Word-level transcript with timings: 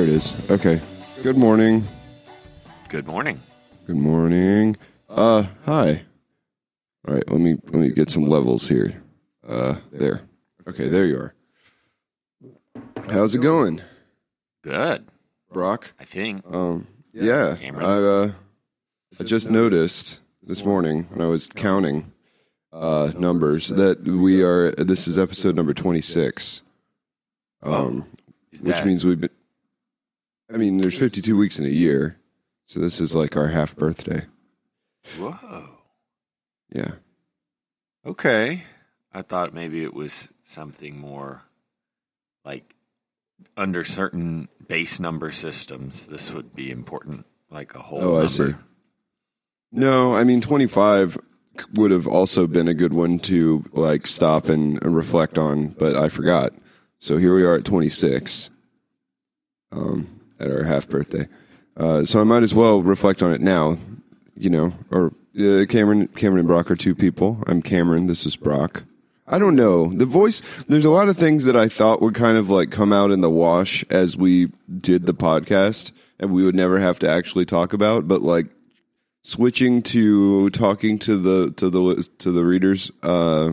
There 0.00 0.08
it 0.08 0.14
is. 0.14 0.50
Okay. 0.50 0.80
Good 1.22 1.36
morning. 1.36 1.86
Good 2.88 3.06
morning. 3.06 3.38
Good 3.86 3.98
morning. 3.98 4.78
Uh, 5.10 5.42
hi. 5.66 6.04
All 7.06 7.12
right, 7.12 7.30
let 7.30 7.38
me 7.38 7.58
let 7.64 7.74
me 7.74 7.90
get 7.90 8.08
some 8.08 8.24
levels 8.24 8.66
here. 8.66 9.02
Uh, 9.46 9.76
there. 9.92 10.22
Okay, 10.66 10.88
there 10.88 11.04
you 11.04 11.16
are. 11.18 11.34
How's 13.10 13.34
it 13.34 13.42
going, 13.42 13.82
Good. 14.62 15.06
Brock? 15.52 15.92
I 16.00 16.06
think. 16.06 16.46
Um, 16.50 16.86
yeah. 17.12 17.56
I 17.60 17.82
uh, 17.84 18.32
I 19.20 19.24
just 19.24 19.50
noticed 19.50 20.18
this 20.42 20.64
morning 20.64 21.08
when 21.10 21.20
I 21.20 21.28
was 21.28 21.46
counting 21.46 22.10
uh 22.72 23.12
numbers 23.18 23.68
that 23.68 24.02
we 24.04 24.42
are. 24.42 24.72
This 24.72 25.06
is 25.06 25.18
episode 25.18 25.56
number 25.56 25.74
twenty 25.74 26.00
six. 26.00 26.62
Um, 27.62 28.06
Is 28.50 28.62
which 28.62 28.82
means 28.82 29.04
we've 29.04 29.20
been. 29.20 29.28
I 30.52 30.56
mean, 30.56 30.78
there's 30.78 30.98
52 30.98 31.36
weeks 31.36 31.58
in 31.58 31.66
a 31.66 31.70
year, 31.70 32.18
so 32.66 32.80
this 32.80 33.00
is 33.00 33.14
like 33.14 33.36
our 33.36 33.48
half 33.48 33.76
birthday. 33.76 34.26
Whoa. 35.18 35.78
Yeah. 36.72 36.92
Okay. 38.04 38.64
I 39.12 39.22
thought 39.22 39.54
maybe 39.54 39.82
it 39.82 39.94
was 39.94 40.28
something 40.44 40.98
more 40.98 41.42
like 42.44 42.74
under 43.56 43.84
certain 43.84 44.48
base 44.68 45.00
number 45.00 45.30
systems, 45.30 46.06
this 46.06 46.32
would 46.32 46.54
be 46.54 46.70
important, 46.70 47.26
like 47.50 47.74
a 47.74 47.80
whole 47.80 48.02
Oh, 48.02 48.22
I 48.22 48.26
see. 48.26 48.54
No, 49.72 50.14
I 50.14 50.24
mean 50.24 50.40
25 50.40 51.18
would 51.74 51.90
have 51.90 52.06
also 52.06 52.46
been 52.46 52.68
a 52.68 52.74
good 52.74 52.92
one 52.92 53.18
to 53.20 53.64
like 53.72 54.06
stop 54.06 54.48
and, 54.48 54.82
and 54.82 54.96
reflect 54.96 55.38
on, 55.38 55.68
but 55.68 55.96
I 55.96 56.08
forgot. 56.08 56.52
So 56.98 57.16
here 57.16 57.34
we 57.34 57.42
are 57.44 57.54
at 57.54 57.64
26, 57.64 58.50
um, 59.72 60.19
at 60.40 60.50
our 60.50 60.64
half 60.64 60.88
birthday. 60.88 61.28
Uh, 61.76 62.04
so 62.04 62.20
I 62.20 62.24
might 62.24 62.42
as 62.42 62.54
well 62.54 62.82
reflect 62.82 63.22
on 63.22 63.32
it 63.32 63.40
now, 63.40 63.78
you 64.36 64.50
know. 64.50 64.72
Or 64.90 65.12
uh, 65.38 65.64
Cameron, 65.68 66.08
Cameron 66.08 66.40
and 66.40 66.48
Brock 66.48 66.70
are 66.70 66.76
two 66.76 66.94
people. 66.94 67.42
I'm 67.46 67.62
Cameron. 67.62 68.06
This 68.06 68.26
is 68.26 68.36
Brock. 68.36 68.84
I 69.28 69.38
don't 69.38 69.54
know 69.54 69.86
the 69.86 70.06
voice. 70.06 70.42
There's 70.66 70.84
a 70.84 70.90
lot 70.90 71.08
of 71.08 71.16
things 71.16 71.44
that 71.44 71.56
I 71.56 71.68
thought 71.68 72.02
would 72.02 72.14
kind 72.14 72.36
of 72.36 72.50
like 72.50 72.70
come 72.72 72.92
out 72.92 73.12
in 73.12 73.20
the 73.20 73.30
wash 73.30 73.84
as 73.88 74.16
we 74.16 74.50
did 74.76 75.06
the 75.06 75.14
podcast, 75.14 75.92
and 76.18 76.32
we 76.32 76.44
would 76.44 76.56
never 76.56 76.80
have 76.80 76.98
to 77.00 77.08
actually 77.08 77.46
talk 77.46 77.72
about. 77.72 78.08
But 78.08 78.22
like 78.22 78.46
switching 79.22 79.82
to 79.82 80.50
talking 80.50 80.98
to 81.00 81.16
the 81.16 81.52
to 81.52 81.70
the 81.70 82.08
to 82.18 82.32
the 82.32 82.44
reader's 82.44 82.90
uh, 83.02 83.52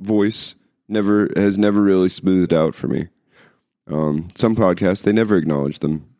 voice 0.00 0.56
never 0.88 1.30
has 1.36 1.56
never 1.56 1.80
really 1.80 2.08
smoothed 2.08 2.52
out 2.52 2.74
for 2.74 2.88
me. 2.88 3.08
Um, 3.86 4.28
some 4.34 4.56
podcasts 4.56 5.02
they 5.02 5.12
never 5.12 5.36
acknowledge 5.36 5.78
them. 5.78 6.11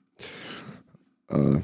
Uh, 1.33 1.61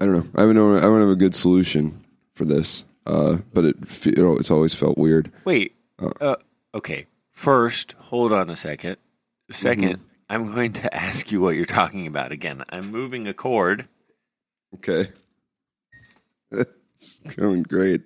I 0.00 0.04
don't 0.04 0.14
know. 0.14 0.26
I 0.34 0.40
don't 0.42 0.54
know. 0.54 0.76
I 0.76 0.80
don't 0.80 1.00
have 1.00 1.10
a 1.10 1.16
good 1.16 1.34
solution 1.34 2.04
for 2.34 2.44
this, 2.44 2.84
uh, 3.06 3.38
but 3.52 3.64
it 3.64 3.88
fe- 3.88 4.14
you 4.16 4.22
know, 4.22 4.36
it's 4.36 4.50
always 4.50 4.74
felt 4.74 4.98
weird. 4.98 5.30
Wait. 5.44 5.76
Uh, 5.98 6.36
okay. 6.74 7.06
First, 7.30 7.92
hold 7.98 8.32
on 8.32 8.50
a 8.50 8.56
second. 8.56 8.96
2nd 9.52 9.96
i 10.28 10.34
I'm 10.34 10.54
going 10.54 10.72
to 10.74 10.94
ask 10.94 11.32
you 11.32 11.40
what 11.40 11.56
you're 11.56 11.66
talking 11.66 12.06
about 12.06 12.32
again. 12.32 12.62
I'm 12.70 12.90
moving 12.90 13.26
a 13.26 13.34
cord. 13.34 13.88
Okay. 14.74 15.10
It's 16.52 17.18
going 17.34 17.62
great. 17.62 18.02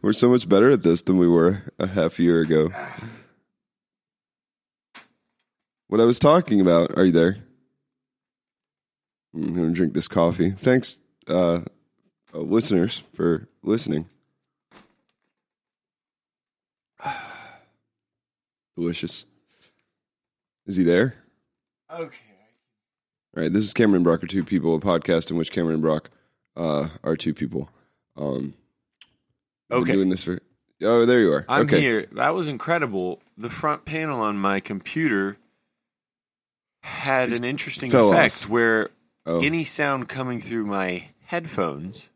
We're 0.00 0.14
so 0.14 0.30
much 0.30 0.48
better 0.48 0.70
at 0.70 0.82
this 0.82 1.02
than 1.02 1.18
we 1.18 1.28
were 1.28 1.62
a 1.78 1.86
half 1.86 2.18
year 2.18 2.40
ago. 2.40 2.70
What 5.88 6.00
I 6.00 6.06
was 6.06 6.18
talking 6.18 6.58
about, 6.60 6.96
are 6.96 7.04
you 7.04 7.12
there? 7.12 7.36
I'm 9.34 9.54
going 9.54 9.68
to 9.68 9.72
drink 9.74 9.92
this 9.94 10.08
coffee. 10.08 10.50
Thanks, 10.50 10.98
uh, 11.28 11.60
uh, 12.34 12.38
listeners, 12.38 13.02
for 13.14 13.48
listening. 13.62 14.06
Delicious. 18.76 19.24
Is 20.66 20.76
he 20.76 20.82
there? 20.84 21.16
Okay. 21.92 22.16
All 23.36 23.42
right, 23.44 23.52
this 23.52 23.64
is 23.64 23.72
Cameron 23.74 24.02
Brock 24.02 24.22
are 24.24 24.26
two 24.26 24.44
people, 24.44 24.74
a 24.74 24.80
podcast 24.80 25.30
in 25.30 25.36
which 25.36 25.52
Cameron 25.52 25.74
and 25.74 25.82
Brock 25.82 26.10
uh, 26.56 26.88
are 27.04 27.16
two 27.16 27.34
people. 27.34 27.68
Um, 28.16 28.54
Okay. 29.72 29.92
doing 29.92 30.08
this 30.08 30.24
for. 30.24 30.40
Oh, 30.82 31.04
there 31.06 31.20
you 31.20 31.32
are. 31.32 31.44
I'm 31.48 31.66
okay. 31.66 31.80
here. 31.80 32.06
That 32.12 32.30
was 32.30 32.48
incredible. 32.48 33.20
The 33.38 33.50
front 33.50 33.84
panel 33.84 34.20
on 34.20 34.36
my 34.36 34.58
computer 34.58 35.36
had 36.82 37.30
an 37.30 37.44
interesting 37.44 37.90
fell 37.90 38.10
effect 38.12 38.44
off. 38.44 38.48
where 38.48 38.88
Oh, 39.30 39.40
any 39.40 39.62
sound 39.62 40.08
coming 40.08 40.40
through 40.40 40.66
my 40.66 41.10
headphones 41.26 42.08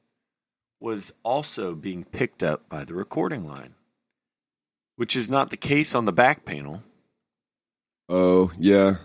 was 0.81 1.13
also 1.23 1.77
being 1.77 2.03
picked 2.03 2.43
up 2.43 2.69
by 2.69 2.83
the 2.83 2.93
recording 2.93 3.47
line, 3.47 3.75
which 4.97 5.15
is 5.15 5.31
not 5.31 5.51
the 5.51 5.57
case 5.57 5.95
on 5.95 6.07
the 6.07 6.13
back 6.13 6.45
panel. 6.45 6.83
oh, 8.09 8.51
yeah. 8.59 8.97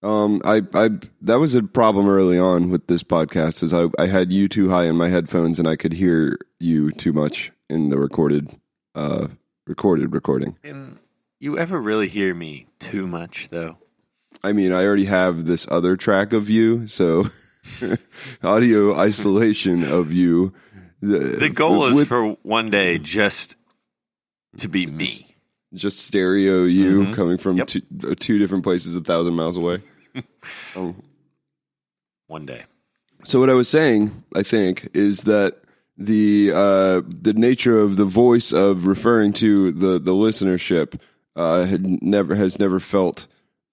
Um, 0.00 0.40
I, 0.44 0.62
I, 0.74 0.90
that 1.22 1.40
was 1.40 1.56
a 1.56 1.64
problem 1.64 2.08
early 2.08 2.38
on 2.38 2.70
with 2.70 2.86
this 2.86 3.02
podcast. 3.02 3.64
Is 3.64 3.74
I, 3.74 3.88
I 3.98 4.06
had 4.06 4.30
you 4.30 4.46
too 4.46 4.70
high 4.70 4.84
in 4.84 4.94
my 4.94 5.08
headphones, 5.08 5.58
and 5.58 5.66
I 5.66 5.74
could 5.74 5.94
hear 5.94 6.38
you 6.60 6.92
too 6.92 7.12
much 7.12 7.50
in 7.68 7.88
the 7.88 7.98
recorded, 7.98 8.48
uh, 8.94 9.26
recorded 9.66 10.14
recording. 10.14 10.56
And 10.62 11.00
you 11.40 11.58
ever 11.58 11.80
really 11.80 12.08
hear 12.08 12.32
me 12.32 12.68
too 12.78 13.08
much, 13.08 13.48
though? 13.48 13.78
I 14.42 14.52
mean, 14.52 14.72
I 14.72 14.84
already 14.84 15.06
have 15.06 15.46
this 15.46 15.66
other 15.70 15.96
track 15.96 16.32
of 16.32 16.48
you, 16.48 16.86
so 16.86 17.28
audio 18.42 18.94
isolation 18.96 19.82
of 19.84 20.12
you. 20.12 20.52
The 21.00 21.50
goal 21.52 21.86
is 21.86 21.96
with 21.96 22.08
for 22.08 22.32
one 22.42 22.70
day 22.70 22.98
just 22.98 23.56
to 24.58 24.68
be 24.68 24.86
me. 24.86 25.26
just 25.74 26.00
stereo 26.00 26.64
you 26.64 27.00
Mhm. 27.02 27.14
coming 27.14 27.36
from 27.38 27.58
Yep. 27.58 27.66
two, 27.66 27.82
uh, 28.04 28.14
two 28.18 28.38
different 28.38 28.64
places 28.64 28.96
a 28.96 29.00
thousand 29.00 29.34
miles 29.34 29.56
away. 29.56 29.82
um, 30.76 30.96
One 32.26 32.46
day. 32.46 32.64
so 33.24 33.38
what 33.40 33.50
I 33.50 33.54
was 33.54 33.68
saying, 33.68 34.24
I 34.34 34.42
think, 34.42 34.88
is 34.94 35.22
that 35.24 35.58
the 35.96 36.52
uh, 36.54 37.02
the 37.06 37.32
nature 37.34 37.78
of 37.80 37.96
the 37.96 38.04
voice 38.04 38.52
of 38.52 38.86
referring 38.86 39.32
to 39.34 39.72
the 39.72 39.98
the 39.98 40.12
listenership 40.14 40.98
uh, 41.36 41.64
had 41.66 42.02
never 42.02 42.34
has 42.34 42.58
never 42.58 42.80
felt 42.80 43.26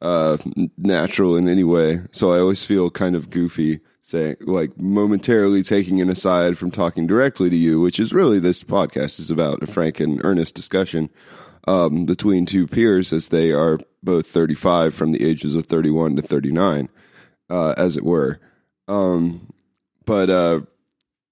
uh, 0.05 0.38
natural 0.77 1.35
in 1.35 1.47
any 1.47 1.63
way. 1.63 1.99
So 2.11 2.31
I 2.31 2.39
always 2.39 2.63
feel 2.63 2.91
kind 2.91 3.16
of 3.16 3.31
goofy 3.31 3.79
saying 4.03 4.35
like 4.41 4.77
momentarily 4.79 5.63
taking 5.63 5.99
an 5.99 6.11
aside 6.11 6.59
from 6.59 6.69
talking 6.69 7.07
directly 7.07 7.49
to 7.49 7.55
you, 7.55 7.81
which 7.81 7.99
is 7.99 8.13
really 8.13 8.39
this 8.39 8.61
podcast 8.61 9.19
is 9.19 9.31
about 9.31 9.63
a 9.63 9.67
frank 9.67 9.99
and 9.99 10.23
earnest 10.23 10.53
discussion 10.53 11.09
um, 11.67 12.05
between 12.05 12.45
two 12.45 12.67
peers 12.67 13.11
as 13.11 13.29
they 13.29 13.51
are 13.51 13.79
both 14.03 14.27
35 14.27 14.93
from 14.93 15.11
the 15.11 15.25
ages 15.25 15.55
of 15.55 15.66
31 15.66 16.17
to 16.17 16.22
39, 16.22 16.87
uh, 17.49 17.73
as 17.75 17.97
it 17.97 18.03
were. 18.03 18.39
Um, 18.87 19.51
but 20.05 20.29
uh, 20.29 20.61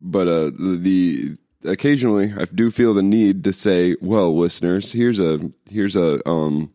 but 0.02 0.28
uh, 0.28 0.46
the, 0.46 1.38
the 1.62 1.72
occasionally 1.72 2.34
I 2.36 2.46
do 2.46 2.72
feel 2.72 2.96
the 2.96 3.04
need 3.04 3.44
to 3.44 3.54
say, 3.54 3.96
well, 4.02 4.36
listeners, 4.36 4.92
here's 4.92 5.20
a 5.20 5.52
here's 5.70 5.96
a 5.96 6.28
um 6.28 6.74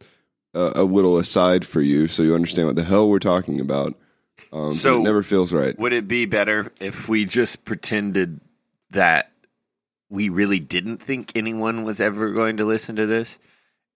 a, 0.55 0.73
a 0.77 0.85
little 0.85 1.19
aside 1.19 1.67
for 1.67 1.81
you, 1.81 2.07
so 2.07 2.23
you 2.23 2.35
understand 2.35 2.67
what 2.67 2.77
the 2.77 2.85
hell 2.85 3.09
we're 3.09 3.19
talking 3.19 3.61
about. 3.61 3.95
Um, 4.53 4.73
So- 4.73 5.01
it 5.01 5.05
never 5.05 5.23
feels 5.23 5.53
right. 5.53 5.79
Would 5.79 5.93
it 5.93 6.09
be 6.09 6.25
better 6.25 6.73
if 6.81 7.09
we 7.09 7.25
just 7.25 7.65
pretended 7.65 8.41
that 8.91 9.31
we 10.09 10.29
really 10.31 10.59
didn't 10.59 10.99
think 10.99 11.33
anyone 11.35 11.85
was 11.85 12.01
ever 12.01 12.31
going 12.33 12.57
to 12.57 12.65
listen 12.65 12.97
to 12.97 13.07
this? 13.07 13.39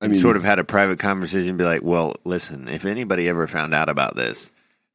I 0.01 0.07
And 0.07 0.13
mean, 0.13 0.21
sort 0.21 0.37
of 0.37 0.43
had 0.45 0.59
a 0.59 0.65
private 0.65 0.99
conversation 0.99 1.51
and 1.51 1.59
be 1.59 1.65
like, 1.65 1.83
well, 1.83 2.17
listen, 2.25 2.69
if 2.69 2.85
anybody 2.85 3.29
ever 3.29 3.47
found 3.47 3.73
out 3.73 3.89
about 3.89 4.15
this, 4.17 4.51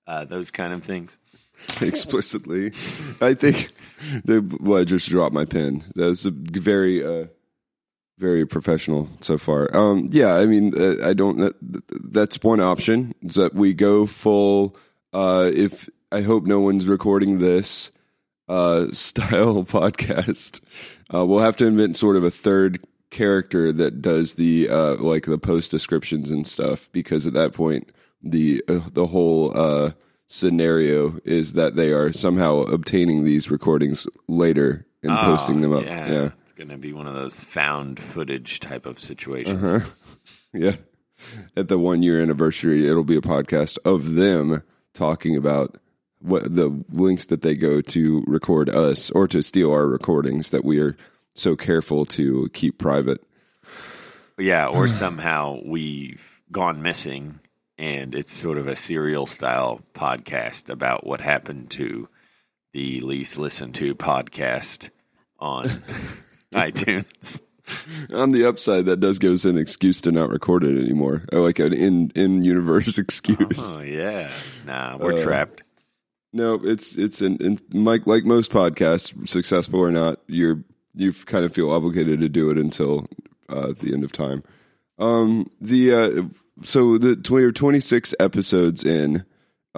uh, 0.05 0.25
those 0.25 0.51
kind 0.51 0.73
of 0.73 0.83
things. 0.83 1.17
explicitly. 1.81 2.67
I 3.19 3.33
think. 3.33 3.71
The, 4.25 4.41
well, 4.59 4.81
I 4.81 4.83
just 4.83 5.09
dropped 5.09 5.33
my 5.33 5.45
pen. 5.45 5.83
That's 5.95 6.25
a 6.25 6.29
very, 6.31 7.03
uh, 7.03 7.27
very 8.17 8.45
professional 8.45 9.09
so 9.21 9.37
far. 9.37 9.75
Um, 9.75 10.09
yeah, 10.11 10.35
I 10.35 10.45
mean, 10.45 10.73
uh, 10.79 10.95
I 11.07 11.13
don't. 11.13 11.37
That, 11.37 11.55
that's 12.11 12.41
one 12.43 12.59
option. 12.59 13.13
Is 13.21 13.35
that 13.35 13.53
we 13.53 13.73
go 13.73 14.05
full. 14.05 14.75
Uh, 15.13 15.51
if 15.53 15.89
I 16.11 16.21
hope 16.21 16.45
no 16.45 16.59
one's 16.59 16.87
recording 16.87 17.39
this 17.39 17.91
uh, 18.49 18.87
style 18.91 19.63
podcast, 19.63 20.61
uh, 21.13 21.25
we'll 21.25 21.39
have 21.39 21.55
to 21.57 21.65
invent 21.65 21.97
sort 21.97 22.15
of 22.15 22.23
a 22.23 22.31
third 22.31 22.79
character 23.09 23.71
that 23.71 24.01
does 24.01 24.33
the 24.33 24.67
uh, 24.69 24.95
like 24.95 25.25
the 25.25 25.37
post 25.37 25.71
descriptions 25.71 26.31
and 26.31 26.45
stuff. 26.47 26.89
Because 26.91 27.25
at 27.27 27.33
that 27.33 27.53
point, 27.53 27.91
the 28.21 28.63
uh, 28.67 28.81
the 28.91 29.07
whole 29.07 29.55
uh, 29.57 29.91
scenario 30.27 31.17
is 31.23 31.53
that 31.53 31.75
they 31.75 31.91
are 31.93 32.11
somehow 32.11 32.59
obtaining 32.61 33.23
these 33.23 33.49
recordings 33.49 34.07
later 34.27 34.85
and 35.03 35.11
Oh, 35.11 35.21
posting 35.21 35.61
them 35.61 35.73
up. 35.73 35.85
Yeah, 35.85 36.11
Yeah, 36.11 36.29
going 36.57 36.69
to 36.69 36.77
be 36.77 36.91
one 36.91 37.07
of 37.07 37.13
those 37.13 37.39
found 37.39 37.99
footage 37.99 38.59
type 38.59 38.85
of 38.85 38.99
situations. 38.99 39.63
Uh-huh. 39.63 39.89
yeah. 40.53 40.75
at 41.55 41.67
the 41.67 41.77
one 41.77 42.03
year 42.03 42.21
anniversary, 42.21 42.87
it'll 42.87 43.03
be 43.03 43.17
a 43.17 43.21
podcast 43.21 43.77
of 43.85 44.15
them 44.15 44.63
talking 44.93 45.35
about 45.35 45.77
what 46.19 46.55
the 46.55 46.83
links 46.91 47.27
that 47.27 47.43
they 47.43 47.55
go 47.55 47.79
to 47.79 48.23
record 48.25 48.69
us 48.69 49.11
or 49.11 49.27
to 49.27 49.43
steal 49.43 49.71
our 49.71 49.85
recordings 49.85 50.49
that 50.49 50.65
we 50.65 50.79
are 50.79 50.97
so 51.35 51.55
careful 51.55 52.05
to 52.05 52.49
keep 52.53 52.79
private. 52.79 53.23
Yeah, 54.39 54.67
or 54.67 54.87
somehow 54.87 55.59
we've 55.63 56.41
gone 56.51 56.81
missing 56.81 57.39
and 57.77 58.15
it's 58.15 58.33
sort 58.33 58.57
of 58.57 58.67
a 58.67 58.75
serial 58.75 59.27
style 59.27 59.81
podcast 59.93 60.69
about 60.69 61.05
what 61.05 61.21
happened 61.21 61.69
to 61.69 62.09
the 62.73 63.01
least 63.01 63.37
listened 63.37 63.75
to 63.75 63.93
podcast 63.93 64.89
on 65.39 65.83
iTunes. 66.53 67.41
On 68.13 68.31
the 68.31 68.45
upside, 68.45 68.85
that 68.85 69.01
does 69.01 69.19
give 69.19 69.33
us 69.33 69.43
an 69.43 69.57
excuse 69.57 69.99
to 70.01 70.11
not 70.11 70.29
record 70.29 70.63
it 70.63 70.81
anymore, 70.81 71.25
or 71.33 71.41
like 71.41 71.59
an 71.59 71.73
in 71.73 72.11
in 72.15 72.41
universe 72.41 72.97
excuse. 73.03 73.69
Oh 73.71 73.81
yeah, 73.81 74.31
nah, 74.65 74.97
we're 74.97 75.19
Uh, 75.19 75.23
trapped. 75.23 75.63
No, 76.31 76.53
it's 76.63 76.95
it's 76.95 77.19
an, 77.21 77.37
in 77.41 77.59
Mike. 77.73 78.07
Like 78.07 78.23
most 78.23 78.51
podcasts, 78.51 79.27
successful 79.27 79.79
or 79.81 79.91
not, 79.91 80.19
you're 80.27 80.63
you 80.93 81.11
kind 81.11 81.43
of 81.43 81.53
feel 81.53 81.69
obligated 81.69 82.21
to 82.21 82.29
do 82.29 82.49
it 82.51 82.57
until 82.57 83.05
uh, 83.49 83.73
the 83.79 83.93
end 83.93 84.03
of 84.05 84.11
time. 84.13 84.43
Um, 84.97 85.49
the 85.59 85.93
uh, 85.93 86.21
so 86.63 86.97
the 86.97 87.17
we're 87.29 87.51
26 87.51 88.15
episodes 88.19 88.83
in. 88.85 89.25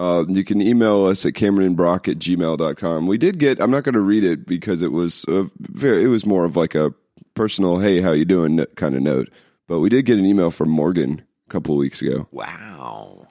Uh, 0.00 0.24
you 0.28 0.44
can 0.44 0.62
email 0.62 1.04
us 1.04 1.26
at 1.26 1.34
cameronbrock 1.34 2.08
at 2.08 2.18
gmail.com. 2.18 3.06
We 3.06 3.18
did 3.18 3.38
get, 3.38 3.60
I'm 3.60 3.70
not 3.70 3.84
going 3.84 3.92
to 3.94 4.00
read 4.00 4.24
it 4.24 4.46
because 4.46 4.80
it 4.80 4.92
was 4.92 5.24
a 5.28 5.50
very, 5.58 6.02
it 6.04 6.08
was 6.08 6.24
more 6.24 6.46
of 6.46 6.56
like 6.56 6.74
a 6.74 6.94
personal, 7.34 7.78
hey, 7.80 8.00
how 8.00 8.12
you 8.12 8.24
doing 8.24 8.64
kind 8.76 8.94
of 8.94 9.02
note. 9.02 9.28
But 9.68 9.80
we 9.80 9.90
did 9.90 10.06
get 10.06 10.18
an 10.18 10.24
email 10.24 10.50
from 10.50 10.70
Morgan 10.70 11.22
a 11.46 11.50
couple 11.50 11.74
of 11.74 11.78
weeks 11.78 12.00
ago. 12.00 12.26
Wow. 12.32 13.28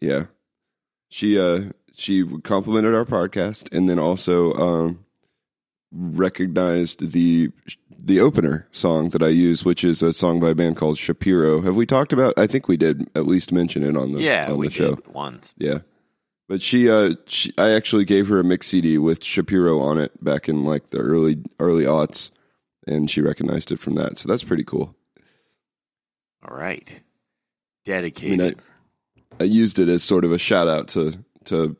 Yeah. 0.00 0.24
She 1.08 1.38
uh 1.38 1.70
she 1.96 2.24
complimented 2.44 2.94
our 2.94 3.04
podcast 3.06 3.74
and 3.76 3.88
then 3.88 3.98
also 3.98 4.52
um 4.54 5.04
recognized 5.92 7.12
the 7.12 7.50
the 8.02 8.20
opener 8.20 8.66
song 8.72 9.10
that 9.10 9.22
I 9.22 9.28
use, 9.28 9.64
which 9.64 9.84
is 9.84 10.02
a 10.02 10.12
song 10.14 10.40
by 10.40 10.50
a 10.50 10.54
band 10.54 10.76
called 10.76 10.96
Shapiro. 10.98 11.60
Have 11.62 11.76
we 11.76 11.86
talked 11.86 12.12
about 12.12 12.34
I 12.38 12.46
think 12.46 12.68
we 12.68 12.76
did 12.76 13.08
at 13.14 13.26
least 13.26 13.52
mention 13.52 13.82
it 13.82 13.96
on 13.96 14.12
the 14.12 14.20
Yeah, 14.22 14.50
on 14.52 14.58
we 14.58 14.68
the 14.68 14.72
show. 14.72 14.94
did 14.96 15.08
once. 15.08 15.52
Yeah. 15.58 15.78
But 16.50 16.62
she 16.62 16.90
uh 16.90 17.14
she, 17.28 17.52
I 17.56 17.70
actually 17.70 18.04
gave 18.04 18.26
her 18.26 18.40
a 18.40 18.44
mix 18.44 18.66
CD 18.66 18.98
with 18.98 19.22
Shapiro 19.22 19.78
on 19.78 19.98
it 19.98 20.12
back 20.22 20.48
in 20.48 20.64
like 20.64 20.88
the 20.88 20.98
early 20.98 21.38
early 21.60 21.84
aughts 21.84 22.32
and 22.88 23.08
she 23.08 23.20
recognized 23.20 23.70
it 23.70 23.78
from 23.78 23.94
that. 23.94 24.18
So 24.18 24.26
that's 24.26 24.42
pretty 24.42 24.64
cool. 24.64 24.96
All 26.44 26.56
right. 26.56 26.90
I 26.92 27.02
Dedicated. 27.84 28.38
mean, 28.40 28.56
I, 29.38 29.44
I 29.44 29.46
used 29.46 29.78
it 29.78 29.88
as 29.88 30.02
sort 30.02 30.24
of 30.24 30.32
a 30.32 30.38
shout 30.38 30.66
out 30.66 30.88
to 30.88 31.24
to 31.44 31.76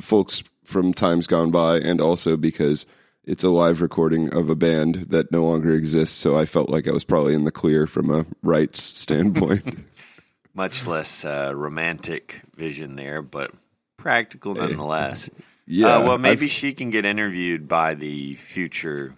folks 0.00 0.42
from 0.64 0.94
times 0.94 1.26
gone 1.26 1.50
by, 1.50 1.76
and 1.76 2.00
also 2.00 2.38
because 2.38 2.86
it's 3.24 3.44
a 3.44 3.50
live 3.50 3.82
recording 3.82 4.32
of 4.32 4.48
a 4.48 4.56
band 4.56 5.08
that 5.10 5.30
no 5.30 5.44
longer 5.44 5.74
exists. 5.74 6.16
So 6.16 6.38
I 6.38 6.46
felt 6.46 6.70
like 6.70 6.88
I 6.88 6.92
was 6.92 7.04
probably 7.04 7.34
in 7.34 7.44
the 7.44 7.52
clear 7.52 7.86
from 7.86 8.10
a 8.10 8.24
rights 8.42 8.82
standpoint. 8.82 9.84
Much 10.54 10.86
less 10.86 11.22
uh, 11.22 11.52
romantic 11.54 12.40
vision 12.56 12.96
there, 12.96 13.20
but 13.20 13.52
practical 14.00 14.54
nonetheless. 14.54 15.30
yeah, 15.66 15.96
Uh, 15.98 16.02
well, 16.02 16.18
maybe 16.18 16.46
I've- 16.46 16.48
she 16.48 16.72
can 16.72 16.90
get 16.90 17.04
interviewed 17.04 17.68
by 17.68 17.94
the 17.94 18.34
future 18.36 19.16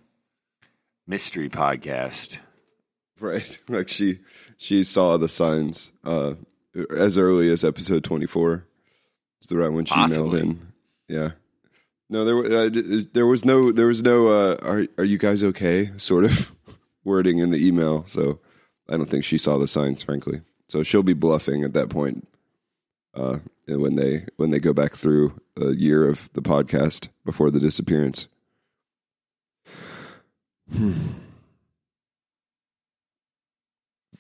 mystery 1.07 1.49
podcast. 1.49 2.39
right. 3.21 3.59
Like 3.69 3.89
she 3.89 4.21
she 4.57 4.85
saw 4.85 5.17
the 5.17 5.29
signs 5.29 5.91
uh, 6.05 6.35
as 6.97 7.17
early 7.19 7.51
as 7.51 7.65
episode 7.65 8.05
twenty 8.05 8.27
four. 8.27 8.67
It's 9.41 9.49
the 9.49 9.57
right 9.57 9.73
when 9.73 9.85
she 9.85 9.95
Possibly. 9.95 10.23
mailed 10.23 10.35
in. 10.37 10.73
Yeah. 11.09 11.31
No, 12.09 12.25
there 12.25 12.37
wa- 12.37 12.43
uh, 12.43 12.71
there 13.13 13.27
was 13.27 13.45
no 13.45 13.73
there 13.73 13.87
was 13.87 14.03
no 14.03 14.29
uh, 14.29 14.57
are 14.63 14.87
are 14.99 15.05
you 15.05 15.19
guys 15.19 15.43
okay 15.43 15.91
sort 15.97 16.25
of 16.25 16.53
wording 17.05 17.39
in 17.39 17.51
the 17.51 17.65
email. 17.67 18.05
So 18.07 18.39
I 18.89 18.97
don't 18.97 19.09
think 19.09 19.25
she 19.25 19.39
saw 19.39 19.59
the 19.59 19.67
signs, 19.69 20.03
frankly. 20.03 20.43
So 20.69 20.83
she'll 20.83 21.03
be 21.03 21.15
bluffing 21.15 21.65
at 21.65 21.73
that 21.75 21.89
point. 21.89 22.27
Uh, 23.15 23.39
and 23.73 23.83
when 23.83 23.97
they 23.97 24.27
when 24.37 24.51
they 24.51 24.61
go 24.61 24.73
back 24.73 24.95
through 24.95 25.41
a 25.57 25.73
year 25.73 26.09
of 26.09 26.29
the 26.35 26.43
podcast 26.43 27.09
before 27.25 27.51
the 27.51 27.61
disappearance. 27.61 28.29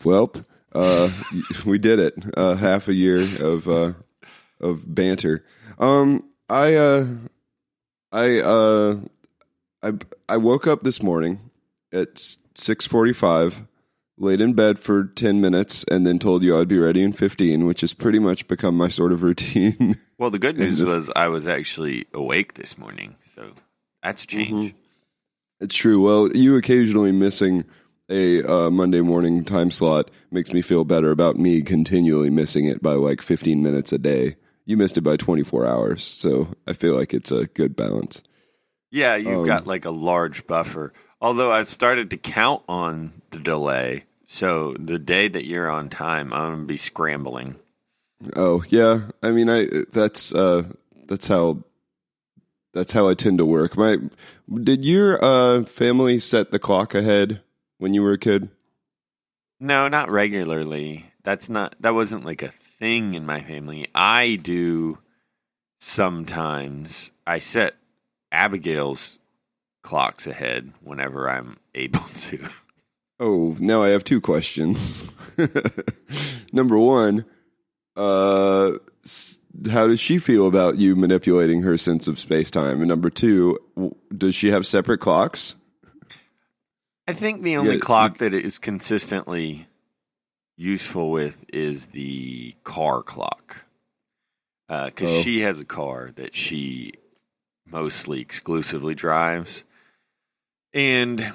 Welp, 0.02 0.44
uh, 0.74 1.10
we 1.64 1.78
did 1.78 1.98
it. 1.98 2.14
Uh, 2.36 2.54
half 2.54 2.88
a 2.88 2.94
year 2.94 3.20
of 3.44 3.68
uh, 3.68 3.92
of 4.60 4.94
banter. 4.94 5.44
Um, 5.78 6.24
I 6.48 6.74
uh, 6.74 7.06
I 8.10 8.40
uh, 8.40 8.96
I 9.82 9.92
I 10.28 10.36
woke 10.38 10.66
up 10.66 10.82
this 10.82 11.02
morning 11.02 11.50
at 11.92 12.18
six 12.54 12.86
forty 12.86 13.12
five, 13.12 13.62
laid 14.22 14.40
in 14.40 14.54
bed 14.54 14.78
for 14.78 15.04
ten 15.04 15.40
minutes, 15.40 15.84
and 15.90 16.06
then 16.06 16.18
told 16.18 16.42
you 16.42 16.56
I'd 16.58 16.68
be 16.68 16.78
ready 16.78 17.02
in 17.02 17.12
fifteen, 17.12 17.66
which 17.66 17.80
has 17.82 17.92
pretty 17.92 18.18
much 18.18 18.46
become 18.48 18.76
my 18.76 18.88
sort 18.88 19.12
of 19.12 19.22
routine. 19.22 19.98
Well, 20.18 20.30
the 20.30 20.38
good 20.38 20.56
news 20.58 20.78
just- 20.78 20.88
was 20.92 21.10
I 21.16 21.26
was 21.26 21.48
actually 21.48 22.06
awake 22.14 22.54
this 22.54 22.78
morning, 22.78 23.16
so 23.34 23.54
that's 24.04 24.22
a 24.22 24.26
change. 24.28 24.72
It's 25.60 25.74
true. 25.74 26.00
Well, 26.00 26.28
you 26.32 26.56
occasionally 26.56 27.10
missing 27.10 27.64
a 28.08 28.44
uh, 28.44 28.70
Monday 28.70 29.00
morning 29.00 29.44
time 29.44 29.72
slot 29.72 30.12
makes 30.30 30.52
me 30.52 30.62
feel 30.62 30.84
better 30.84 31.10
about 31.10 31.36
me 31.38 31.62
continually 31.62 32.30
missing 32.30 32.66
it 32.66 32.80
by 32.82 32.92
like 32.92 33.20
15 33.20 33.62
minutes 33.64 33.92
a 33.92 33.98
day. 33.98 34.36
You 34.64 34.76
missed 34.76 34.96
it 34.96 35.00
by 35.00 35.16
24 35.16 35.66
hours, 35.66 36.04
so 36.04 36.46
I 36.68 36.72
feel 36.72 36.94
like 36.96 37.12
it's 37.12 37.32
a 37.32 37.46
good 37.46 37.74
balance. 37.74 38.22
Yeah, 38.92 39.16
you've 39.16 39.40
Um, 39.40 39.46
got 39.46 39.66
like 39.66 39.84
a 39.86 39.90
large 39.90 40.46
buffer. 40.46 40.92
Although 41.20 41.50
I've 41.50 41.66
started 41.68 42.10
to 42.10 42.16
count 42.16 42.62
on 42.68 43.10
the 43.30 43.38
delay, 43.40 44.04
so 44.32 44.74
the 44.78 44.98
day 44.98 45.28
that 45.28 45.44
you're 45.44 45.70
on 45.70 45.90
time, 45.90 46.32
I'm 46.32 46.52
gonna 46.52 46.64
be 46.64 46.78
scrambling. 46.78 47.56
Oh 48.34 48.64
yeah, 48.66 49.10
I 49.22 49.30
mean, 49.30 49.50
I 49.50 49.68
that's 49.92 50.34
uh, 50.34 50.62
that's 51.06 51.28
how 51.28 51.58
that's 52.72 52.92
how 52.92 53.08
I 53.08 53.12
tend 53.12 53.36
to 53.38 53.44
work. 53.44 53.76
My 53.76 53.98
did 54.50 54.84
your 54.84 55.22
uh, 55.22 55.64
family 55.64 56.18
set 56.18 56.50
the 56.50 56.58
clock 56.58 56.94
ahead 56.94 57.42
when 57.76 57.92
you 57.92 58.02
were 58.02 58.12
a 58.12 58.18
kid? 58.18 58.48
No, 59.60 59.86
not 59.88 60.10
regularly. 60.10 61.12
That's 61.24 61.50
not 61.50 61.76
that 61.80 61.92
wasn't 61.92 62.24
like 62.24 62.40
a 62.40 62.50
thing 62.50 63.12
in 63.12 63.26
my 63.26 63.42
family. 63.42 63.88
I 63.94 64.36
do 64.36 64.98
sometimes. 65.78 67.10
I 67.26 67.38
set 67.38 67.74
Abigail's 68.32 69.18
clocks 69.82 70.26
ahead 70.26 70.72
whenever 70.80 71.28
I'm 71.28 71.58
able 71.74 72.00
to. 72.00 72.48
Oh, 73.24 73.56
now 73.60 73.84
I 73.84 73.90
have 73.90 74.02
two 74.02 74.20
questions. 74.20 75.08
Number 76.52 76.76
one, 76.76 77.24
uh, 77.96 78.72
how 79.70 79.86
does 79.86 80.00
she 80.00 80.18
feel 80.18 80.48
about 80.48 80.78
you 80.78 80.96
manipulating 80.96 81.62
her 81.62 81.76
sense 81.76 82.08
of 82.08 82.18
space 82.18 82.50
time? 82.50 82.80
And 82.80 82.88
number 82.88 83.10
two, 83.10 83.60
does 84.16 84.34
she 84.34 84.50
have 84.50 84.66
separate 84.66 84.98
clocks? 84.98 85.54
I 87.06 87.12
think 87.12 87.42
the 87.42 87.56
only 87.58 87.74
Yeah, 87.74 87.78
clock 87.80 88.18
that 88.18 88.34
is 88.34 88.58
consistently 88.58 89.68
useful 90.56 91.12
with 91.12 91.44
is 91.52 91.88
the 91.88 92.56
car 92.64 93.04
clock. 93.04 93.66
Because 94.68 95.10
Oh. 95.10 95.22
she 95.22 95.42
has 95.42 95.60
a 95.60 95.64
car 95.64 96.10
that 96.16 96.34
she 96.34 96.94
mostly 97.66 98.20
exclusively 98.20 98.96
drives. 98.96 99.62
And 100.74 101.32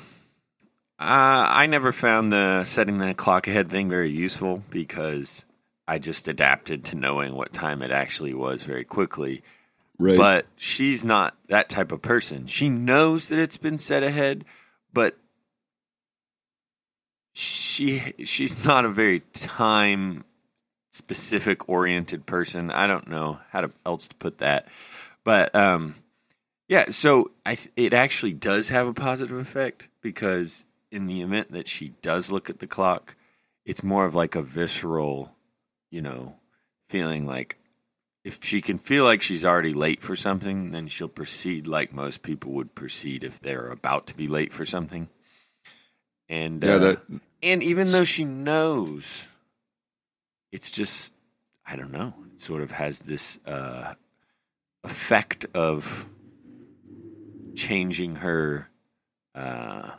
uh, 0.99 1.03
I 1.49 1.67
never 1.67 1.91
found 1.91 2.31
the 2.31 2.63
setting 2.65 2.97
the 2.97 3.13
clock 3.13 3.47
ahead 3.47 3.69
thing 3.69 3.89
very 3.89 4.09
useful 4.09 4.63
because 4.69 5.45
I 5.87 5.99
just 5.99 6.27
adapted 6.27 6.85
to 6.85 6.95
knowing 6.95 7.35
what 7.35 7.53
time 7.53 7.81
it 7.81 7.91
actually 7.91 8.33
was 8.33 8.63
very 8.63 8.83
quickly. 8.83 9.43
Right. 9.99 10.17
But 10.17 10.45
she's 10.55 11.05
not 11.05 11.35
that 11.49 11.69
type 11.69 11.91
of 11.91 12.01
person. 12.01 12.47
She 12.47 12.69
knows 12.69 13.29
that 13.29 13.39
it's 13.39 13.57
been 13.57 13.77
set 13.77 14.03
ahead, 14.03 14.45
but 14.93 15.17
she 17.33 18.13
she's 18.25 18.65
not 18.65 18.85
a 18.85 18.89
very 18.89 19.21
time 19.33 20.23
specific 20.91 21.69
oriented 21.69 22.25
person. 22.25 22.71
I 22.71 22.87
don't 22.87 23.07
know 23.07 23.39
how 23.51 23.61
to, 23.61 23.71
else 23.85 24.07
to 24.07 24.15
put 24.15 24.39
that. 24.39 24.67
But 25.23 25.53
um 25.55 25.95
yeah, 26.67 26.89
so 26.89 27.31
I 27.45 27.57
it 27.75 27.93
actually 27.93 28.33
does 28.33 28.69
have 28.69 28.87
a 28.87 28.93
positive 28.93 29.37
effect 29.37 29.87
because 30.01 30.65
in 30.91 31.07
the 31.07 31.21
event 31.21 31.51
that 31.51 31.67
she 31.67 31.89
does 32.01 32.31
look 32.31 32.49
at 32.49 32.59
the 32.59 32.67
clock, 32.67 33.15
it's 33.65 33.83
more 33.83 34.05
of 34.05 34.15
like 34.15 34.35
a 34.35 34.41
visceral, 34.41 35.35
you 35.89 36.01
know, 36.01 36.37
feeling 36.89 37.25
like 37.25 37.57
if 38.23 38.43
she 38.43 38.61
can 38.61 38.77
feel 38.77 39.03
like 39.03 39.21
she's 39.21 39.45
already 39.45 39.73
late 39.73 40.01
for 40.01 40.15
something, 40.15 40.71
then 40.71 40.87
she'll 40.87 41.07
proceed 41.07 41.67
like 41.67 41.93
most 41.93 42.23
people 42.23 42.51
would 42.53 42.75
proceed 42.75 43.23
if 43.23 43.39
they're 43.39 43.69
about 43.69 44.07
to 44.07 44.15
be 44.15 44.27
late 44.27 44.53
for 44.53 44.65
something. 44.65 45.09
And 46.29 46.63
yeah, 46.63 46.75
uh, 46.75 46.79
that 46.79 47.01
and 47.41 47.63
even 47.63 47.91
though 47.91 48.03
she 48.03 48.25
knows 48.25 49.27
it's 50.51 50.71
just 50.71 51.13
I 51.65 51.75
don't 51.75 51.91
know. 51.91 52.13
It 52.33 52.41
sort 52.41 52.61
of 52.61 52.71
has 52.71 52.99
this 52.99 53.39
uh, 53.45 53.93
effect 54.83 55.45
of 55.53 56.07
changing 57.55 58.15
her 58.15 58.69
uh, 59.35 59.91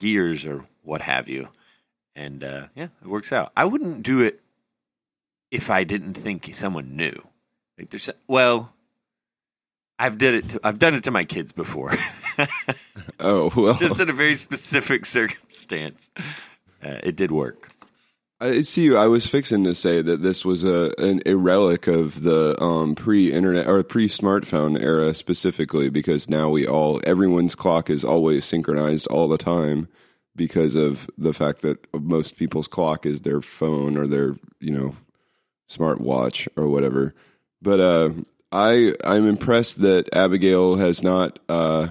gears 0.00 0.46
or 0.46 0.64
what 0.82 1.02
have 1.02 1.28
you, 1.28 1.48
and 2.14 2.42
uh, 2.44 2.66
yeah, 2.74 2.88
it 3.02 3.08
works 3.08 3.32
out. 3.32 3.52
I 3.56 3.64
wouldn't 3.64 4.02
do 4.02 4.20
it 4.20 4.40
if 5.50 5.70
I 5.70 5.84
didn't 5.84 6.14
think 6.14 6.52
someone 6.54 6.96
knew. 6.96 7.26
Like 7.78 7.90
there's 7.90 8.10
well, 8.26 8.72
I've 9.98 10.18
did 10.18 10.34
it. 10.34 10.48
To, 10.50 10.60
I've 10.64 10.78
done 10.78 10.94
it 10.94 11.04
to 11.04 11.10
my 11.10 11.24
kids 11.24 11.52
before. 11.52 11.96
Oh 13.18 13.50
well, 13.56 13.74
just 13.74 13.98
in 13.98 14.10
a 14.10 14.12
very 14.12 14.36
specific 14.36 15.06
circumstance. 15.16 16.10
Uh, 16.84 17.00
it 17.02 17.16
did 17.16 17.30
work. 17.30 17.70
I 18.38 18.62
see. 18.62 18.94
I 18.94 19.06
was 19.06 19.26
fixing 19.26 19.64
to 19.64 19.74
say 19.74 20.02
that 20.02 20.22
this 20.22 20.44
was 20.44 20.62
a 20.62 20.92
an, 20.98 21.22
a 21.24 21.34
relic 21.36 21.86
of 21.86 22.22
the 22.22 22.60
um, 22.62 22.94
pre-internet 22.94 23.66
or 23.66 23.82
pre-smartphone 23.82 24.80
era 24.80 25.14
specifically, 25.14 25.88
because 25.88 26.28
now 26.28 26.50
we 26.50 26.66
all 26.66 27.00
everyone's 27.04 27.54
clock 27.54 27.88
is 27.88 28.04
always 28.04 28.44
synchronized 28.44 29.06
all 29.06 29.26
the 29.26 29.38
time 29.38 29.88
because 30.34 30.74
of 30.74 31.08
the 31.16 31.32
fact 31.32 31.62
that 31.62 31.78
most 31.94 32.36
people's 32.36 32.68
clock 32.68 33.06
is 33.06 33.22
their 33.22 33.40
phone 33.40 33.96
or 33.96 34.06
their 34.06 34.36
you 34.60 34.70
know 34.70 34.94
smartwatch 35.70 36.46
or 36.58 36.68
whatever. 36.68 37.14
But 37.62 37.80
uh, 37.80 38.10
I 38.52 38.94
I'm 39.02 39.26
impressed 39.26 39.80
that 39.80 40.14
Abigail 40.14 40.76
has 40.76 41.02
not 41.02 41.38
uh, 41.48 41.88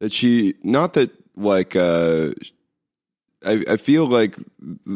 that 0.00 0.14
she 0.14 0.54
not 0.62 0.94
that 0.94 1.10
like 1.36 1.76
uh, 1.76 2.30
I, 3.44 3.64
I 3.68 3.76
feel 3.76 4.06
like 4.06 4.36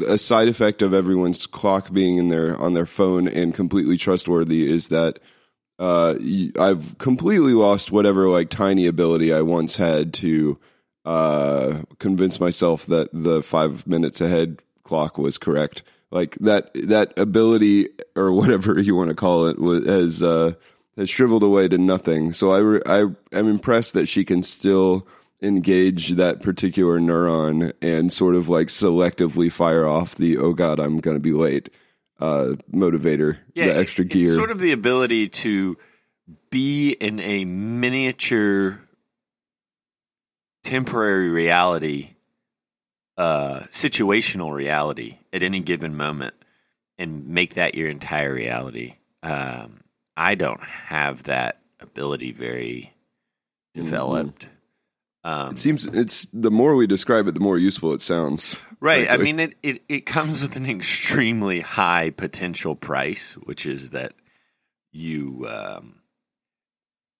a 0.06 0.18
side 0.18 0.48
effect 0.48 0.82
of 0.82 0.94
everyone's 0.94 1.46
clock 1.46 1.92
being 1.92 2.18
in 2.18 2.28
their 2.28 2.56
on 2.56 2.74
their 2.74 2.86
phone 2.86 3.28
and 3.28 3.54
completely 3.54 3.96
trustworthy 3.96 4.70
is 4.70 4.88
that 4.88 5.18
uh, 5.78 6.16
I've 6.58 6.98
completely 6.98 7.52
lost 7.52 7.92
whatever 7.92 8.28
like 8.28 8.50
tiny 8.50 8.86
ability 8.86 9.32
I 9.32 9.42
once 9.42 9.76
had 9.76 10.12
to 10.14 10.58
uh, 11.04 11.82
convince 11.98 12.40
myself 12.40 12.86
that 12.86 13.10
the 13.12 13.42
five 13.42 13.86
minutes 13.86 14.20
ahead 14.20 14.60
clock 14.82 15.18
was 15.18 15.38
correct. 15.38 15.82
Like 16.10 16.34
that 16.40 16.70
that 16.74 17.16
ability 17.18 17.88
or 18.16 18.32
whatever 18.32 18.80
you 18.80 18.96
want 18.96 19.10
to 19.10 19.14
call 19.14 19.46
it 19.46 19.58
was, 19.58 19.86
has 19.86 20.22
uh, 20.22 20.54
has 20.96 21.08
shriveled 21.08 21.42
away 21.42 21.68
to 21.68 21.78
nothing. 21.78 22.32
So 22.32 22.50
I 22.50 23.00
I 23.00 23.06
am 23.32 23.48
impressed 23.48 23.92
that 23.94 24.08
she 24.08 24.24
can 24.24 24.42
still 24.42 25.06
engage 25.40 26.10
that 26.10 26.42
particular 26.42 26.98
neuron 26.98 27.72
and 27.80 28.12
sort 28.12 28.34
of 28.34 28.48
like 28.48 28.68
selectively 28.68 29.50
fire 29.52 29.86
off 29.86 30.14
the 30.16 30.36
oh 30.36 30.52
god 30.52 30.80
I'm 30.80 30.98
going 30.98 31.16
to 31.16 31.20
be 31.20 31.32
late 31.32 31.70
uh, 32.20 32.54
motivator, 32.72 33.38
Yeah, 33.54 33.66
the 33.66 33.76
extra 33.76 34.04
it's 34.04 34.14
gear. 34.14 34.34
sort 34.34 34.50
of 34.50 34.58
the 34.58 34.72
ability 34.72 35.28
to 35.28 35.76
be 36.50 36.90
in 36.90 37.20
a 37.20 37.44
miniature 37.44 38.80
temporary 40.64 41.28
reality, 41.28 42.10
uh, 43.16 43.60
situational 43.70 44.52
reality 44.52 45.18
at 45.32 45.42
any 45.42 45.60
given 45.60 45.96
moment, 45.96 46.34
and 46.98 47.28
make 47.28 47.54
that 47.54 47.74
your 47.74 47.88
entire 47.88 48.32
reality. 48.34 48.96
Um, 49.22 49.80
I 50.16 50.34
don't 50.34 50.62
have 50.62 51.24
that 51.24 51.60
ability 51.80 52.32
very 52.32 52.92
developed. 53.74 54.48
Um, 55.24 55.52
it 55.52 55.58
seems 55.58 55.84
it's 55.86 56.26
the 56.26 56.50
more 56.50 56.74
we 56.74 56.86
describe 56.86 57.26
it, 57.26 57.34
the 57.34 57.40
more 57.40 57.58
useful 57.58 57.92
it 57.92 58.02
sounds. 58.02 58.58
Right. 58.80 59.10
I 59.10 59.16
mean, 59.16 59.40
it, 59.40 59.54
it, 59.60 59.82
it 59.88 60.06
comes 60.06 60.40
with 60.40 60.54
an 60.54 60.64
extremely 60.64 61.58
high 61.62 62.10
potential 62.10 62.76
price, 62.76 63.32
which 63.32 63.66
is 63.66 63.90
that 63.90 64.12
you 64.92 65.48
um, 65.50 65.96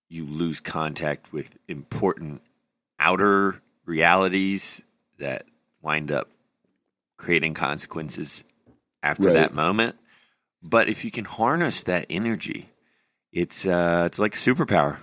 you 0.09 0.25
lose 0.25 0.61
contact 0.61 1.33
with 1.33 1.59
important 1.67 2.43
outer 3.00 3.61
realities 3.85 4.83
that 5.19 5.47
wind 5.83 6.12
up 6.12 6.31
creating 7.17 7.55
consequences 7.55 8.45
after 9.02 9.25
Right. 9.26 9.35
that 9.35 9.52
moment. 9.52 9.97
But 10.62 10.88
if 10.88 11.05
you 11.05 11.11
can 11.11 11.25
harness 11.25 11.83
that 11.83 12.07
energy, 12.09 12.69
it's 13.33 13.67
uh, 13.67 14.05
it's 14.07 14.21
like 14.21 14.35
a 14.35 14.38
superpower. 14.38 14.99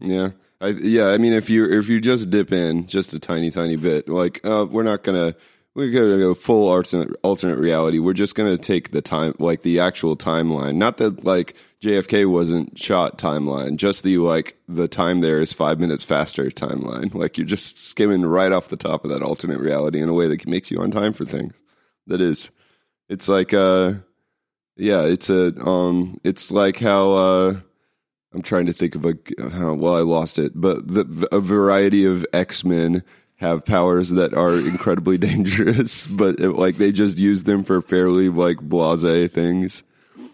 Yeah. 0.00 0.30
I, 0.64 0.68
yeah, 0.68 1.08
I 1.08 1.18
mean, 1.18 1.34
if 1.34 1.50
you 1.50 1.70
if 1.70 1.90
you 1.90 2.00
just 2.00 2.30
dip 2.30 2.50
in 2.50 2.86
just 2.86 3.12
a 3.12 3.18
tiny, 3.18 3.50
tiny 3.50 3.76
bit, 3.76 4.08
like 4.08 4.40
uh, 4.46 4.66
we're 4.70 4.82
not 4.82 5.02
gonna 5.02 5.34
we're 5.74 5.90
gonna 5.90 6.16
go 6.16 6.34
full 6.34 6.68
alternate 6.68 7.14
alternate 7.22 7.58
reality. 7.58 7.98
We're 7.98 8.14
just 8.14 8.34
gonna 8.34 8.56
take 8.56 8.90
the 8.90 9.02
time, 9.02 9.34
like 9.38 9.60
the 9.60 9.80
actual 9.80 10.16
timeline. 10.16 10.76
Not 10.76 10.96
that 10.98 11.22
like 11.22 11.54
JFK 11.82 12.30
wasn't 12.30 12.78
shot 12.78 13.18
timeline, 13.18 13.76
just 13.76 14.04
the 14.04 14.16
like 14.16 14.56
the 14.66 14.88
time 14.88 15.20
there 15.20 15.42
is 15.42 15.52
five 15.52 15.78
minutes 15.78 16.02
faster 16.02 16.44
timeline. 16.50 17.14
Like 17.24 17.36
you're 17.36 17.46
just 17.46 17.76
skimming 17.76 18.24
right 18.24 18.50
off 18.50 18.68
the 18.68 18.78
top 18.78 19.04
of 19.04 19.10
that 19.10 19.22
alternate 19.22 19.60
reality 19.60 20.00
in 20.00 20.08
a 20.08 20.14
way 20.14 20.28
that 20.28 20.46
makes 20.46 20.70
you 20.70 20.78
on 20.78 20.90
time 20.90 21.12
for 21.12 21.26
things. 21.26 21.52
That 22.06 22.22
is, 22.22 22.50
it's 23.10 23.28
like 23.28 23.52
uh, 23.52 23.94
yeah, 24.76 25.02
it's 25.02 25.28
a 25.28 25.54
um, 25.62 26.20
it's 26.24 26.50
like 26.50 26.78
how 26.80 27.12
uh. 27.12 27.60
I'm 28.34 28.42
trying 28.42 28.66
to 28.66 28.72
think 28.72 28.94
of 28.96 29.04
a 29.06 29.16
how 29.52 29.74
well 29.74 29.94
I 29.96 30.00
lost 30.00 30.38
it, 30.38 30.52
but 30.54 30.86
the, 30.88 31.28
a 31.30 31.40
variety 31.40 32.04
of 32.04 32.26
X 32.32 32.64
Men 32.64 33.04
have 33.36 33.64
powers 33.64 34.10
that 34.10 34.34
are 34.34 34.54
incredibly 34.58 35.18
dangerous, 35.18 36.06
but 36.06 36.40
it, 36.40 36.50
like 36.50 36.76
they 36.78 36.92
just 36.92 37.18
use 37.18 37.44
them 37.44 37.62
for 37.62 37.80
fairly 37.80 38.28
like 38.28 38.58
blase 38.60 39.30
things. 39.32 39.82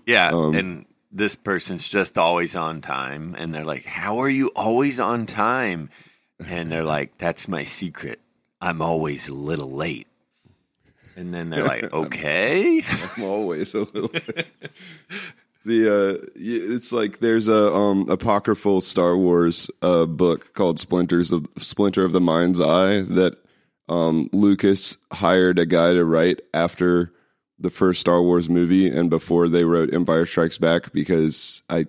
Yeah, 0.06 0.30
Um, 0.30 0.54
and 0.54 0.86
this 1.12 1.36
person's 1.36 1.88
just 1.88 2.16
always 2.16 2.56
on 2.56 2.80
time, 2.80 3.34
and 3.38 3.54
they're 3.54 3.64
like, 3.64 3.84
"How 3.84 4.18
are 4.22 4.28
you 4.28 4.48
always 4.56 4.98
on 4.98 5.26
time?" 5.26 5.90
And 6.38 6.70
they're 6.72 6.84
like, 6.96 7.18
"That's 7.18 7.48
my 7.48 7.64
secret. 7.64 8.20
I'm 8.60 8.80
always 8.80 9.28
a 9.28 9.34
little 9.34 9.70
late." 9.72 10.06
And 11.16 11.34
then 11.34 11.50
they're 11.50 11.64
like, 11.64 11.92
"Okay." 11.92 12.82
I'm 13.16 13.24
always 13.24 13.74
a 13.74 13.80
little. 13.80 14.10
The 15.64 15.88
uh, 15.88 16.26
it's 16.34 16.92
like 16.92 17.18
there's 17.18 17.48
a 17.48 17.72
um 17.72 18.08
apocryphal 18.08 18.80
Star 18.80 19.16
Wars 19.16 19.70
uh 19.82 20.06
book 20.06 20.54
called 20.54 20.80
Splinters 20.80 21.32
of 21.32 21.46
Splinter 21.58 22.04
of 22.04 22.12
the 22.12 22.20
Mind's 22.20 22.60
Eye 22.60 23.02
that 23.02 23.36
um 23.88 24.28
Lucas 24.32 24.96
hired 25.12 25.58
a 25.58 25.66
guy 25.66 25.92
to 25.92 26.04
write 26.04 26.40
after 26.54 27.12
the 27.58 27.70
first 27.70 28.00
Star 28.00 28.22
Wars 28.22 28.48
movie 28.48 28.88
and 28.88 29.10
before 29.10 29.48
they 29.48 29.64
wrote 29.64 29.92
Empire 29.92 30.24
Strikes 30.24 30.58
Back 30.58 30.92
because 30.92 31.62
I 31.68 31.86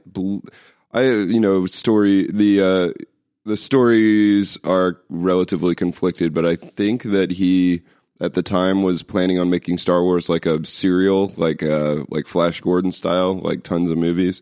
I 0.92 1.04
you 1.04 1.40
know 1.40 1.66
story 1.66 2.30
the 2.32 2.62
uh 2.62 3.04
the 3.46 3.58
stories 3.58 4.58
are 4.66 5.00
relatively 5.10 5.76
conflicted 5.76 6.34
but 6.34 6.46
I 6.46 6.58
think 6.58 7.04
that 7.04 7.32
he 7.32 7.82
at 8.22 8.34
the 8.36 8.44
time 8.44 8.84
was 8.84 9.04
planning 9.04 9.38
on 9.40 9.50
making 9.50 9.78
Star 9.78 10.04
Wars 10.04 10.30
like 10.30 10.46
a 10.46 10.64
serial 10.66 11.34
like 11.36 11.62
uh 11.64 12.04
like 12.10 12.28
Flash 12.28 12.62
Gordon 12.62 12.92
style 12.94 13.38
like 13.40 13.64
tons 13.64 13.90
of 13.92 13.98
movies 13.98 14.42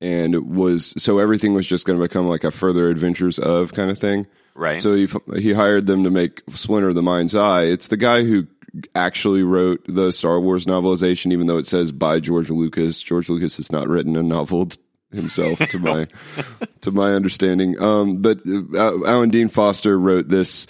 and 0.00 0.34
it 0.34 0.44
was 0.44 0.92
so 1.02 1.18
everything 1.18 1.54
was 1.54 1.66
just 1.66 1.86
going 1.86 1.98
to 1.98 2.04
become 2.04 2.26
like 2.26 2.44
a 2.44 2.50
further 2.50 2.90
adventures 2.90 3.38
of 3.38 3.72
kind 3.72 3.90
of 3.90 3.98
thing 3.98 4.26
Right. 4.54 4.80
so 4.82 4.94
he 4.94 5.08
he 5.38 5.52
hired 5.54 5.86
them 5.86 6.04
to 6.04 6.10
make 6.10 6.42
Splinter 6.50 6.90
of 6.90 6.94
the 6.94 7.00
Mind's 7.02 7.34
Eye. 7.34 7.62
It's 7.62 7.86
the 7.88 7.96
guy 7.96 8.22
who 8.24 8.46
actually 8.94 9.42
wrote 9.42 9.82
the 9.86 10.12
Star 10.12 10.38
Wars 10.40 10.66
novelization, 10.66 11.32
even 11.32 11.46
though 11.46 11.56
it 11.58 11.66
says 11.66 11.90
by 11.92 12.20
George 12.20 12.50
Lucas. 12.50 13.00
George 13.02 13.30
Lucas 13.30 13.56
has 13.56 13.72
not 13.72 13.88
written 13.88 14.14
a 14.16 14.22
novel 14.22 14.68
himself, 15.10 15.58
to 15.58 15.78
my 15.78 16.06
to 16.82 16.90
my 16.90 17.14
understanding. 17.14 17.80
Um, 17.80 18.18
but 18.20 18.40
uh, 18.46 19.04
Alan 19.06 19.30
Dean 19.30 19.48
Foster 19.48 19.98
wrote 19.98 20.28
this 20.28 20.66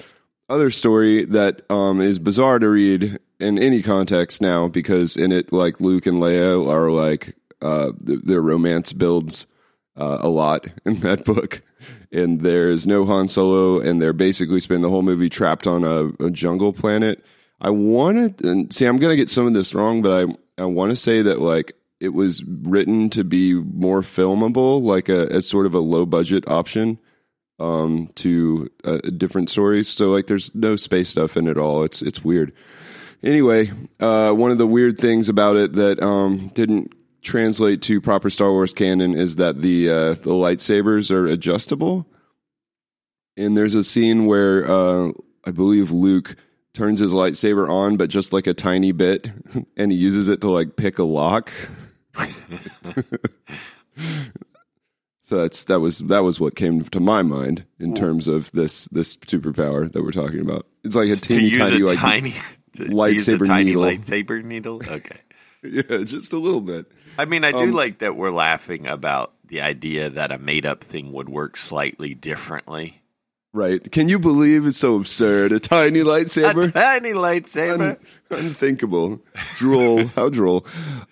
other 0.52 0.71
story 0.71 1.25
that 1.25 1.62
um, 1.71 2.00
is 2.00 2.18
bizarre 2.18 2.59
to 2.59 2.68
read 2.68 3.18
in 3.40 3.59
any 3.59 3.82
context 3.82 4.42
now 4.42 4.68
because 4.68 5.16
in 5.16 5.32
it, 5.32 5.52
like 5.52 5.80
Luke 5.80 6.06
and 6.06 6.16
Leia 6.16 6.68
are 6.68 6.90
like 6.90 7.35
uh, 7.62 7.92
th- 8.06 8.21
their 8.23 8.42
romance 8.42 8.92
builds 8.92 9.47
uh, 9.97 10.18
a 10.21 10.28
lot 10.28 10.66
in 10.85 11.00
that 11.00 11.25
book. 11.25 11.62
And 12.12 12.42
there's 12.42 12.87
no 12.87 13.06
Han 13.06 13.26
Solo, 13.26 13.80
and 13.80 14.00
they're 14.00 14.12
basically 14.12 14.61
spend 14.61 14.85
the 14.85 14.90
whole 14.90 15.02
movie 15.02 15.30
trapped 15.30 15.66
on 15.66 15.82
a, 15.82 16.25
a 16.25 16.30
jungle 16.30 16.73
planet. 16.73 17.25
I 17.61 17.71
want 17.71 18.38
to 18.38 18.66
see. 18.71 18.85
I'm 18.85 18.99
to 18.99 19.16
get 19.16 19.30
some 19.30 19.47
of 19.47 19.54
this 19.54 19.75
wrong, 19.75 20.02
but 20.02 20.12
I 20.12 20.62
I 20.62 20.66
want 20.66 20.90
to 20.90 20.97
say 20.97 21.23
that 21.23 21.40
like 21.40 21.73
it 22.00 22.11
was 22.11 22.44
written 22.44 23.09
to 23.11 23.25
be 23.25 23.54
more 23.54 24.02
filmable, 24.02 24.82
like 24.82 25.09
a 25.09 25.32
as 25.32 25.49
sort 25.49 25.64
of 25.64 25.75
a 25.75 25.80
low 25.80 26.04
budget 26.04 26.47
option 26.47 26.99
um, 27.59 28.09
to 28.16 28.71
uh, 28.85 28.99
different 29.16 29.50
stories. 29.50 29.88
So 29.88 30.11
like, 30.11 30.26
there's 30.26 30.54
no 30.54 30.76
space 30.76 31.09
stuff 31.09 31.37
in 31.37 31.47
it 31.47 31.59
all. 31.59 31.85
It's 31.85 32.02
it's 32.02 32.25
weird. 32.25 32.52
Anyway, 33.23 33.71
uh, 34.00 34.32
one 34.32 34.50
of 34.50 34.59
the 34.59 34.66
weird 34.66 34.99
things 34.99 35.28
about 35.28 35.56
it 35.56 35.75
that 35.75 36.02
um, 36.02 36.49
didn't 36.54 36.92
translate 37.23 37.80
to 37.82 38.00
proper 38.00 38.28
Star 38.30 38.50
Wars 38.50 38.75
canon 38.75 39.14
is 39.14 39.37
that 39.37 39.62
the 39.62 39.88
uh, 39.88 40.14
the 40.14 40.32
lightsabers 40.32 41.11
are 41.11 41.26
adjustable. 41.26 42.06
And 43.37 43.56
there's 43.56 43.75
a 43.75 43.85
scene 43.85 44.26
where 44.26 44.71
uh, 44.71 45.12
I 45.47 45.52
believe 45.52 45.90
Luke 45.90 46.37
turns 46.75 47.00
his 47.00 47.12
lightsaber 47.12 47.68
on, 47.68 47.97
but 47.97 48.11
just 48.11 48.32
like 48.32 48.47
a 48.47 48.54
tiny 48.54 48.92
bit, 48.92 49.30
and 49.76 49.92
he 49.92 49.99
uses 49.99 50.28
it 50.28 50.40
to 50.42 50.50
like 50.50 50.76
pick 50.76 50.99
a 50.99 51.04
lock. 51.04 51.50
so 55.33 55.41
that's 55.41 55.65
that 55.65 55.81
was 55.81 56.01
that 56.01 56.19
was 56.25 56.39
what 56.39 56.57
came 56.57 56.85
to 56.85 57.01
my 57.01 57.23
mind 57.23 57.65
in 57.79 57.95
terms 57.95 58.29
of 58.29 58.53
this 58.53 58.85
this 58.89 59.17
superpower 59.17 59.91
that 59.91 60.03
we're 60.03 60.11
talking 60.11 60.41
about. 60.41 60.67
It's 60.85 60.95
like 60.95 61.09
a 61.09 61.17
to 61.17 61.21
teeny 61.23 61.49
use 61.49 61.57
tiny 61.57 61.81
a 61.81 61.87
like 61.87 61.99
tiny 61.99 62.33
to 62.77 62.85
lightsaber 62.85 63.47
tiny 63.47 63.71
needle. 63.71 63.83
lightsaber 63.83 64.45
needle. 64.45 64.83
Okay. 64.87 65.17
yeah, 65.62 66.05
just 66.05 66.35
a 66.35 66.39
little 66.39 66.61
bit. 66.61 66.85
I 67.19 67.25
mean, 67.25 67.45
I 67.45 67.53
do 67.53 67.61
Um, 67.61 67.73
like 67.73 68.01
that 68.01 68.15
we're 68.15 68.31
laughing 68.31 68.87
about 68.87 69.33
the 69.47 69.62
idea 69.62 70.11
that 70.11 70.33
a 70.33 70.37
made 70.37 70.67
up 70.67 70.85
thing 70.85 71.15
would 71.15 71.31
work 71.31 71.57
slightly 71.57 72.12
differently. 72.12 73.01
Right? 73.54 73.92
Can 73.92 74.09
you 74.09 74.18
believe 74.18 74.66
it's 74.66 74.78
so 74.78 74.97
absurd? 74.97 75.52
A 75.52 75.61
tiny 75.61 76.00
lightsaber? 76.00 76.68
A 76.68 76.73
tiny 76.73 77.12
lightsaber. 77.12 77.99
Un- 78.30 78.38
unthinkable. 78.38 79.21
droll. 79.56 80.06
How 80.06 80.30
droll. 80.30 80.64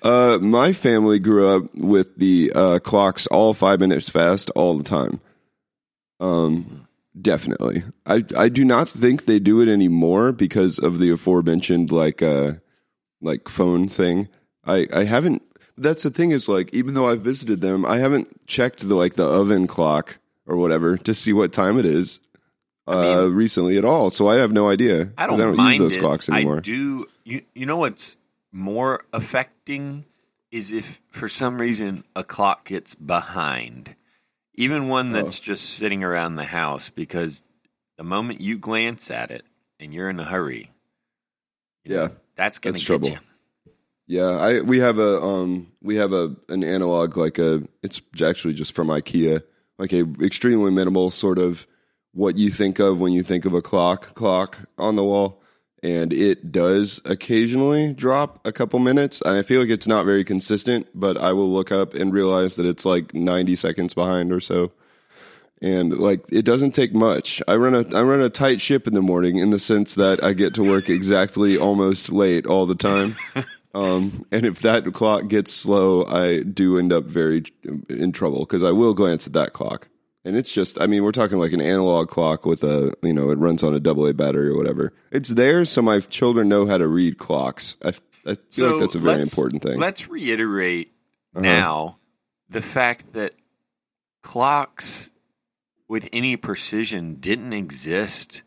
Uh, 0.03 0.39
my 0.41 0.73
family 0.73 1.19
grew 1.19 1.49
up 1.49 1.75
with 1.75 2.17
the 2.17 2.51
uh, 2.55 2.79
clocks 2.79 3.27
all 3.27 3.53
five 3.53 3.79
minutes 3.79 4.09
fast 4.09 4.49
all 4.51 4.79
the 4.79 4.85
time. 4.85 5.21
Um, 6.19 6.87
definitely. 7.21 7.85
I 8.07 8.25
I 8.37 8.49
do 8.49 8.65
not 8.65 8.89
think 8.89 9.25
they 9.27 9.39
do 9.39 9.61
it 9.61 9.69
anymore 9.71 10.33
because 10.33 10.79
of 10.79 10.99
the 10.99 11.11
aforementioned 11.11 11.91
like 11.93 12.23
uh 12.23 12.55
like 13.21 13.49
phone 13.49 13.87
thing. 13.89 14.29
I 14.65 14.87
I 14.93 15.05
haven't. 15.05 15.43
That's 15.77 16.03
the 16.03 16.11
thing 16.11 16.31
is 16.31 16.49
like 16.49 16.73
even 16.73 16.95
though 16.95 17.09
I've 17.09 17.23
visited 17.23 17.61
them, 17.61 17.85
I 17.85 17.99
haven't 17.99 18.47
checked 18.47 18.87
the 18.89 18.95
like 18.95 19.17
the 19.17 19.27
oven 19.27 19.67
clock 19.67 20.19
or 20.47 20.57
whatever 20.57 20.97
to 20.99 21.15
see 21.15 21.33
what 21.35 21.53
time 21.53 21.79
it 21.79 21.85
is. 21.85 22.21
Uh, 22.91 23.27
recently 23.27 23.79
at 23.79 23.85
all, 23.85 24.11
so 24.11 24.29
I 24.29 24.37
have 24.37 24.53
no 24.53 24.69
idea. 24.69 25.11
I 25.17 25.27
don't, 25.27 25.41
I 25.41 25.45
don't 25.45 25.59
use 25.69 25.79
those 25.79 25.97
it. 25.97 26.01
clocks 26.01 26.29
anymore. 26.29 26.59
I 26.59 26.61
do. 26.61 27.07
You 27.25 27.43
you 27.55 27.67
know 27.67 27.77
what's 27.79 28.17
more 28.53 29.05
affecting 29.13 30.05
is 30.51 30.73
if 30.73 31.01
for 31.11 31.29
some 31.29 31.61
reason 31.61 32.05
a 32.17 32.25
clock 32.25 32.67
gets 32.67 32.95
behind, 32.97 33.95
even 34.55 34.89
one 34.89 35.13
that's 35.13 35.39
just 35.39 35.65
sitting 35.71 36.03
around 36.03 36.35
the 36.37 36.45
house, 36.45 36.91
because 36.91 37.45
the 37.97 38.05
moment 38.05 38.41
you 38.41 38.59
glance 38.59 39.11
at 39.11 39.31
it 39.31 39.45
and 39.79 39.95
you're 39.95 40.11
in 40.11 40.19
a 40.19 40.25
hurry, 40.25 40.71
you 41.85 41.95
know, 41.95 42.03
Yeah, 42.03 42.09
that's 42.37 42.59
gonna 42.59 42.73
that's 42.73 42.83
trouble. 42.85 43.11
you. 43.11 43.19
Yeah, 44.09 44.31
I 44.31 44.61
we 44.63 44.81
have 44.81 44.99
a 44.99 45.21
um 45.23 45.69
we 45.81 45.97
have 45.97 46.13
a 46.13 46.35
an 46.49 46.65
analog 46.65 47.17
like 47.17 47.39
a 47.39 47.63
it's 47.83 48.03
actually 48.21 48.55
just 48.55 48.73
from 48.73 48.89
IKEA 48.89 49.43
like 49.79 49.93
a 49.93 50.05
extremely 50.21 50.73
minimal 50.73 51.11
sort 51.13 51.39
of 51.39 51.67
what 52.13 52.37
you 52.37 52.51
think 52.51 52.79
of 52.79 53.01
when 53.01 53.13
you 53.13 53.23
think 53.23 53.45
of 53.45 53.55
a 53.55 53.63
clock 53.63 54.15
clock 54.15 54.59
on 54.79 54.97
the 54.97 55.05
wall 55.05 55.43
and 55.83 56.13
it 56.13 56.53
does 56.53 57.01
occasionally 57.05 57.93
drop 57.93 58.45
a 58.47 58.53
couple 58.53 58.79
minutes 58.79 59.23
I 59.23 59.43
feel 59.43 59.61
like 59.61 59.71
it's 59.71 59.87
not 59.87 60.05
very 60.05 60.25
consistent 60.25 60.89
but 60.95 61.17
I 61.17 61.33
will 61.33 61.51
look 61.51 61.73
up 61.73 61.95
and 61.95 62.13
realize 62.13 62.57
that 62.57 62.67
it's 62.67 62.85
like 62.85 63.15
90 63.15 63.57
seconds 63.57 63.95
behind 63.95 64.33
or 64.33 64.41
so 64.41 64.73
and 65.63 65.99
like 65.99 66.25
it 66.33 66.47
doesn't 66.47 66.71
take 66.71 66.95
much. 66.95 67.43
I 67.47 67.57
run 67.57 67.75
a 67.75 67.85
I 67.95 68.01
run 68.01 68.23
a 68.23 68.31
tight 68.31 68.63
ship 68.63 68.87
in 68.87 68.95
the 68.95 69.03
morning 69.03 69.37
in 69.37 69.51
the 69.51 69.59
sense 69.59 69.95
that 69.95 70.25
I 70.25 70.33
get 70.33 70.55
to 70.55 70.63
work 70.63 70.89
exactly 70.89 71.59
almost 71.59 72.11
late 72.11 72.47
all 72.47 72.65
the 72.65 72.75
time. 72.75 73.15
Um, 73.75 74.27
and 74.33 74.45
if 74.47 74.61
that 74.63 74.93
clock 74.93 75.29
gets 75.29 75.53
slow, 75.53 76.05
I 76.05 76.41
do 76.41 76.79
end 76.79 76.93
up 76.93 77.05
very 77.05 77.45
in 77.89 78.13
trouble 78.13 78.41
because 78.41 78.63
I 78.63 78.73
will 78.73 78.95
glance 78.95 79.27
at 79.27 79.33
that 79.35 79.53
clock. 79.53 79.89
And 80.25 80.37
it's 80.37 80.53
just, 80.53 80.81
I 80.81 80.87
mean, 80.87 81.03
we're 81.03 81.13
talking 81.13 81.39
like 81.39 81.53
an 81.53 81.63
analog 81.63 82.09
clock 82.09 82.45
with 82.45 82.63
a, 82.63 82.93
you 83.03 83.15
know, 83.15 83.31
it 83.31 83.39
runs 83.39 83.63
on 83.63 83.75
a 83.75 83.81
double 83.81 84.07
A 84.07 84.13
battery 84.13 84.49
or 84.49 84.57
whatever. 84.57 84.93
It's 85.11 85.31
there 85.31 85.65
so 85.65 85.81
my 85.81 86.01
children 86.01 86.49
know 86.49 86.67
how 86.67 86.77
to 86.77 86.87
read 86.87 87.19
clocks. 87.19 87.77
I, 87.83 87.95
I 88.27 88.37
feel 88.51 88.73
like 88.73 88.81
that's 88.81 88.95
a 88.95 88.99
very 88.99 89.23
important 89.23 89.63
thing. 89.63 89.73
Uh-huh. 89.73 89.81
Let's 89.81 90.09
reiterate 90.09 90.93
now 91.35 91.99
the 92.51 92.61
fact 92.61 93.15
that 93.15 93.35
clocks 94.23 95.09
with 95.89 96.09
any 96.13 96.37
precision 96.37 97.15
didn't 97.15 97.53
exist 97.53 98.43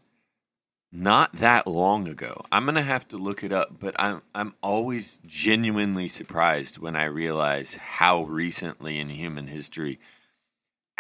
not 0.91 1.33
that 1.37 1.65
long 1.65 2.07
ago. 2.07 2.45
I'm 2.51 2.65
gonna 2.65 2.83
have 2.83 3.07
to 3.07 3.17
look 3.17 3.43
it 3.43 3.51
up, 3.51 3.79
but 3.79 3.95
I'm 3.97 4.21
I'm 4.35 4.53
always 4.61 5.19
genuinely 5.25 6.07
surprised 6.07 6.77
when 6.77 6.95
I 6.95 7.05
realize 7.05 7.73
how 7.73 8.23
recently 8.23 8.99
in 8.99 9.09
human 9.09 9.47
history 9.47 9.99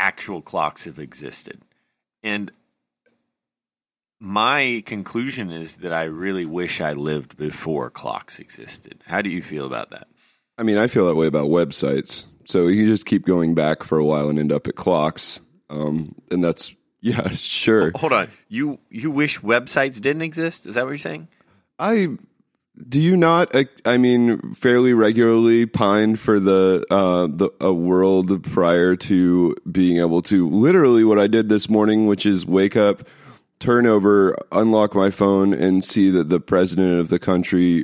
actual 0.03 0.41
clocks 0.41 0.83
have 0.83 0.99
existed. 0.99 1.61
And 2.23 2.51
my 4.19 4.83
conclusion 4.85 5.49
is 5.49 5.75
that 5.75 5.93
I 5.93 6.03
really 6.03 6.45
wish 6.45 6.81
I 6.81 6.91
lived 6.91 7.37
before 7.37 7.89
clocks 7.89 8.37
existed. 8.37 9.01
How 9.07 9.21
do 9.21 9.29
you 9.29 9.41
feel 9.41 9.65
about 9.65 9.91
that? 9.91 10.07
I 10.57 10.63
mean, 10.63 10.77
I 10.77 10.87
feel 10.87 11.07
that 11.07 11.15
way 11.15 11.27
about 11.27 11.47
websites. 11.47 12.25
So 12.43 12.67
you 12.67 12.85
just 12.85 13.05
keep 13.05 13.25
going 13.25 13.55
back 13.55 13.81
for 13.81 13.97
a 13.97 14.03
while 14.03 14.29
and 14.29 14.37
end 14.37 14.51
up 14.51 14.67
at 14.67 14.75
clocks. 14.75 15.39
Um, 15.69 16.15
and 16.29 16.43
that's, 16.43 16.75
yeah, 16.99 17.29
sure. 17.29 17.93
Hold 17.95 18.11
on. 18.11 18.29
You 18.49 18.79
you 18.89 19.09
wish 19.09 19.39
websites 19.39 20.01
didn't 20.01 20.21
exist? 20.21 20.65
Is 20.65 20.75
that 20.75 20.83
what 20.83 20.91
you're 20.91 20.97
saying? 20.97 21.29
I 21.79 22.17
do 22.87 22.99
you 22.99 23.15
not? 23.15 23.55
I, 23.55 23.67
I 23.85 23.97
mean, 23.97 24.53
fairly 24.55 24.93
regularly 24.93 25.65
pine 25.65 26.15
for 26.15 26.39
the 26.39 26.83
uh, 26.89 27.27
the 27.27 27.49
a 27.61 27.71
world 27.71 28.43
prior 28.43 28.95
to 28.95 29.55
being 29.71 29.99
able 29.99 30.21
to 30.23 30.49
literally 30.49 31.03
what 31.03 31.19
I 31.19 31.27
did 31.27 31.49
this 31.49 31.69
morning, 31.69 32.07
which 32.07 32.25
is 32.25 32.45
wake 32.45 32.75
up, 32.75 33.07
turn 33.59 33.85
over, 33.85 34.35
unlock 34.51 34.95
my 34.95 35.11
phone, 35.11 35.53
and 35.53 35.83
see 35.83 36.09
that 36.11 36.29
the 36.29 36.39
president 36.39 36.99
of 36.99 37.09
the 37.09 37.19
country 37.19 37.83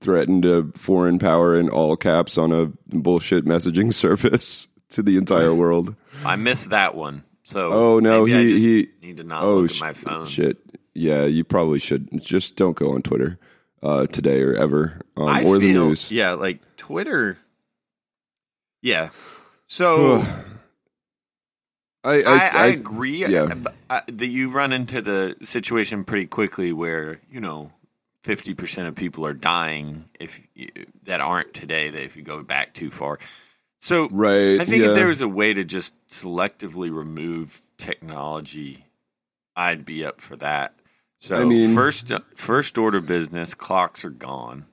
threatened 0.00 0.44
a 0.44 0.64
foreign 0.74 1.18
power 1.18 1.54
in 1.58 1.68
all 1.68 1.96
caps 1.96 2.36
on 2.36 2.50
a 2.50 2.72
bullshit 2.88 3.44
messaging 3.44 3.92
service 3.92 4.66
to 4.88 5.02
the 5.02 5.16
entire 5.16 5.54
world. 5.54 5.94
I 6.24 6.34
missed 6.34 6.70
that 6.70 6.96
one. 6.96 7.22
So 7.44 7.72
Oh 7.72 7.98
no, 8.00 8.24
he 8.24 8.58
he 8.58 8.88
need 9.00 9.18
to 9.18 9.24
not 9.24 9.44
oh 9.44 9.58
look 9.58 9.70
at 9.70 9.80
my 9.80 9.92
phone. 9.92 10.26
shit. 10.26 10.58
Yeah, 10.94 11.26
you 11.26 11.44
probably 11.44 11.78
should 11.78 12.08
just 12.20 12.56
don't 12.56 12.74
go 12.74 12.94
on 12.94 13.02
Twitter 13.02 13.38
uh, 13.82 14.06
today 14.06 14.42
or 14.42 14.54
ever 14.54 15.00
um, 15.16 15.44
or 15.46 15.58
the 15.58 15.72
news. 15.72 16.10
Yeah, 16.10 16.32
like 16.32 16.60
Twitter. 16.76 17.38
Yeah. 18.82 19.10
So 19.66 20.16
I, 22.04 22.22
I, 22.22 22.22
I, 22.22 22.50
I, 22.54 22.66
agree 22.66 23.26
yeah. 23.26 23.54
uh, 23.90 24.00
that 24.06 24.26
you 24.26 24.50
run 24.50 24.72
into 24.72 25.02
the 25.02 25.36
situation 25.42 26.04
pretty 26.04 26.26
quickly 26.26 26.72
where 26.72 27.20
you 27.30 27.40
know 27.40 27.72
fifty 28.22 28.54
percent 28.54 28.88
of 28.88 28.94
people 28.94 29.26
are 29.26 29.34
dying 29.34 30.04
if 30.20 30.38
you, 30.54 30.70
that 31.04 31.20
aren't 31.20 31.52
today. 31.52 31.90
That 31.90 32.02
if 32.02 32.16
you 32.16 32.22
go 32.22 32.42
back 32.42 32.74
too 32.74 32.90
far, 32.90 33.18
so 33.80 34.08
right. 34.10 34.60
I 34.60 34.64
think 34.64 34.82
yeah. 34.82 34.90
if 34.90 34.94
there 34.94 35.08
was 35.08 35.20
a 35.20 35.28
way 35.28 35.52
to 35.52 35.64
just 35.64 35.94
selectively 36.08 36.94
remove 36.94 37.58
technology, 37.78 38.84
I'd 39.54 39.84
be 39.84 40.04
up 40.04 40.20
for 40.20 40.36
that. 40.36 40.75
So 41.20 41.36
I 41.40 41.44
mean- 41.44 41.74
first 41.74 42.12
first 42.34 42.78
order 42.78 43.00
business, 43.00 43.54
clocks 43.54 44.04
are 44.04 44.10
gone. 44.10 44.66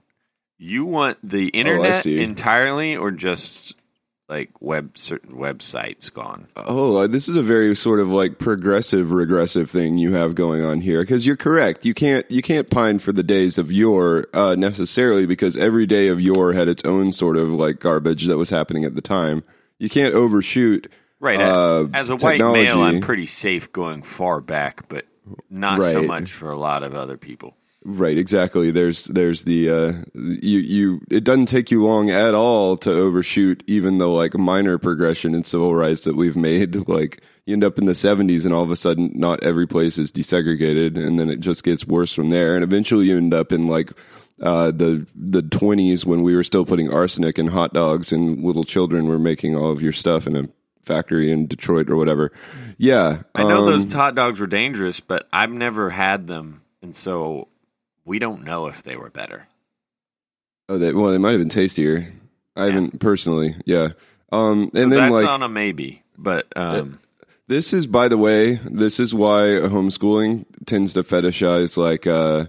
You 0.57 0.85
want 0.85 1.17
the 1.23 1.47
Oh, 1.53 1.57
internet 1.57 1.95
see. 2.03 2.21
entirely, 2.21 2.95
or 2.95 3.11
just 3.11 3.75
like 4.29 4.49
web 4.61 4.97
certain 4.97 5.31
websites 5.33 6.11
gone? 6.13 6.47
Oh, 6.55 7.05
this 7.07 7.27
is 7.27 7.35
a 7.35 7.41
very 7.41 7.75
sort 7.75 7.99
of 7.99 8.07
like 8.09 8.37
progressive 8.39 9.11
regressive 9.11 9.69
thing 9.69 9.97
you 9.97 10.13
have 10.13 10.35
going 10.35 10.63
on 10.63 10.81
here 10.81 11.01
because 11.01 11.25
you're 11.25 11.35
correct. 11.35 11.85
You 11.85 11.93
can't 11.93 12.29
you 12.31 12.41
can't 12.41 12.69
pine 12.69 12.99
for 12.99 13.11
the 13.11 13.23
days 13.23 13.57
of 13.57 13.71
yore 13.71 14.27
uh, 14.33 14.55
necessarily 14.55 15.25
because 15.25 15.57
every 15.57 15.85
day 15.85 16.07
of 16.07 16.21
yore 16.21 16.53
had 16.53 16.67
its 16.67 16.83
own 16.85 17.11
sort 17.11 17.35
of 17.35 17.49
like 17.49 17.79
garbage 17.79 18.27
that 18.27 18.37
was 18.37 18.49
happening 18.49 18.85
at 18.85 18.95
the 18.95 19.01
time. 19.01 19.43
You 19.79 19.89
can't 19.89 20.13
overshoot. 20.15 20.89
Right. 21.19 21.39
Uh, 21.41 21.87
As 21.93 22.09
a 22.09 22.15
white 22.17 22.39
male, 22.39 22.81
I'm 22.81 22.99
pretty 23.01 23.25
safe 23.27 23.71
going 23.71 24.03
far 24.03 24.39
back, 24.41 24.87
but 24.89 25.05
not 25.49 25.81
so 25.81 26.03
much 26.03 26.31
for 26.31 26.51
a 26.51 26.57
lot 26.57 26.83
of 26.83 26.95
other 26.95 27.17
people. 27.17 27.55
Right, 27.85 28.17
exactly. 28.17 28.71
There's 28.71 29.03
there's 29.05 29.43
the 29.43 29.69
uh 29.69 29.93
you 30.13 30.59
you 30.59 31.01
it 31.11 31.25
doesn't 31.25 31.47
take 31.47 31.69
you 31.69 31.85
long 31.85 32.09
at 32.09 32.33
all 32.33 32.77
to 32.77 32.91
overshoot 32.91 33.61
even 33.67 33.97
the 33.97 34.07
like 34.07 34.35
minor 34.35 34.77
progression 34.77 35.35
in 35.35 35.43
civil 35.43 35.75
rights 35.75 36.01
that 36.05 36.15
we've 36.15 36.37
made. 36.37 36.75
Like 36.93 37.21
you 37.45 37.53
end 37.53 37.63
up 37.63 37.77
in 37.77 37.85
the 37.85 37.93
70s 37.93 38.45
and 38.45 38.53
all 38.53 38.63
of 38.63 38.71
a 38.71 38.75
sudden 38.75 39.11
not 39.15 39.43
every 39.43 39.67
place 39.67 39.97
is 39.97 40.11
desegregated 40.11 40.97
and 40.97 41.19
then 41.19 41.29
it 41.29 41.39
just 41.39 41.63
gets 41.63 41.87
worse 41.87 42.13
from 42.13 42.29
there 42.29 42.55
and 42.55 42.63
eventually 42.63 43.07
you 43.07 43.17
end 43.17 43.33
up 43.33 43.51
in 43.51 43.67
like 43.67 43.91
uh, 44.41 44.71
the 44.71 45.05
the 45.15 45.41
20s 45.41 46.05
when 46.05 46.23
we 46.23 46.35
were 46.35 46.43
still 46.43 46.65
putting 46.65 46.93
arsenic 46.93 47.39
in 47.39 47.47
hot 47.47 47.73
dogs 47.73 48.11
and 48.11 48.43
little 48.43 48.63
children 48.63 49.07
were 49.07 49.19
making 49.19 49.55
all 49.55 49.71
of 49.71 49.81
your 49.81 49.93
stuff 49.93 50.27
in 50.27 50.35
a 50.35 50.47
factory 50.83 51.31
in 51.31 51.47
Detroit 51.47 51.89
or 51.89 51.95
whatever. 51.95 52.31
Yeah, 52.77 53.23
I 53.35 53.43
know 53.43 53.59
um, 53.59 53.65
those 53.65 53.91
hot 53.91 54.15
dogs 54.15 54.39
were 54.39 54.47
dangerous, 54.47 54.99
but 54.99 55.27
I've 55.31 55.51
never 55.51 55.89
had 55.89 56.27
them, 56.27 56.63
and 56.81 56.95
so 56.95 57.47
we 58.05 58.19
don't 58.19 58.43
know 58.43 58.67
if 58.67 58.83
they 58.83 58.95
were 58.95 59.09
better. 59.09 59.47
Oh, 60.69 60.77
they, 60.77 60.93
well, 60.93 61.11
they 61.11 61.17
might 61.17 61.31
have 61.31 61.41
been 61.41 61.49
tastier. 61.49 62.13
I 62.55 62.65
haven't 62.65 62.99
personally, 62.99 63.55
yeah. 63.65 63.89
Um, 64.31 64.63
and 64.63 64.71
So 64.73 64.79
then 64.79 64.89
that's 64.89 65.11
like 65.11 65.27
on 65.27 65.43
a 65.43 65.49
maybe, 65.49 66.03
but 66.17 66.47
um, 66.55 66.99
this 67.47 67.73
is, 67.73 67.85
by 67.87 68.07
the 68.07 68.17
way, 68.17 68.55
this 68.65 68.99
is 68.99 69.13
why 69.13 69.41
homeschooling 69.41 70.45
tends 70.65 70.93
to 70.93 71.03
fetishize 71.03 71.77
like 71.77 72.07
uh, 72.07 72.45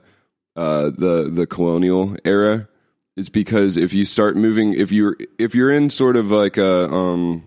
uh, 0.56 0.90
the 0.96 1.30
the 1.32 1.46
colonial 1.46 2.16
era 2.24 2.68
is 3.16 3.28
because 3.28 3.76
if 3.76 3.92
you 3.92 4.04
start 4.04 4.36
moving, 4.36 4.72
if 4.74 4.92
you're 4.92 5.16
if 5.38 5.54
you're 5.54 5.70
in 5.70 5.90
sort 5.90 6.16
of 6.16 6.30
like 6.30 6.56
a 6.56 6.88
um, 6.90 7.44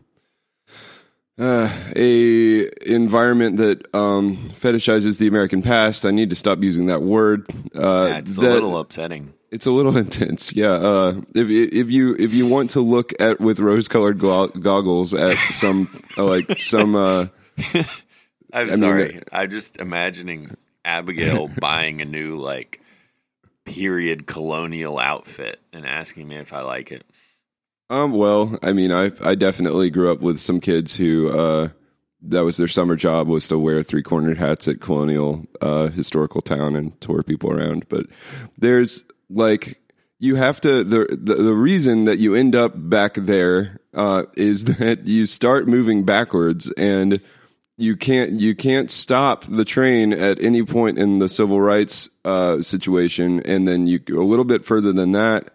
uh, 1.40 1.70
a 1.96 2.70
environment 2.92 3.58
that 3.58 3.94
um, 3.94 4.38
fetishizes 4.54 5.18
the 5.20 5.28
American 5.28 5.62
past, 5.62 6.06
I 6.06 6.12
need 6.12 6.30
to 6.32 6.36
stop 6.36 6.60
using 6.64 6.88
that 6.88 7.02
word. 7.02 7.46
Uh, 7.76 8.08
Yeah, 8.10 8.18
it's 8.18 8.38
a 8.38 8.42
little 8.42 8.78
upsetting. 8.80 9.34
it's 9.52 9.66
a 9.66 9.72
little 9.72 9.96
intense, 10.06 10.54
yeah. 10.54 10.72
Uh, 10.72 11.22
if 11.36 11.48
if 11.50 11.92
you 11.92 12.16
if 12.18 12.34
you 12.34 12.48
want 12.48 12.72
to 12.72 12.82
look 12.82 13.14
at 13.20 13.40
with 13.40 13.60
rose 13.60 13.88
colored 13.88 14.20
goggles 14.20 15.14
at 15.14 15.38
some 15.52 15.88
uh, 16.18 16.26
like 16.26 16.58
some 16.60 16.96
uh, 16.96 17.28
I'm 17.74 17.86
I 18.54 18.64
mean, 18.66 18.80
sorry. 18.80 19.22
I'm 19.32 19.50
just 19.52 19.78
imagining 19.78 20.56
Abigail 20.86 21.48
buying 21.60 22.02
a 22.02 22.06
new 22.06 22.38
like 22.38 22.82
period 23.66 24.26
colonial 24.26 24.98
outfit 24.98 25.60
and 25.74 25.86
asking 25.86 26.28
me 26.28 26.38
if 26.38 26.54
I 26.54 26.62
like 26.62 26.92
it. 26.92 27.06
Um, 27.90 28.12
well, 28.14 28.58
I 28.62 28.74
mean, 28.74 28.92
I 28.92 29.12
I 29.22 29.36
definitely 29.36 29.90
grew 29.90 30.12
up 30.12 30.20
with 30.20 30.40
some 30.40 30.60
kids 30.60 30.96
who 30.96 31.30
uh, 31.30 31.70
that 32.24 32.44
was 32.44 32.58
their 32.58 32.68
summer 32.68 32.96
job 32.96 33.28
was 33.28 33.48
to 33.48 33.58
wear 33.58 33.84
three 33.84 34.04
cornered 34.04 34.38
hats 34.38 34.68
at 34.68 34.82
Colonial 34.82 35.46
uh, 35.62 35.88
Historical 35.90 36.42
Town 36.42 36.76
and 36.76 37.00
tour 37.00 37.24
people 37.24 37.52
around. 37.52 37.88
But 37.90 38.08
there's 38.58 39.04
like 39.30 39.80
you 40.20 40.36
have 40.36 40.60
to 40.62 40.84
the 40.84 41.08
the, 41.10 41.36
the 41.36 41.54
reason 41.54 42.06
that 42.06 42.20
you 42.20 42.36
end 42.36 42.56
up 42.56 42.74
back 42.76 43.14
there 43.16 43.80
uh, 43.94 44.24
is 44.36 44.66
that 44.80 45.08
you 45.08 45.26
start 45.26 45.68
moving 45.68 46.04
backwards 46.04 46.72
and 46.74 47.22
you 47.78 47.96
can't 47.96 48.34
you 48.34 48.56
can't 48.56 48.92
stop 48.92 49.46
the 49.46 49.64
train 49.64 50.12
at 50.12 50.42
any 50.42 50.64
point 50.64 50.98
in 50.98 51.20
the 51.20 51.30
civil 51.30 51.62
rights 51.62 52.10
uh, 52.26 52.62
situation, 52.62 53.42
and 53.42 53.68
then 53.68 53.88
you 53.88 54.02
a 54.10 54.26
little 54.26 54.46
bit 54.46 54.66
further 54.66 54.92
than 54.92 55.14
that 55.14 55.54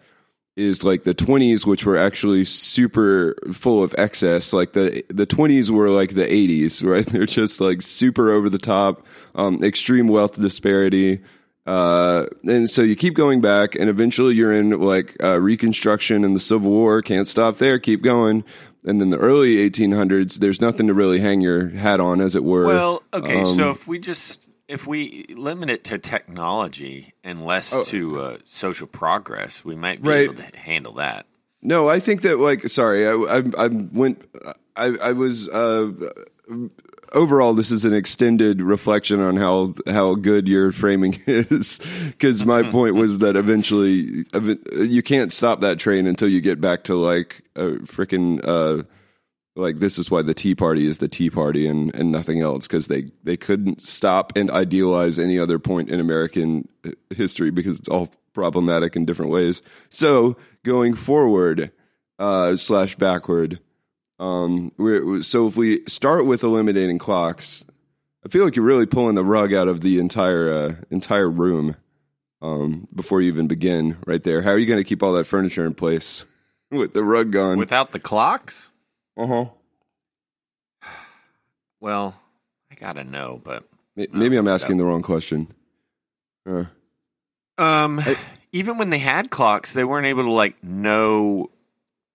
is 0.55 0.83
like 0.83 1.03
the 1.03 1.15
20s 1.15 1.65
which 1.65 1.85
were 1.85 1.97
actually 1.97 2.45
super 2.45 3.35
full 3.53 3.83
of 3.83 3.93
excess. 3.97 4.53
Like 4.53 4.73
the 4.73 5.03
the 5.09 5.25
20s 5.25 5.69
were 5.69 5.89
like 5.89 6.13
the 6.13 6.25
80s 6.25 6.83
right? 6.87 7.05
They're 7.05 7.25
just 7.25 7.59
like 7.59 7.81
super 7.81 8.31
over 8.31 8.49
the 8.49 8.59
top 8.59 9.05
um, 9.35 9.63
extreme 9.63 10.07
wealth 10.07 10.39
disparity. 10.39 11.21
Uh, 11.65 12.25
and 12.43 12.69
so 12.69 12.81
you 12.81 12.95
keep 12.95 13.13
going 13.13 13.39
back 13.39 13.73
and 13.75 13.89
eventually 13.89 14.35
you're 14.35 14.51
in 14.51 14.71
like 14.81 15.15
uh, 15.23 15.39
reconstruction 15.39 16.25
and 16.25 16.35
the 16.35 16.39
civil 16.39 16.69
war. 16.71 17.01
Can't 17.01 17.27
stop 17.27 17.57
there. 17.57 17.79
Keep 17.79 18.03
going. 18.03 18.43
And 18.85 18.99
then 18.99 19.11
the 19.11 19.17
early 19.17 19.69
1800s 19.69 20.39
there's 20.39 20.59
nothing 20.59 20.87
to 20.87 20.93
really 20.93 21.19
hang 21.19 21.41
your 21.41 21.69
hat 21.69 21.99
on 21.99 22.19
as 22.21 22.35
it 22.35 22.43
were. 22.43 22.65
Well, 22.65 23.03
okay, 23.13 23.39
Um, 23.39 23.55
so 23.55 23.69
if 23.71 23.87
we 23.87 23.97
just 23.97 24.49
if 24.67 24.87
we 24.87 25.25
limit 25.35 25.69
it 25.69 25.83
to 25.85 25.97
technology 25.97 27.13
and 27.23 27.45
less 27.45 27.75
to 27.87 28.21
uh, 28.21 28.37
social 28.45 28.87
progress, 28.87 29.63
we 29.65 29.75
might 29.75 30.01
be 30.01 30.07
Oh. 30.07 30.11
Right. 30.11 30.21
able 30.23 30.35
to 30.35 30.57
handle 30.57 30.93
that. 30.93 31.25
No, 31.61 31.87
I 31.89 31.99
think 31.99 32.21
that 32.23 32.39
like 32.39 32.67
sorry, 32.69 33.07
I 33.07 33.13
I, 33.13 33.43
I 33.57 33.67
went 33.67 34.23
I 34.75 34.85
I 35.01 35.11
was 35.13 35.47
uh 35.49 35.91
overall 37.13 37.53
this 37.53 37.71
is 37.71 37.85
an 37.85 37.93
extended 37.93 38.61
reflection 38.61 39.19
on 39.19 39.37
how 39.37 39.73
how 39.87 40.15
good 40.15 40.47
your 40.47 40.71
framing 40.71 41.21
is 41.27 41.79
cuz 42.19 42.43
my 42.45 42.63
point 42.63 42.95
was 42.95 43.19
that 43.19 43.35
eventually 43.35 44.25
you 44.73 45.01
can't 45.03 45.31
stop 45.31 45.61
that 45.61 45.79
train 45.79 46.07
until 46.07 46.27
you 46.27 46.41
get 46.41 46.59
back 46.59 46.83
to 46.85 46.95
like 46.95 47.43
a 47.55 47.71
freaking 47.85 48.41
uh 48.43 48.83
like 49.55 49.79
this 49.79 49.99
is 49.99 50.09
why 50.09 50.21
the 50.21 50.33
Tea 50.33 50.55
Party 50.55 50.87
is 50.87 50.97
the 50.97 51.07
Tea 51.07 51.29
Party 51.29 51.67
and 51.67 51.93
and 51.95 52.11
nothing 52.11 52.41
else 52.41 52.67
because 52.67 52.87
they 52.87 53.11
they 53.23 53.37
couldn't 53.37 53.81
stop 53.81 54.35
and 54.35 54.49
idealize 54.49 55.19
any 55.19 55.37
other 55.37 55.59
point 55.59 55.89
in 55.89 55.99
American 55.99 56.67
uh, 56.85 56.91
history 57.11 57.51
because 57.51 57.79
it's 57.79 57.89
all 57.89 58.09
problematic 58.33 58.95
in 58.95 59.05
different 59.05 59.31
ways. 59.31 59.61
So 59.89 60.37
going 60.63 60.95
forward 60.95 61.71
uh, 62.17 62.55
slash 62.55 62.95
backward, 62.95 63.59
um, 64.19 64.71
so 65.21 65.47
if 65.47 65.55
we 65.55 65.83
start 65.87 66.25
with 66.25 66.43
eliminating 66.43 66.97
clocks, 66.97 67.63
I 68.25 68.29
feel 68.29 68.43
like 68.45 68.55
you're 68.55 68.65
really 68.65 68.85
pulling 68.85 69.15
the 69.15 69.25
rug 69.25 69.53
out 69.53 69.67
of 69.67 69.81
the 69.81 69.99
entire 69.99 70.51
uh, 70.51 70.75
entire 70.89 71.29
room 71.29 71.75
um, 72.41 72.87
before 72.95 73.21
you 73.21 73.27
even 73.27 73.47
begin. 73.47 73.97
Right 74.07 74.23
there, 74.23 74.41
how 74.41 74.51
are 74.51 74.57
you 74.57 74.65
going 74.65 74.79
to 74.79 74.83
keep 74.83 75.03
all 75.03 75.13
that 75.13 75.25
furniture 75.25 75.65
in 75.65 75.75
place 75.75 76.25
with 76.71 76.93
the 76.93 77.03
rug 77.03 77.31
gone? 77.31 77.59
Without 77.59 77.91
the 77.91 77.99
clocks? 77.99 78.71
Uh 79.17 79.27
huh. 79.27 79.45
Well, 81.79 82.15
I 82.71 82.75
gotta 82.75 83.03
know, 83.03 83.41
but 83.43 83.65
Maybe 83.95 84.37
I'm 84.37 84.47
asking 84.47 84.77
the 84.77 84.85
wrong 84.85 85.03
question. 85.03 85.47
Uh, 86.45 86.65
um, 87.57 88.01
even 88.51 88.77
when 88.77 88.89
they 88.89 88.99
had 88.99 89.29
clocks, 89.29 89.73
they 89.73 89.83
weren't 89.83 90.07
able 90.07 90.23
to 90.23 90.31
like 90.31 90.61
know 90.63 91.51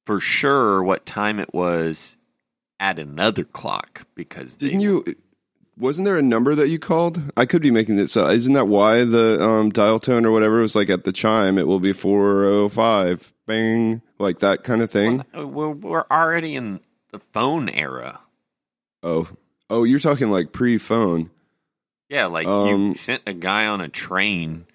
for 0.05 0.21
sure 0.21 0.83
what 0.83 1.07
time 1.07 1.39
it 1.39 1.55
was 1.55 2.17
at 2.81 2.99
another 2.99 3.45
clock 3.45 4.07
because 4.15 4.57
didn't 4.57 4.81
you? 4.81 5.05
Wasn't 5.77 6.05
there 6.05 6.19
a 6.19 6.23
number 6.23 6.57
that 6.57 6.69
you 6.69 6.81
called? 6.81 7.23
I 7.37 7.47
could 7.47 7.63
be 7.63 7.71
making 7.71 7.95
this. 7.95 8.17
Uh, 8.17 8.27
isn't 8.27 8.55
that 8.55 8.67
why 8.67 9.05
the 9.05 9.41
um, 9.41 9.71
dial 9.71 10.01
tone 10.01 10.27
or 10.27 10.33
whatever 10.33 10.61
was 10.61 10.75
like 10.75 10.91
at 10.91 11.05
the 11.05 11.13
chime? 11.13 11.57
It 11.57 11.69
will 11.69 11.79
be 11.79 11.93
four 11.93 12.45
oh 12.45 12.69
five, 12.69 13.33
bang, 13.47 14.03
like 14.19 14.41
that 14.41 14.65
kind 14.65 14.83
of 14.83 14.91
thing. 14.91 15.25
We're, 15.33 15.71
we're 15.71 16.05
already 16.11 16.57
in 16.57 16.81
the 17.11 17.19
phone 17.19 17.69
era. 17.69 18.21
Oh, 19.03 19.29
oh, 19.71 19.85
you're 19.85 20.01
talking 20.01 20.31
like 20.31 20.53
pre-phone. 20.53 21.31
Yeah, 22.09 22.27
like 22.27 22.47
Um, 22.47 22.91
you 22.91 22.95
sent 22.97 23.23
a 23.27 23.33
guy 23.35 23.67
on 23.67 23.81
a 23.81 23.89
train, 23.89 24.67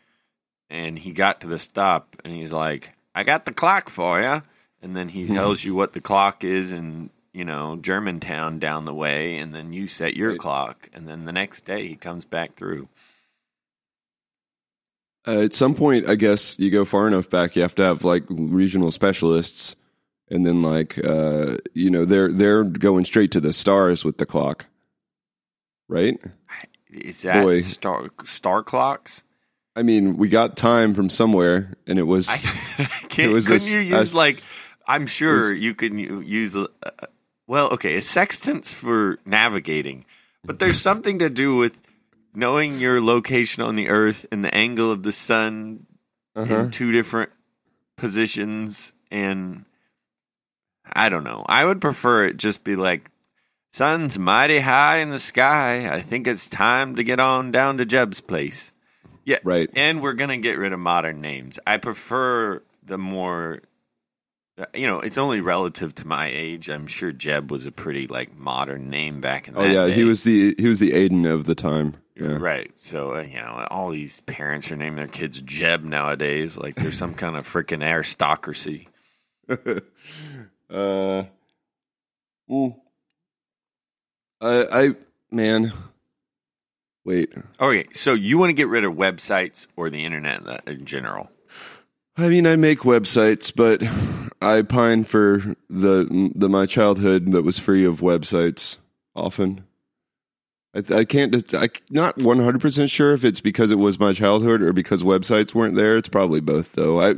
and 0.70 1.00
he 1.00 1.12
got 1.12 1.42
to 1.42 1.48
the 1.48 1.60
stop, 1.60 2.16
and 2.24 2.34
he's 2.34 2.54
like, 2.54 2.92
"I 3.16 3.24
got 3.24 3.46
the 3.46 3.54
clock 3.54 3.90
for 3.90 4.22
you," 4.22 4.42
and 4.82 4.96
then 4.96 5.10
he 5.10 5.28
tells 5.34 5.64
you 5.64 5.74
what 5.76 5.94
the 5.94 6.02
clock 6.02 6.44
is 6.44 6.72
in 6.72 7.10
you 7.34 7.44
know 7.46 7.76
Germantown 7.78 8.60
down 8.60 8.86
the 8.86 8.94
way, 8.94 9.38
and 9.38 9.54
then 9.54 9.74
you 9.74 9.88
set 9.88 10.16
your 10.16 10.32
Right. 10.32 10.40
clock, 10.40 10.90
and 10.94 11.08
then 11.08 11.26
the 11.26 11.32
next 11.32 11.66
day 11.66 11.88
he 11.88 11.96
comes 11.96 12.26
back 12.26 12.56
through. 12.56 12.88
Uh, 15.26 15.40
at 15.40 15.54
some 15.54 15.74
point, 15.74 16.08
I 16.10 16.16
guess 16.16 16.60
you 16.60 16.70
go 16.70 16.84
far 16.84 17.08
enough 17.08 17.30
back, 17.30 17.56
you 17.56 17.62
have 17.62 17.76
to 17.76 17.84
have 17.84 18.04
like 18.04 18.26
regional 18.30 18.92
specialists, 18.92 19.76
and 20.34 20.46
then 20.46 20.64
like 20.64 21.00
uh, 21.06 21.58
you 21.74 21.90
know 21.92 22.06
they're 22.06 22.32
they're 22.32 22.64
going 22.64 23.06
straight 23.06 23.32
to 23.32 23.40
the 23.40 23.54
stars 23.54 24.04
with 24.04 24.18
the 24.18 24.26
clock, 24.26 24.66
right? 25.88 26.20
Is 26.92 27.22
that 27.22 27.44
Boy. 27.44 27.62
star 27.62 28.10
star 28.26 28.64
clocks? 28.64 29.22
I 29.76 29.84
mean, 29.84 30.18
we 30.18 30.30
got 30.30 30.58
time 30.58 30.94
from 30.94 31.10
somewhere, 31.10 31.74
and 31.88 31.98
it 32.00 32.04
was 32.04 32.30
I, 32.30 32.38
can't, 33.10 33.30
It 33.30 33.34
was 33.34 33.48
couldn't 33.48 33.68
a- 33.68 33.72
you 33.84 33.96
a- 33.96 34.00
use 34.00 34.14
like? 34.16 34.42
I'm 34.88 35.06
sure 35.08 35.52
was- 35.54 35.62
you 35.62 35.76
can 35.76 35.98
use. 35.98 36.56
a- 36.56 36.68
Uh, 36.84 36.90
well, 37.48 37.68
okay, 37.74 37.96
a 37.98 38.02
sextant's 38.02 38.74
for 38.74 39.20
navigating, 39.26 40.06
but 40.44 40.60
there's 40.60 40.80
something 40.90 41.20
to 41.20 41.30
do 41.30 41.56
with 41.58 41.80
knowing 42.34 42.80
your 42.80 43.02
location 43.02 43.62
on 43.64 43.76
the 43.76 43.90
Earth 43.90 44.26
and 44.32 44.44
the 44.44 44.54
angle 44.56 44.92
of 44.92 45.04
the 45.04 45.12
sun 45.12 45.86
uh-huh. 46.36 46.56
in 46.56 46.72
two 46.72 46.92
different 46.92 47.32
positions, 47.98 48.94
and 49.12 49.66
I 50.92 51.10
don't 51.10 51.24
know. 51.24 51.46
I 51.48 51.66
would 51.66 51.82
prefer 51.82 52.26
it 52.26 52.38
just 52.38 52.64
be 52.64 52.76
like. 52.76 53.10
Sun's 53.72 54.20
mighty 54.20 54.60
high 54.60 54.98
in 54.98 55.10
the 55.10 55.20
sky. 55.20 55.92
I 55.92 56.02
think 56.02 56.28
it's 56.28 56.48
time 56.48 56.96
to 56.98 57.04
get 57.04 57.20
on 57.20 57.52
down 57.52 57.80
to 57.80 57.86
Jeb's 57.88 58.22
place. 58.22 58.72
Yeah, 59.26 59.40
right. 59.44 59.70
and 59.76 60.02
we're 60.02 60.14
gonna 60.14 60.38
get 60.38 60.58
rid 60.58 60.74
of 60.74 60.80
modern 60.80 61.22
names. 61.22 61.58
I 61.66 61.78
prefer 61.78 62.62
the 62.86 62.98
more, 62.98 63.62
you 64.74 64.88
know, 64.88 65.00
it's 65.00 65.18
only 65.18 65.42
relative 65.42 65.96
to 65.96 66.08
my 66.08 66.28
age. 66.28 66.70
I'm 66.70 66.88
sure 66.88 67.12
Jeb 67.12 67.52
was 67.52 67.66
a 67.66 67.72
pretty 67.72 68.08
like 68.08 68.36
modern 68.36 68.90
name 68.90 69.22
back 69.22 69.48
in 69.48 69.54
the. 69.54 69.62
Oh 69.62 69.66
yeah, 69.66 69.88
day. 69.88 69.94
he 69.94 70.04
was 70.04 70.24
the 70.24 70.56
he 70.58 70.68
was 70.68 70.80
the 70.80 70.92
Aiden 70.92 71.32
of 71.32 71.46
the 71.46 71.56
time. 71.56 71.96
Yeah. 72.16 72.38
right. 72.38 72.72
So 72.76 73.16
uh, 73.16 73.22
you 73.22 73.38
know, 73.38 73.66
all 73.72 73.90
these 73.90 74.22
parents 74.22 74.72
are 74.72 74.76
naming 74.76 74.98
their 74.98 75.08
kids 75.08 75.42
Jeb 75.42 75.84
nowadays, 75.84 76.58
like 76.58 76.76
there's 76.76 76.98
some 76.98 77.16
kind 77.16 77.36
of 77.36 77.48
freaking 77.48 77.84
aristocracy. 77.84 78.90
uh, 80.74 81.24
mm. 82.50 82.76
I, 84.42 84.84
I 84.86 84.90
man, 85.32 85.72
wait. 87.06 87.34
Okay, 87.60 87.88
so 87.94 88.14
you 88.14 88.38
want 88.38 88.50
to 88.50 88.54
get 88.54 88.68
rid 88.68 88.84
of 88.84 88.94
websites 88.94 89.68
or 89.76 89.90
the 89.90 90.04
internet 90.06 90.68
in 90.68 90.86
general? 90.86 91.30
I 92.18 92.28
mean, 92.30 92.46
I 92.46 92.56
make 92.58 92.80
websites, 92.80 93.52
but 93.56 93.82
I 94.42 94.62
pine 94.62 95.04
for 95.04 95.56
the 95.70 96.32
the 96.36 96.50
my 96.50 96.66
childhood 96.66 97.32
that 97.32 97.44
was 97.44 97.58
free 97.58 97.86
of 97.86 98.02
websites. 98.02 98.78
Often, 99.16 99.64
I, 100.76 100.84
I 100.94 101.06
can't. 101.06 101.32
just- 101.34 101.56
I 101.56 101.70
not 101.90 102.18
one 102.18 102.40
hundred 102.40 102.62
percent 102.62 102.92
sure 102.92 103.14
if 103.14 103.24
it's 103.24 103.40
because 103.40 103.72
it 103.72 103.80
was 103.80 104.00
my 104.00 104.14
childhood 104.14 104.62
or 104.62 104.74
because 104.74 105.02
websites 105.04 105.54
weren't 105.56 105.76
there. 105.76 105.98
It's 105.98 106.10
probably 106.10 106.42
both, 106.42 106.74
though. 106.74 107.02
I 107.02 107.16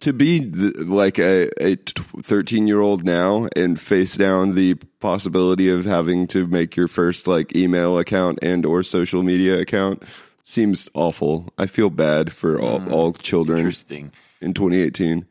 to 0.00 0.12
be 0.12 0.40
the, 0.40 0.84
like 0.84 1.18
a 1.18 1.50
a 1.62 1.76
thirteen 2.22 2.66
year 2.66 2.80
old 2.80 3.04
now 3.04 3.48
and 3.56 3.80
face 3.80 4.16
down 4.16 4.54
the 4.54 4.74
possibility 5.00 5.68
of 5.70 5.84
having 5.84 6.26
to 6.28 6.46
make 6.46 6.76
your 6.76 6.88
first 6.88 7.26
like 7.26 7.54
email 7.54 7.98
account 7.98 8.38
and 8.42 8.64
or 8.64 8.82
social 8.82 9.22
media 9.22 9.58
account 9.58 10.02
seems 10.44 10.88
awful. 10.94 11.52
I 11.58 11.66
feel 11.66 11.90
bad 11.90 12.32
for 12.32 12.60
all, 12.60 12.90
all 12.90 13.12
children 13.12 13.58
Interesting. 13.58 14.12
in 14.40 14.54
2018. 14.54 15.26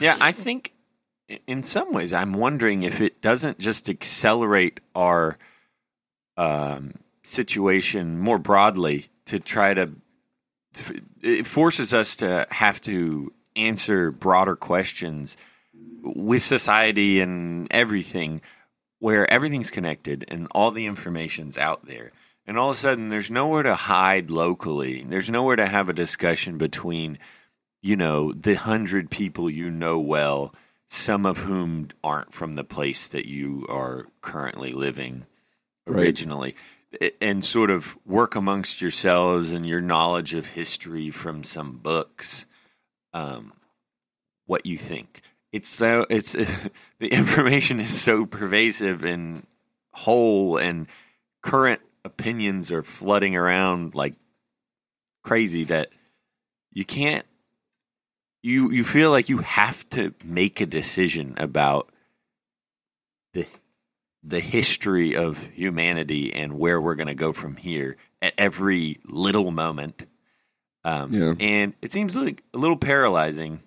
Yeah, 0.00 0.16
I 0.20 0.32
think 0.32 0.72
in 1.46 1.62
some 1.62 1.92
ways 1.92 2.12
I'm 2.12 2.32
wondering 2.32 2.82
if 2.82 3.00
it 3.00 3.20
doesn't 3.20 3.58
just 3.58 3.88
accelerate 3.88 4.80
our 4.94 5.38
um, 6.36 6.94
situation 7.22 8.18
more 8.18 8.38
broadly 8.38 9.08
to 9.26 9.38
try 9.38 9.74
to. 9.74 9.92
It 11.20 11.46
forces 11.46 11.92
us 11.92 12.16
to 12.16 12.46
have 12.50 12.80
to 12.82 13.32
answer 13.56 14.10
broader 14.10 14.56
questions 14.56 15.36
with 16.02 16.42
society 16.42 17.20
and 17.20 17.68
everything, 17.70 18.40
where 18.98 19.30
everything's 19.30 19.70
connected 19.70 20.24
and 20.28 20.48
all 20.52 20.70
the 20.70 20.86
information's 20.86 21.58
out 21.58 21.86
there. 21.86 22.12
And 22.46 22.58
all 22.58 22.70
of 22.70 22.76
a 22.76 22.78
sudden, 22.78 23.08
there's 23.08 23.30
nowhere 23.30 23.62
to 23.62 23.74
hide 23.74 24.30
locally. 24.30 25.04
There's 25.08 25.30
nowhere 25.30 25.56
to 25.56 25.66
have 25.66 25.88
a 25.88 25.92
discussion 25.92 26.58
between 26.58 27.18
you 27.82 27.96
know, 27.96 28.32
the 28.32 28.54
hundred 28.54 29.10
people 29.10 29.50
you 29.50 29.68
know 29.70 29.98
well, 29.98 30.54
some 30.88 31.26
of 31.26 31.38
whom 31.38 31.88
aren't 32.02 32.32
from 32.32 32.52
the 32.52 32.64
place 32.64 33.08
that 33.08 33.26
you 33.26 33.66
are 33.68 34.06
currently 34.20 34.72
living 34.72 35.26
originally, 35.86 36.54
A- 37.00 37.22
and 37.22 37.44
sort 37.44 37.70
of 37.70 37.96
work 38.06 38.36
amongst 38.36 38.80
yourselves 38.80 39.50
and 39.50 39.66
your 39.66 39.80
knowledge 39.80 40.32
of 40.32 40.50
history 40.50 41.10
from 41.10 41.42
some 41.42 41.72
books, 41.72 42.46
um, 43.12 43.52
what 44.46 44.66
you 44.66 44.78
think. 44.78 45.22
It's 45.52 45.68
so 45.68 46.06
it's 46.08 46.32
the 46.98 47.08
information 47.08 47.80
is 47.80 48.00
so 48.00 48.26
pervasive 48.26 49.04
and 49.04 49.46
whole, 49.92 50.56
and 50.56 50.86
current 51.42 51.80
opinions 52.04 52.70
are 52.72 52.82
flooding 52.82 53.36
around 53.36 53.94
like 53.94 54.14
crazy 55.22 55.64
that 55.64 55.90
you 56.72 56.84
can't 56.84 57.26
you 58.42 58.70
you 58.70 58.82
feel 58.82 59.10
like 59.10 59.28
you 59.28 59.38
have 59.38 59.88
to 59.90 60.14
make 60.24 60.60
a 60.60 60.66
decision 60.66 61.34
about 61.36 61.90
the 63.34 63.46
the 64.22 64.40
history 64.40 65.16
of 65.16 65.38
humanity 65.54 66.32
and 66.32 66.58
where 66.58 66.80
we're 66.80 66.94
going 66.94 67.08
to 67.08 67.14
go 67.14 67.32
from 67.32 67.56
here 67.56 67.96
at 68.20 68.32
every 68.38 69.00
little 69.04 69.50
moment. 69.50 70.06
Um, 70.84 71.12
Yeah. 71.12 71.34
And 71.38 71.74
it 71.82 71.92
seems 71.92 72.16
like 72.16 72.42
a 72.54 72.58
little 72.58 72.76
paralyzing. 72.76 73.60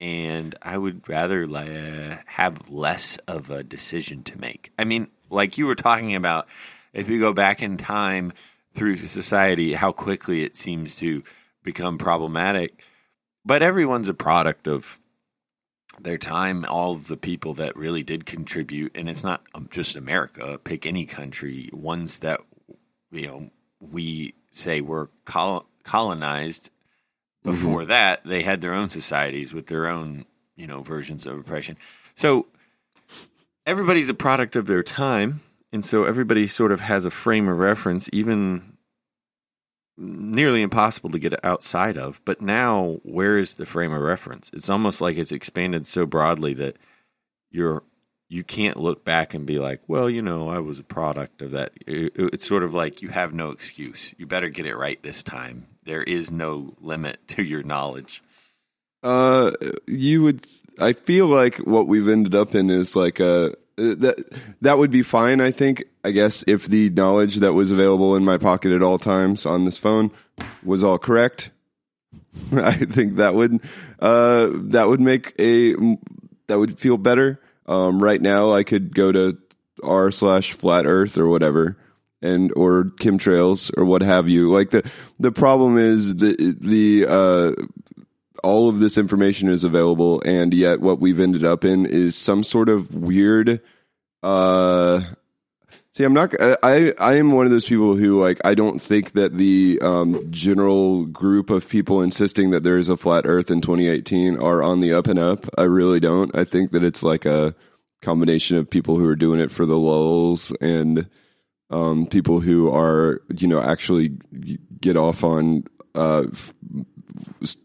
And 0.00 0.54
I 0.62 0.78
would 0.78 1.08
rather 1.08 1.44
uh, 1.44 2.18
have 2.26 2.70
less 2.70 3.18
of 3.28 3.50
a 3.50 3.62
decision 3.62 4.22
to 4.24 4.40
make. 4.40 4.72
I 4.78 4.84
mean, 4.84 5.08
like 5.28 5.58
you 5.58 5.66
were 5.66 5.74
talking 5.74 6.14
about, 6.14 6.48
if 6.94 7.08
you 7.08 7.20
go 7.20 7.34
back 7.34 7.60
in 7.60 7.76
time 7.76 8.32
through 8.74 8.96
society, 8.96 9.74
how 9.74 9.92
quickly 9.92 10.42
it 10.42 10.56
seems 10.56 10.96
to 10.96 11.22
become 11.62 11.98
problematic. 11.98 12.80
But 13.44 13.62
everyone's 13.62 14.08
a 14.08 14.14
product 14.14 14.66
of 14.66 15.00
their 15.98 16.18
time, 16.18 16.64
all 16.64 16.92
of 16.92 17.08
the 17.08 17.16
people 17.16 17.54
that 17.54 17.76
really 17.76 18.02
did 18.02 18.26
contribute, 18.26 18.92
and 18.94 19.08
it's 19.08 19.24
not 19.24 19.42
um, 19.54 19.68
just 19.70 19.96
America. 19.96 20.58
Pick 20.62 20.86
any 20.86 21.04
country, 21.06 21.68
ones 21.72 22.20
that 22.20 22.40
you 23.10 23.26
know 23.26 23.50
we 23.80 24.34
say 24.50 24.80
were 24.80 25.10
col- 25.24 25.66
colonized. 25.90 26.70
Mm-hmm. 27.44 27.50
Before 27.50 27.84
that, 27.86 28.24
they 28.24 28.42
had 28.42 28.60
their 28.60 28.74
own 28.74 28.90
societies 28.90 29.52
with 29.52 29.66
their 29.66 29.88
own 29.88 30.24
you 30.56 30.66
know 30.66 30.82
versions 30.82 31.26
of 31.26 31.38
oppression. 31.38 31.76
So 32.14 32.46
everybody's 33.66 34.08
a 34.08 34.14
product 34.14 34.56
of 34.56 34.66
their 34.66 34.82
time, 34.82 35.40
and 35.72 35.84
so 35.84 36.04
everybody 36.04 36.46
sort 36.46 36.72
of 36.72 36.80
has 36.80 37.04
a 37.04 37.10
frame 37.10 37.48
of 37.48 37.58
reference, 37.58 38.08
even 38.12 38.76
nearly 39.96 40.62
impossible 40.62 41.10
to 41.10 41.18
get 41.18 41.44
outside 41.44 41.98
of. 41.98 42.20
But 42.24 42.40
now, 42.40 42.98
where 43.02 43.38
is 43.38 43.54
the 43.54 43.66
frame 43.66 43.92
of 43.92 44.00
reference? 44.00 44.50
It's 44.52 44.70
almost 44.70 45.00
like 45.00 45.16
it's 45.16 45.32
expanded 45.32 45.86
so 45.86 46.06
broadly 46.06 46.54
that 46.54 46.76
you're 47.50 47.82
you 48.30 48.44
can't 48.44 48.76
look 48.76 49.04
back 49.04 49.34
and 49.34 49.44
be 49.44 49.58
like, 49.58 49.80
well, 49.88 50.08
you 50.08 50.22
know, 50.22 50.48
I 50.48 50.60
was 50.60 50.78
a 50.78 50.84
product 50.84 51.42
of 51.42 51.50
that. 51.50 51.72
It's 51.84 52.46
sort 52.46 52.62
of 52.62 52.72
like 52.72 53.02
you 53.02 53.08
have 53.08 53.34
no 53.34 53.50
excuse. 53.50 54.14
You 54.18 54.26
better 54.26 54.48
get 54.48 54.66
it 54.66 54.76
right 54.76 55.02
this 55.02 55.24
time. 55.24 55.66
There 55.84 56.02
is 56.04 56.30
no 56.30 56.74
limit 56.80 57.18
to 57.28 57.42
your 57.42 57.64
knowledge. 57.64 58.22
Uh, 59.02 59.50
you 59.86 60.22
would. 60.22 60.46
I 60.78 60.92
feel 60.92 61.26
like 61.26 61.56
what 61.58 61.88
we've 61.88 62.08
ended 62.08 62.34
up 62.34 62.54
in 62.54 62.70
is 62.70 62.94
like 62.94 63.18
a 63.18 63.56
that 63.76 64.24
that 64.60 64.78
would 64.78 64.90
be 64.90 65.02
fine. 65.02 65.40
I 65.40 65.50
think. 65.50 65.84
I 66.04 66.12
guess 66.12 66.44
if 66.46 66.66
the 66.66 66.88
knowledge 66.90 67.36
that 67.36 67.54
was 67.54 67.70
available 67.70 68.14
in 68.14 68.24
my 68.24 68.38
pocket 68.38 68.72
at 68.72 68.82
all 68.82 68.98
times 68.98 69.44
on 69.44 69.64
this 69.64 69.76
phone 69.76 70.10
was 70.62 70.84
all 70.84 70.98
correct, 70.98 71.50
I 72.52 72.72
think 72.72 73.16
that 73.16 73.34
would 73.34 73.60
uh 73.98 74.48
that 74.52 74.88
would 74.88 75.00
make 75.00 75.34
a 75.38 75.74
that 76.46 76.58
would 76.58 76.78
feel 76.78 76.96
better. 76.96 77.40
Um, 77.70 78.02
right 78.02 78.20
now, 78.20 78.52
I 78.52 78.64
could 78.64 78.94
go 78.94 79.12
to 79.12 79.38
r 79.82 80.10
slash 80.10 80.52
flat 80.52 80.86
Earth 80.86 81.16
or 81.16 81.28
whatever, 81.28 81.76
and 82.20 82.52
or 82.56 82.84
chemtrails 83.00 83.70
or 83.78 83.84
what 83.84 84.02
have 84.02 84.28
you. 84.28 84.50
Like 84.50 84.70
the 84.70 84.88
the 85.18 85.32
problem 85.32 85.78
is 85.78 86.16
the 86.16 86.56
the 86.60 87.06
uh 87.08 87.52
all 88.42 88.68
of 88.68 88.80
this 88.80 88.98
information 88.98 89.48
is 89.48 89.64
available 89.64 90.22
and 90.24 90.54
yet 90.54 90.80
what 90.80 90.98
we've 90.98 91.20
ended 91.20 91.44
up 91.44 91.64
in 91.64 91.84
is 91.84 92.16
some 92.16 92.42
sort 92.42 92.70
of 92.70 92.94
weird 92.94 93.60
uh 94.22 95.02
see 95.92 96.04
i'm 96.04 96.12
not 96.12 96.34
i 96.62 96.92
i 96.98 97.14
am 97.14 97.30
one 97.30 97.44
of 97.44 97.50
those 97.50 97.66
people 97.66 97.96
who 97.96 98.20
like 98.20 98.40
i 98.44 98.54
don't 98.54 98.80
think 98.80 99.12
that 99.12 99.36
the 99.36 99.78
um 99.82 100.26
general 100.30 101.04
group 101.06 101.50
of 101.50 101.68
people 101.68 102.02
insisting 102.02 102.50
that 102.50 102.62
there 102.62 102.78
is 102.78 102.88
a 102.88 102.96
flat 102.96 103.26
earth 103.26 103.50
in 103.50 103.60
2018 103.60 104.36
are 104.38 104.62
on 104.62 104.80
the 104.80 104.92
up 104.92 105.06
and 105.06 105.18
up 105.18 105.46
i 105.58 105.62
really 105.62 106.00
don't 106.00 106.36
i 106.36 106.44
think 106.44 106.72
that 106.72 106.84
it's 106.84 107.02
like 107.02 107.24
a 107.24 107.54
combination 108.02 108.56
of 108.56 108.68
people 108.68 108.96
who 108.96 109.08
are 109.08 109.16
doing 109.16 109.40
it 109.40 109.50
for 109.50 109.66
the 109.66 109.78
lulls 109.78 110.52
and 110.60 111.08
um 111.70 112.06
people 112.06 112.40
who 112.40 112.70
are 112.70 113.20
you 113.36 113.46
know 113.46 113.60
actually 113.60 114.10
get 114.80 114.96
off 114.96 115.22
on 115.22 115.64
uh 115.94 116.24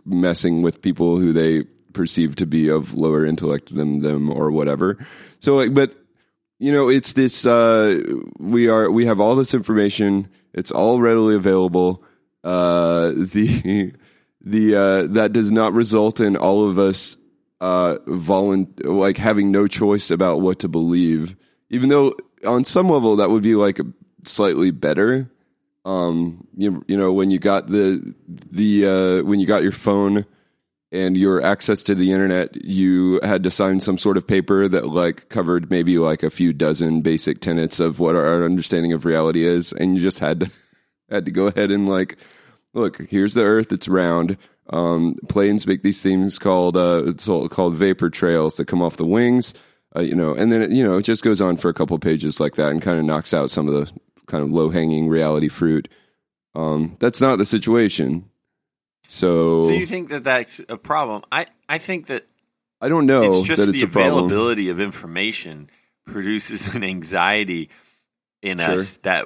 messing 0.05 0.61
with 0.61 0.81
people 0.81 1.17
who 1.17 1.31
they 1.33 1.63
perceive 1.93 2.35
to 2.35 2.45
be 2.45 2.69
of 2.69 2.93
lower 2.93 3.25
intellect 3.25 3.73
than 3.73 4.01
them 4.01 4.29
or 4.31 4.51
whatever. 4.51 4.97
So 5.39 5.55
like 5.55 5.73
but 5.73 5.95
you 6.65 6.71
know 6.71 6.89
it's 6.89 7.13
this 7.13 7.45
uh 7.45 8.01
we 8.39 8.67
are 8.67 8.89
we 8.89 9.05
have 9.05 9.19
all 9.19 9.35
this 9.35 9.53
information. 9.53 10.27
It's 10.51 10.71
all 10.71 10.99
readily 10.99 11.35
available. 11.35 12.03
Uh 12.43 13.11
the 13.11 13.93
the 14.41 14.75
uh 14.75 15.07
that 15.13 15.31
does 15.31 15.51
not 15.51 15.73
result 15.73 16.19
in 16.19 16.35
all 16.35 16.67
of 16.67 16.79
us 16.79 17.17
uh 17.61 17.97
like 18.07 19.17
having 19.17 19.51
no 19.51 19.67
choice 19.67 20.09
about 20.09 20.41
what 20.41 20.57
to 20.59 20.67
believe. 20.67 21.35
Even 21.69 21.89
though 21.89 22.15
on 22.43 22.65
some 22.65 22.89
level 22.89 23.17
that 23.17 23.29
would 23.29 23.43
be 23.43 23.53
like 23.53 23.79
slightly 24.23 24.71
better. 24.71 25.29
Um 25.85 26.47
you, 26.57 26.83
you 26.87 26.97
know 26.97 27.13
when 27.13 27.29
you 27.29 27.37
got 27.37 27.67
the 27.69 28.15
the 28.27 28.87
uh 28.87 29.23
when 29.23 29.39
you 29.39 29.45
got 29.45 29.61
your 29.61 29.71
phone 29.71 30.25
and 30.91 31.17
your 31.17 31.41
access 31.41 31.83
to 31.83 31.95
the 31.95 32.11
internet 32.11 32.55
you 32.63 33.19
had 33.23 33.43
to 33.43 33.51
sign 33.51 33.79
some 33.79 33.97
sort 33.97 34.17
of 34.17 34.27
paper 34.27 34.67
that 34.67 34.87
like 34.87 35.29
covered 35.29 35.69
maybe 35.69 35.97
like 35.97 36.23
a 36.23 36.29
few 36.29 36.53
dozen 36.53 37.01
basic 37.01 37.41
tenets 37.41 37.79
of 37.79 37.99
what 37.99 38.15
our 38.15 38.43
understanding 38.43 38.93
of 38.93 39.05
reality 39.05 39.45
is 39.45 39.73
and 39.73 39.95
you 39.95 40.01
just 40.01 40.19
had 40.19 40.41
to 40.41 40.51
had 41.09 41.25
to 41.25 41.31
go 41.31 41.47
ahead 41.47 41.71
and 41.71 41.87
like 41.87 42.17
look 42.73 43.01
here's 43.09 43.33
the 43.33 43.43
earth 43.43 43.71
it's 43.71 43.87
round. 43.87 44.37
Um 44.69 45.15
planes 45.29 45.67
make 45.67 45.83
these 45.83 46.01
things 46.01 46.39
called 46.39 46.75
uh 46.75 47.13
called 47.49 47.75
vapor 47.75 48.09
trails 48.09 48.55
that 48.55 48.65
come 48.65 48.81
off 48.81 48.97
the 48.97 49.05
wings 49.05 49.53
uh, 49.95 50.01
you 50.01 50.15
know 50.15 50.33
and 50.33 50.51
then 50.51 50.63
it, 50.63 50.71
you 50.71 50.83
know 50.83 50.97
it 50.97 51.03
just 51.03 51.23
goes 51.23 51.39
on 51.39 51.57
for 51.57 51.69
a 51.69 51.73
couple 51.73 51.97
pages 51.99 52.39
like 52.39 52.55
that 52.55 52.71
and 52.71 52.81
kind 52.81 52.97
of 52.97 53.05
knocks 53.05 53.33
out 53.33 53.51
some 53.51 53.67
of 53.67 53.73
the 53.73 53.91
kind 54.25 54.43
of 54.43 54.51
low 54.51 54.69
hanging 54.69 55.07
reality 55.07 55.49
fruit. 55.49 55.87
Um 56.55 56.95
that's 56.99 57.21
not 57.21 57.37
the 57.37 57.45
situation 57.45 58.29
so, 59.07 59.63
So 59.63 59.69
you 59.69 59.85
think 59.85 60.09
that 60.09 60.23
that's 60.23 60.61
a 60.67 60.77
problem? 60.77 61.23
I, 61.31 61.47
I 61.69 61.77
think 61.77 62.07
that 62.07 62.27
i 62.81 62.89
don't 62.89 63.05
know 63.05 63.23
it's 63.23 63.41
just 63.47 63.61
that 63.61 63.69
it's 63.69 63.79
the 63.79 63.85
availability 63.85 64.67
of 64.67 64.81
information 64.81 65.69
produces 66.05 66.67
an 66.75 66.83
anxiety 66.83 67.69
in 68.41 68.59
Sure. 68.59 68.75
us 68.75 68.97
that 69.03 69.25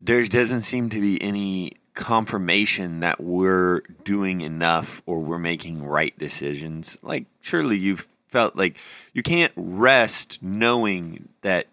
there 0.00 0.24
doesn't 0.26 0.62
seem 0.62 0.90
to 0.90 1.00
be 1.00 1.20
any 1.22 1.72
confirmation 1.94 3.00
that 3.00 3.20
we're 3.20 3.80
doing 4.04 4.40
enough 4.42 5.00
or 5.06 5.20
we're 5.20 5.38
making 5.38 5.82
right 5.82 6.16
decisions. 6.18 6.98
Like 7.02 7.26
surely 7.40 7.78
you've 7.78 8.06
felt 8.28 8.56
like 8.56 8.76
you 9.12 9.22
can't 9.22 9.52
rest 9.56 10.42
knowing 10.42 11.28
that 11.42 11.68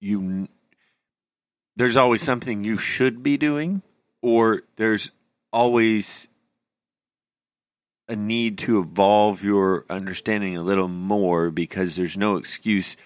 you 0.00 0.48
there's 1.76 1.96
always 1.96 2.22
something 2.22 2.62
you 2.62 2.76
should 2.76 3.22
be 3.22 3.36
doing 3.36 3.82
or 4.24 4.62
there's 4.76 5.10
always 5.52 6.28
a 8.08 8.16
need 8.16 8.58
to 8.58 8.80
evolve 8.80 9.42
your 9.42 9.84
understanding 9.88 10.56
a 10.56 10.62
little 10.62 10.88
more 10.88 11.50
because 11.50 11.96
there's 11.96 12.16
no 12.16 12.36
excuse 12.36 12.96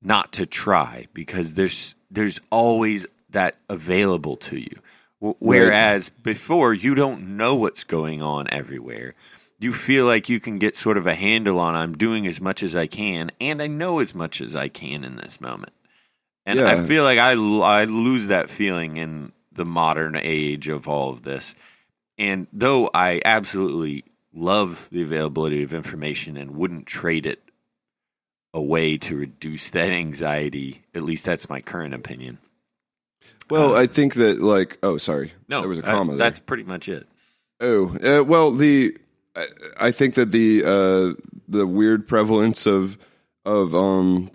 not 0.00 0.32
to 0.32 0.46
try 0.46 1.06
because 1.12 1.54
there's 1.54 1.94
there's 2.10 2.40
always 2.50 3.06
that 3.30 3.56
available 3.68 4.36
to 4.36 4.58
you 4.58 4.76
Whereas 5.22 6.08
before, 6.08 6.74
you 6.74 6.96
don't 6.96 7.36
know 7.36 7.54
what's 7.54 7.84
going 7.84 8.20
on 8.20 8.48
everywhere. 8.50 9.14
You 9.60 9.72
feel 9.72 10.04
like 10.04 10.28
you 10.28 10.40
can 10.40 10.58
get 10.58 10.74
sort 10.74 10.98
of 10.98 11.06
a 11.06 11.14
handle 11.14 11.60
on 11.60 11.76
I'm 11.76 11.96
doing 11.96 12.26
as 12.26 12.40
much 12.40 12.60
as 12.64 12.74
I 12.74 12.88
can, 12.88 13.30
and 13.40 13.62
I 13.62 13.68
know 13.68 14.00
as 14.00 14.16
much 14.16 14.40
as 14.40 14.56
I 14.56 14.66
can 14.66 15.04
in 15.04 15.14
this 15.14 15.40
moment. 15.40 15.74
And 16.44 16.58
I 16.60 16.82
feel 16.82 17.04
like 17.04 17.20
I, 17.20 17.34
I 17.34 17.84
lose 17.84 18.26
that 18.26 18.50
feeling 18.50 18.96
in 18.96 19.30
the 19.54 19.64
modern 19.64 20.16
age 20.16 20.68
of 20.68 20.88
all 20.88 21.10
of 21.10 21.22
this. 21.22 21.54
And 22.18 22.46
though 22.52 22.90
I 22.92 23.20
absolutely 23.24 24.04
love 24.34 24.88
the 24.90 25.02
availability 25.02 25.62
of 25.62 25.74
information 25.74 26.36
and 26.36 26.52
wouldn't 26.56 26.86
trade 26.86 27.26
it 27.26 27.42
away 28.54 28.98
to 28.98 29.16
reduce 29.16 29.70
that 29.70 29.90
anxiety, 29.92 30.82
at 30.94 31.02
least 31.02 31.24
that's 31.24 31.48
my 31.48 31.60
current 31.60 31.94
opinion. 31.94 32.38
Well, 33.50 33.76
I 33.76 33.86
think 33.86 34.14
that 34.14 34.40
like 34.40 34.78
oh 34.82 34.96
sorry, 34.98 35.32
No, 35.48 35.60
there 35.60 35.68
was 35.68 35.78
a 35.78 35.86
I- 35.86 35.90
comma 35.90 36.12
there. 36.12 36.18
that's 36.18 36.38
pretty 36.38 36.62
much 36.64 36.88
it. 36.88 37.06
Oh, 37.60 37.96
uh, 37.98 38.24
well, 38.24 38.50
the 38.50 38.96
I, 39.36 39.46
I 39.78 39.90
think 39.90 40.14
that 40.14 40.30
the 40.32 40.64
uh, 40.64 41.12
the 41.48 41.66
weird 41.66 42.06
prevalence 42.08 42.66
of 42.66 42.96
of 43.44 43.74
um 43.74 44.30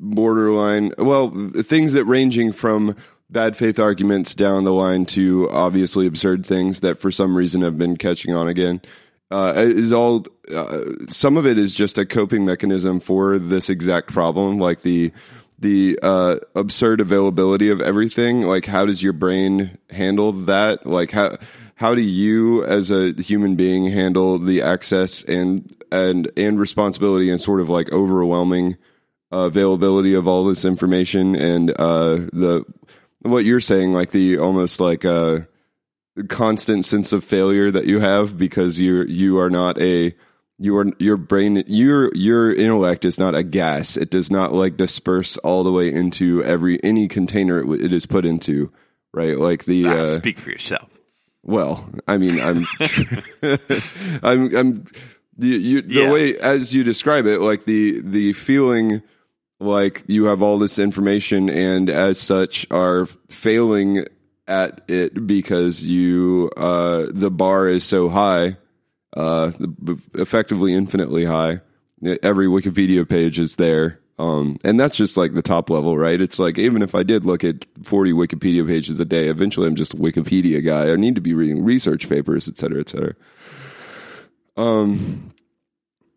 borderline, 0.00 0.92
well, 0.98 1.30
things 1.62 1.92
that 1.94 2.04
ranging 2.04 2.52
from 2.52 2.96
bad 3.30 3.56
faith 3.56 3.78
arguments 3.78 4.34
down 4.34 4.64
the 4.64 4.72
line 4.72 5.04
to 5.04 5.48
obviously 5.50 6.06
absurd 6.06 6.46
things 6.46 6.80
that 6.80 7.00
for 7.00 7.10
some 7.10 7.36
reason 7.36 7.62
have 7.62 7.78
been 7.78 7.96
catching 7.96 8.34
on 8.34 8.48
again. 8.48 8.80
Uh, 9.30 9.52
is 9.56 9.92
all 9.92 10.24
uh, 10.54 10.82
some 11.08 11.36
of 11.36 11.46
it 11.46 11.58
is 11.58 11.74
just 11.74 11.98
a 11.98 12.06
coping 12.06 12.46
mechanism 12.46 12.98
for 12.98 13.38
this 13.38 13.68
exact 13.68 14.10
problem, 14.10 14.58
like 14.58 14.80
the 14.80 15.12
the 15.58 15.98
uh, 16.02 16.36
absurd 16.54 17.00
availability 17.00 17.68
of 17.68 17.80
everything. 17.80 18.42
Like, 18.42 18.64
how 18.64 18.86
does 18.86 19.02
your 19.02 19.12
brain 19.12 19.76
handle 19.90 20.32
that? 20.32 20.86
Like, 20.86 21.10
how 21.10 21.36
how 21.74 21.94
do 21.94 22.00
you, 22.00 22.64
as 22.64 22.90
a 22.90 23.12
human 23.12 23.54
being, 23.54 23.86
handle 23.90 24.38
the 24.38 24.62
access 24.62 25.22
and 25.24 25.76
and 25.92 26.30
and 26.36 26.58
responsibility 26.58 27.30
and 27.30 27.40
sort 27.40 27.60
of 27.60 27.68
like 27.68 27.92
overwhelming 27.92 28.78
availability 29.30 30.14
of 30.14 30.26
all 30.26 30.44
this 30.44 30.64
information 30.64 31.36
and 31.36 31.70
uh, 31.72 32.16
the 32.32 32.64
what 33.20 33.44
you're 33.44 33.60
saying, 33.60 33.92
like 33.92 34.10
the 34.10 34.38
almost 34.38 34.80
like 34.80 35.04
a 35.04 35.48
constant 36.28 36.84
sense 36.84 37.12
of 37.12 37.22
failure 37.24 37.70
that 37.70 37.86
you 37.86 38.00
have 38.00 38.36
because 38.36 38.80
you 38.80 39.02
you 39.04 39.38
are 39.38 39.50
not 39.50 39.80
a 39.80 40.12
you 40.58 40.76
are 40.76 40.86
your 40.98 41.16
brain 41.16 41.62
your 41.68 42.12
your 42.14 42.52
intellect 42.52 43.04
is 43.04 43.18
not 43.20 43.36
a 43.36 43.44
gas 43.44 43.96
it 43.96 44.10
does 44.10 44.28
not 44.28 44.52
like 44.52 44.76
disperse 44.76 45.36
all 45.38 45.62
the 45.62 45.70
way 45.70 45.92
into 45.92 46.42
every 46.42 46.82
any 46.82 47.06
container 47.06 47.60
it, 47.60 47.80
it 47.84 47.92
is 47.92 48.04
put 48.04 48.24
into 48.26 48.72
right 49.14 49.38
like 49.38 49.64
the 49.66 49.86
Ah, 49.86 49.92
uh, 49.98 50.18
speak 50.18 50.38
for 50.40 50.50
yourself. 50.50 50.98
well 51.44 51.88
i 52.08 52.16
mean 52.18 52.40
i'm 52.40 52.66
i'm 54.24 54.56
i'm 54.56 54.84
you, 55.38 55.54
you, 55.54 55.82
the 55.82 55.94
Yeah. 56.02 56.10
way 56.10 56.36
as 56.38 56.74
you 56.74 56.82
describe 56.82 57.26
it 57.26 57.40
like 57.40 57.64
the 57.64 58.00
the 58.00 58.32
feeling 58.32 59.02
like 59.60 60.04
you 60.06 60.26
have 60.26 60.42
all 60.42 60.58
this 60.58 60.78
information 60.78 61.50
and 61.50 61.90
as 61.90 62.20
such 62.20 62.66
are 62.70 63.06
failing 63.28 64.04
at 64.46 64.82
it 64.88 65.26
because 65.26 65.84
you 65.84 66.50
uh 66.56 67.06
the 67.10 67.30
bar 67.30 67.68
is 67.68 67.84
so 67.84 68.08
high 68.08 68.56
uh 69.16 69.52
effectively 70.14 70.72
infinitely 70.74 71.24
high. 71.24 71.60
Every 72.22 72.46
wikipedia 72.46 73.08
page 73.08 73.38
is 73.38 73.56
there. 73.56 73.98
Um 74.18 74.58
and 74.64 74.78
that's 74.78 74.96
just 74.96 75.16
like 75.16 75.34
the 75.34 75.42
top 75.42 75.70
level 75.70 75.98
right? 75.98 76.20
It's 76.20 76.38
like 76.38 76.56
even 76.58 76.82
if 76.82 76.94
i 76.94 77.02
did 77.02 77.26
look 77.26 77.42
at 77.42 77.66
40 77.82 78.12
wikipedia 78.12 78.66
pages 78.66 79.00
a 79.00 79.04
day 79.04 79.28
eventually 79.28 79.66
i'm 79.66 79.76
just 79.76 79.94
a 79.94 79.96
wikipedia 79.96 80.64
guy. 80.64 80.92
I 80.92 80.96
need 80.96 81.16
to 81.16 81.20
be 81.20 81.34
reading 81.34 81.64
research 81.64 82.08
papers 82.08 82.48
et 82.48 82.56
cetera 82.56 82.80
et 82.80 82.88
cetera. 82.88 83.14
Um 84.56 85.32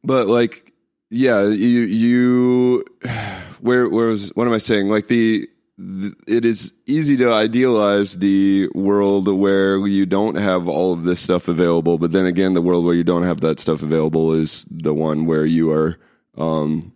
but 0.03 0.27
like 0.27 0.70
yeah 1.11 1.43
you 1.43 1.81
you 1.81 2.85
where 3.59 3.87
where 3.87 4.07
was 4.07 4.29
what 4.29 4.47
am 4.47 4.53
i 4.53 4.57
saying 4.57 4.87
like 4.87 5.07
the, 5.07 5.47
the 5.77 6.15
it 6.25 6.45
is 6.45 6.73
easy 6.87 7.17
to 7.17 7.31
idealize 7.31 8.17
the 8.17 8.67
world 8.73 9.27
where 9.27 9.77
you 9.85 10.05
don't 10.05 10.35
have 10.35 10.67
all 10.67 10.93
of 10.93 11.03
this 11.03 11.21
stuff 11.21 11.47
available 11.47 11.97
but 11.97 12.11
then 12.13 12.25
again 12.25 12.53
the 12.53 12.61
world 12.61 12.85
where 12.85 12.95
you 12.95 13.03
don't 13.03 13.23
have 13.23 13.41
that 13.41 13.59
stuff 13.59 13.83
available 13.83 14.33
is 14.33 14.65
the 14.71 14.93
one 14.93 15.25
where 15.25 15.45
you 15.45 15.69
are 15.69 15.99
um 16.37 16.93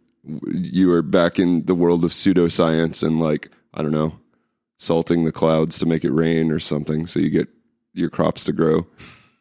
you 0.47 0.91
are 0.91 1.03
back 1.03 1.37
in 1.37 1.65
the 1.65 1.75
world 1.75 2.03
of 2.03 2.11
pseudoscience 2.11 3.05
and 3.05 3.19
like 3.19 3.51
i 3.73 3.81
don't 3.81 3.91
know 3.91 4.17
salting 4.77 5.25
the 5.25 5.31
clouds 5.31 5.77
to 5.77 5.85
make 5.85 6.03
it 6.03 6.11
rain 6.11 6.51
or 6.51 6.59
something 6.59 7.05
so 7.05 7.19
you 7.19 7.29
get 7.29 7.49
your 7.93 8.09
crops 8.09 8.45
to 8.45 8.53
grow 8.53 8.87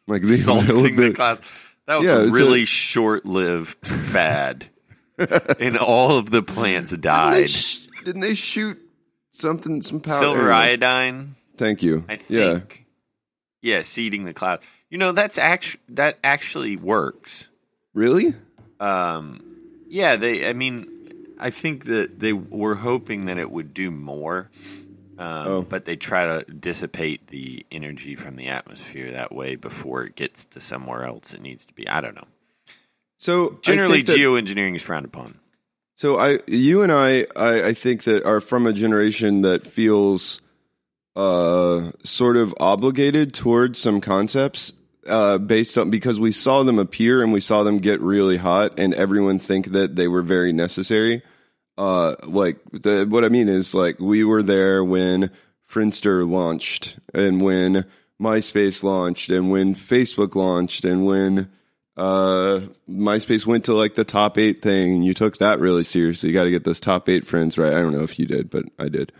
like 0.07 0.21
the 0.21 0.37
Salting 0.37 0.95
the 0.95 1.13
class. 1.13 1.41
That 1.87 1.97
was 1.99 2.05
Yeah, 2.05 2.17
a 2.17 2.21
it's 2.23 2.29
a- 2.31 2.33
really 2.33 2.65
short-lived 2.65 3.77
fad, 3.85 4.67
and 5.17 5.77
all 5.77 6.17
of 6.17 6.29
the 6.31 6.41
plants 6.41 6.89
Didn't 6.91 7.01
they, 7.03 7.07
died. 7.09 7.49
sh- 7.49 7.79
didn't 8.03 8.21
they 8.21 8.33
shoot 8.35 8.79
something? 9.31 9.81
Some 9.81 9.99
powder. 9.99 10.19
Silver 10.19 10.51
anyway. 10.51 10.71
iodine, 10.71 11.35
Thank 11.57 11.83
you. 11.83 12.03
I 12.09 12.19
Yeah. 12.27 12.53
think. 12.59 12.85
Yeah, 13.61 13.81
seeding 13.83 14.25
the 14.25 14.33
cloud. 14.33 14.59
You 14.89 14.97
know 14.97 15.11
that's 15.11 15.37
actually 15.37 15.81
that 15.89 16.19
actually 16.23 16.75
works. 16.77 17.47
Really? 17.93 18.33
Um, 18.79 19.41
yeah, 19.87 20.15
they. 20.17 20.47
I 20.47 20.53
mean, 20.53 20.87
I 21.39 21.49
think 21.49 21.85
that 21.85 22.19
they 22.19 22.33
were 22.33 22.75
hoping 22.75 23.25
that 23.27 23.37
it 23.37 23.49
would 23.49 23.73
do 23.73 23.89
more, 23.91 24.49
um, 25.17 25.47
Oh. 25.47 25.61
but 25.61 25.85
they 25.85 25.95
try 25.95 26.25
to 26.25 26.43
dissipate 26.51 27.27
the 27.27 27.65
energy 27.71 28.15
from 28.15 28.35
the 28.35 28.47
atmosphere 28.47 29.11
that 29.11 29.33
way 29.33 29.55
before 29.55 30.03
it 30.03 30.15
gets 30.15 30.45
to 30.45 30.61
somewhere 30.61 31.03
else 31.05 31.33
it 31.33 31.41
needs 31.41 31.65
to 31.65 31.73
be. 31.73 31.87
I 31.87 32.01
don't 32.01 32.15
know. 32.15 32.27
So 33.17 33.59
Generally, 33.61 34.03
that- 34.03 34.17
geoengineering 34.17 34.75
is 34.75 34.81
frowned 34.81 35.05
upon. 35.05 35.39
So 35.97 36.19
I, 36.19 36.39
you 36.47 36.81
and 36.81 36.91
I, 36.91 37.25
I, 37.37 37.67
I 37.67 37.73
think 37.73 38.03
that 38.03 38.25
are 38.25 38.41
from 38.41 38.67
a 38.67 38.73
generation 38.73 39.43
that 39.43 39.65
feels 39.65 40.41
uh, 41.15 41.91
sort 42.03 42.35
of 42.35 42.53
obligated 42.59 43.33
towards 43.33 43.79
some 43.79 44.01
concepts 44.01 44.73
uh, 45.07 45.37
based 45.37 45.77
on 45.77 45.89
because 45.89 46.19
we 46.19 46.33
saw 46.33 46.63
them 46.63 46.79
appear 46.79 47.23
and 47.23 47.31
we 47.31 47.39
saw 47.39 47.63
them 47.63 47.77
get 47.77 48.01
really 48.01 48.35
hot, 48.37 48.77
and 48.77 48.93
everyone 48.93 49.39
think 49.39 49.67
that 49.67 49.95
they 49.95 50.07
were 50.09 50.21
very 50.21 50.51
necessary. 50.51 51.21
Uh, 51.77 52.15
like 52.23 52.57
the, 52.71 53.05
what 53.07 53.25
I 53.25 53.29
mean 53.29 53.49
is 53.49 53.73
like 53.73 53.99
we 53.99 54.23
were 54.23 54.43
there 54.43 54.83
when 54.83 55.31
Friendster 55.69 56.29
launched, 56.29 56.97
and 57.13 57.41
when 57.41 57.85
MySpace 58.21 58.83
launched, 58.83 59.29
and 59.29 59.51
when 59.51 59.75
Facebook 59.75 60.35
launched, 60.35 60.85
and 60.85 61.05
when 61.05 61.49
uh 61.97 62.59
MySpace 62.89 63.45
went 63.45 63.65
to 63.65 63.73
like 63.73 63.95
the 63.95 64.03
top 64.03 64.37
eight 64.37 64.61
thing 64.61 65.01
you 65.01 65.13
took 65.13 65.37
that 65.37 65.59
really 65.59 65.83
seriously. 65.83 66.29
You 66.29 66.33
got 66.33 66.43
to 66.43 66.51
get 66.51 66.65
those 66.65 66.81
top 66.81 67.07
eight 67.07 67.25
friends 67.25 67.57
right. 67.57 67.73
I 67.73 67.81
don't 67.81 67.93
know 67.93 68.03
if 68.03 68.19
you 68.19 68.25
did, 68.25 68.49
but 68.49 68.65
I 68.77 68.89
did. 68.89 69.13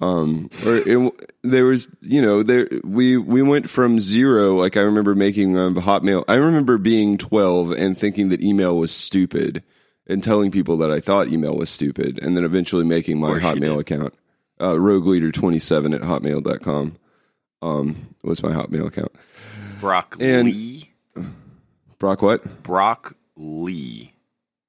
Um, 0.00 0.48
or 0.64 0.76
it, 0.76 1.32
there 1.42 1.64
was, 1.64 1.94
you 2.00 2.22
know, 2.22 2.42
there 2.42 2.68
we 2.84 3.16
we 3.16 3.42
went 3.42 3.68
from 3.68 4.00
zero. 4.00 4.54
Like 4.54 4.76
I 4.76 4.82
remember 4.82 5.14
making 5.14 5.58
um, 5.58 5.74
Hotmail. 5.74 6.24
I 6.28 6.34
remember 6.34 6.78
being 6.78 7.18
twelve 7.18 7.72
and 7.72 7.98
thinking 7.98 8.28
that 8.28 8.40
email 8.40 8.76
was 8.76 8.92
stupid 8.92 9.64
and 10.08 10.22
telling 10.22 10.50
people 10.50 10.76
that 10.78 10.90
I 10.90 11.00
thought 11.00 11.28
email 11.28 11.54
was 11.56 11.70
stupid, 11.70 12.18
and 12.22 12.36
then 12.36 12.44
eventually 12.44 12.84
making 12.84 13.18
my 13.20 13.38
Hotmail 13.38 13.78
account, 13.78 14.14
uh, 14.60 14.78
Rogue 14.78 15.06
Leader 15.06 15.30
twenty 15.32 15.58
seven 15.58 15.92
at 15.94 16.00
hotmail.com. 16.02 16.96
Um, 17.60 18.14
was 18.22 18.42
my 18.42 18.50
Hotmail 18.50 18.86
account. 18.86 19.12
Brock 19.80 20.16
And- 20.20 20.48
Lee. 20.48 20.90
Brock, 21.98 22.22
what? 22.22 22.62
Brock 22.62 23.16
Lee 23.36 24.12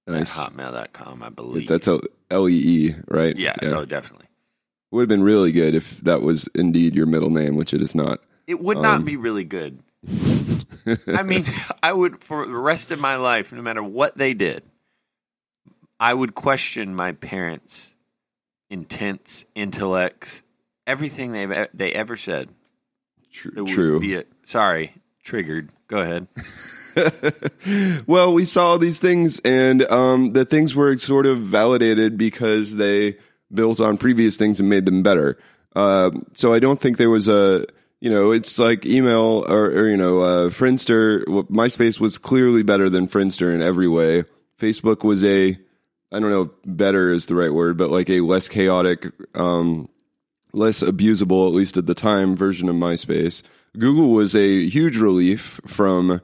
Nice. 0.08 0.40
at 0.40 0.52
hotmail.com, 0.52 1.22
I 1.22 1.30
believe. 1.30 1.68
That's 1.68 1.88
L 1.88 2.50
E 2.50 2.54
E, 2.54 2.96
right? 3.08 3.36
yeah, 3.38 3.56
oh, 3.62 3.86
definitely. 3.86 4.26
Would 4.92 5.02
have 5.04 5.10
been 5.10 5.22
really 5.24 5.52
good 5.52 5.76
if 5.76 6.00
that 6.02 6.24
was 6.24 6.48
indeed 6.56 6.96
your 6.96 7.06
middle 7.06 7.30
name, 7.30 7.56
which 7.56 7.76
it 7.76 7.82
is 7.84 7.94
not. 7.94 8.22
It 8.48 8.60
would 8.60 8.78
Um, 8.78 8.82
not 8.84 9.06
be 9.06 9.16
really 9.18 9.44
good. 9.44 9.78
I 11.08 11.22
mean, 11.22 11.46
I 11.84 11.94
would, 11.94 12.20
for 12.24 12.46
the 12.48 12.56
rest 12.56 12.90
of 12.90 13.00
my 13.00 13.16
life, 13.18 13.52
no 13.54 13.62
matter 13.62 13.84
what 13.84 14.18
they 14.18 14.34
did, 14.34 14.64
I 16.00 16.14
would 16.14 16.36
question 16.36 16.96
my 16.96 17.12
parents' 17.12 17.94
intents, 18.70 19.46
intellects, 19.56 20.42
everything 20.88 21.32
they've 21.32 21.68
they 21.74 21.92
ever 21.92 22.16
said. 22.16 22.50
True. 23.32 23.66
True. 23.66 24.24
Sorry, 24.46 24.94
triggered. 25.24 25.70
Go 25.88 26.00
ahead. 26.00 26.28
well, 28.08 28.34
we 28.34 28.46
saw 28.46 28.78
these 28.78 29.00
things, 29.00 29.40
and 29.40 29.84
um, 29.92 30.34
the 30.34 30.46
things 30.46 30.76
were 30.76 30.98
sort 30.98 31.26
of 31.26 31.40
validated 31.42 32.18
because 32.18 32.76
they 32.76 33.18
built 33.54 33.80
on 33.80 33.98
previous 33.98 34.38
things 34.38 34.60
and 34.60 34.70
made 34.70 34.86
them 34.86 35.04
better. 35.04 35.38
Uh, 35.76 36.12
so 36.34 36.54
I 36.54 36.60
don't 36.60 36.80
think 36.80 36.98
there 36.98 37.10
was 37.10 37.28
a, 37.28 37.66
you 38.00 38.10
know, 38.10 38.32
it's 38.32 38.60
like 38.60 38.86
email 38.86 39.46
or, 39.48 39.66
or 39.66 39.90
you 39.90 39.98
know, 39.98 40.22
uh, 40.22 40.50
Friendster. 40.50 41.24
MySpace 41.26 42.00
was 42.00 42.18
clearly 42.18 42.64
better 42.64 42.90
than 42.90 43.08
Friendster 43.08 43.54
in 43.54 43.62
every 43.62 43.88
way. 43.88 44.24
Facebook 44.60 45.04
was 45.04 45.24
a, 45.24 45.58
I 46.12 46.20
don't 46.20 46.32
know, 46.32 46.42
if 46.42 46.50
better 46.66 47.12
is 47.12 47.28
the 47.28 47.36
right 47.36 47.54
word, 47.54 47.78
but 47.78 47.92
like 47.92 48.10
a 48.10 48.22
less 48.22 48.48
chaotic 48.48 49.12
um, 49.36 49.90
less 50.54 50.82
abusable, 50.82 51.48
at 51.48 51.54
least 51.54 51.78
at 51.78 51.86
the 51.86 51.94
time, 51.94 52.36
version 52.36 52.70
of 52.70 52.76
MySpace. 52.76 53.44
Google 53.78 54.10
was 54.10 54.36
a 54.36 54.68
huge 54.68 54.98
relief 54.98 55.62
from 55.68 56.22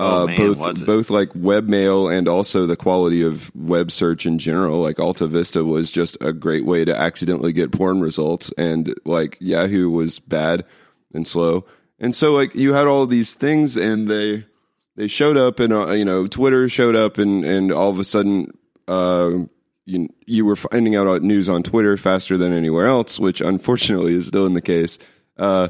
Oh, 0.00 0.22
uh, 0.22 0.26
man, 0.26 0.52
both 0.52 0.86
both 0.86 1.10
like 1.10 1.30
webmail 1.30 2.16
and 2.16 2.28
also 2.28 2.66
the 2.66 2.76
quality 2.76 3.22
of 3.22 3.52
web 3.56 3.90
search 3.90 4.26
in 4.26 4.38
general. 4.38 4.80
Like 4.80 5.00
Alta 5.00 5.26
Vista 5.26 5.64
was 5.64 5.90
just 5.90 6.16
a 6.20 6.32
great 6.32 6.64
way 6.64 6.84
to 6.84 6.96
accidentally 6.96 7.52
get 7.52 7.72
porn 7.72 8.00
results, 8.00 8.52
and 8.56 8.94
like 9.04 9.36
Yahoo 9.40 9.90
was 9.90 10.20
bad 10.20 10.64
and 11.12 11.26
slow. 11.26 11.64
And 11.98 12.14
so 12.14 12.32
like 12.32 12.54
you 12.54 12.74
had 12.74 12.86
all 12.86 13.06
these 13.06 13.34
things, 13.34 13.76
and 13.76 14.08
they 14.08 14.46
they 14.94 15.08
showed 15.08 15.36
up, 15.36 15.58
and 15.58 15.72
uh, 15.72 15.90
you 15.90 16.04
know 16.04 16.28
Twitter 16.28 16.68
showed 16.68 16.94
up, 16.94 17.18
and 17.18 17.44
and 17.44 17.72
all 17.72 17.90
of 17.90 17.98
a 17.98 18.04
sudden. 18.04 18.56
Uh, 18.88 19.44
you, 19.84 20.08
you 20.26 20.44
were 20.44 20.56
finding 20.56 20.96
out 20.96 21.22
news 21.22 21.48
on 21.48 21.62
Twitter 21.62 21.96
faster 21.96 22.36
than 22.36 22.52
anywhere 22.52 22.86
else, 22.86 23.18
which 23.18 23.40
unfortunately 23.40 24.14
is 24.14 24.26
still 24.26 24.46
in 24.46 24.54
the 24.54 24.60
case. 24.60 24.98
Uh, 25.36 25.68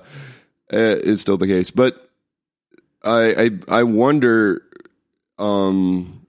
uh, 0.73 0.97
is 1.01 1.21
still 1.21 1.37
the 1.37 1.47
case, 1.47 1.71
but 1.71 2.11
I 3.03 3.51
I, 3.69 3.79
I 3.81 3.83
wonder, 3.85 4.62
um, 5.39 6.27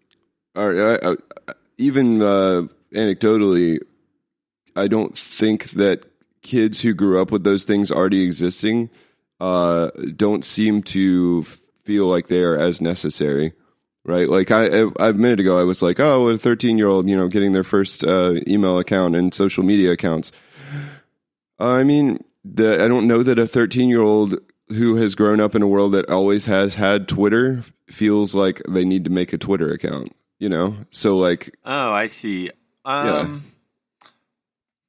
or 0.55 0.81
I, 0.81 1.11
I, 1.11 1.53
even 1.77 2.21
uh, 2.21 2.67
anecdotally, 2.93 3.79
I 4.75 4.87
don't 4.87 5.17
think 5.17 5.71
that 5.71 6.05
kids 6.41 6.79
who 6.81 6.93
grew 6.93 7.21
up 7.21 7.31
with 7.31 7.43
those 7.43 7.65
things 7.65 7.91
already 7.91 8.23
existing 8.23 8.89
uh, 9.39 9.89
don't 10.15 10.45
seem 10.45 10.83
to 10.83 11.43
feel 11.83 12.07
like 12.07 12.27
they 12.27 12.41
are 12.41 12.57
as 12.57 12.81
necessary. 12.81 13.53
Right, 14.05 14.29
like 14.29 14.49
I, 14.49 14.83
I 14.99 15.09
a 15.09 15.13
minute 15.13 15.39
ago, 15.39 15.59
I 15.59 15.63
was 15.63 15.81
like, 15.81 15.99
"Oh, 15.99 16.29
a 16.29 16.37
thirteen-year-old, 16.37 17.09
you 17.09 17.17
know, 17.17 17.27
getting 17.27 17.51
their 17.51 17.63
first 17.65 18.03
uh, 18.03 18.35
email 18.47 18.79
account 18.79 19.15
and 19.15 19.33
social 19.33 19.63
media 19.63 19.91
accounts." 19.91 20.31
I 21.59 21.83
mean, 21.83 22.23
the, 22.45 22.83
I 22.83 22.87
don't 22.87 23.07
know 23.07 23.21
that 23.23 23.37
a 23.37 23.45
thirteen-year-old 23.45 24.39
who 24.69 24.95
has 24.95 25.15
grown 25.15 25.39
up 25.39 25.53
in 25.53 25.61
a 25.61 25.67
world 25.67 25.91
that 25.93 26.09
always 26.09 26.45
has 26.45 26.75
had 26.75 27.07
Twitter 27.07 27.63
feels 27.89 28.33
like 28.33 28.61
they 28.69 28.85
need 28.85 29.03
to 29.03 29.09
make 29.09 29.33
a 29.33 29.37
Twitter 29.37 29.71
account. 29.71 30.15
You 30.39 30.47
know, 30.47 30.77
so 30.89 31.17
like, 31.17 31.53
Oh, 31.65 31.91
I 31.91 32.07
see. 32.07 32.51
Um, 32.85 33.43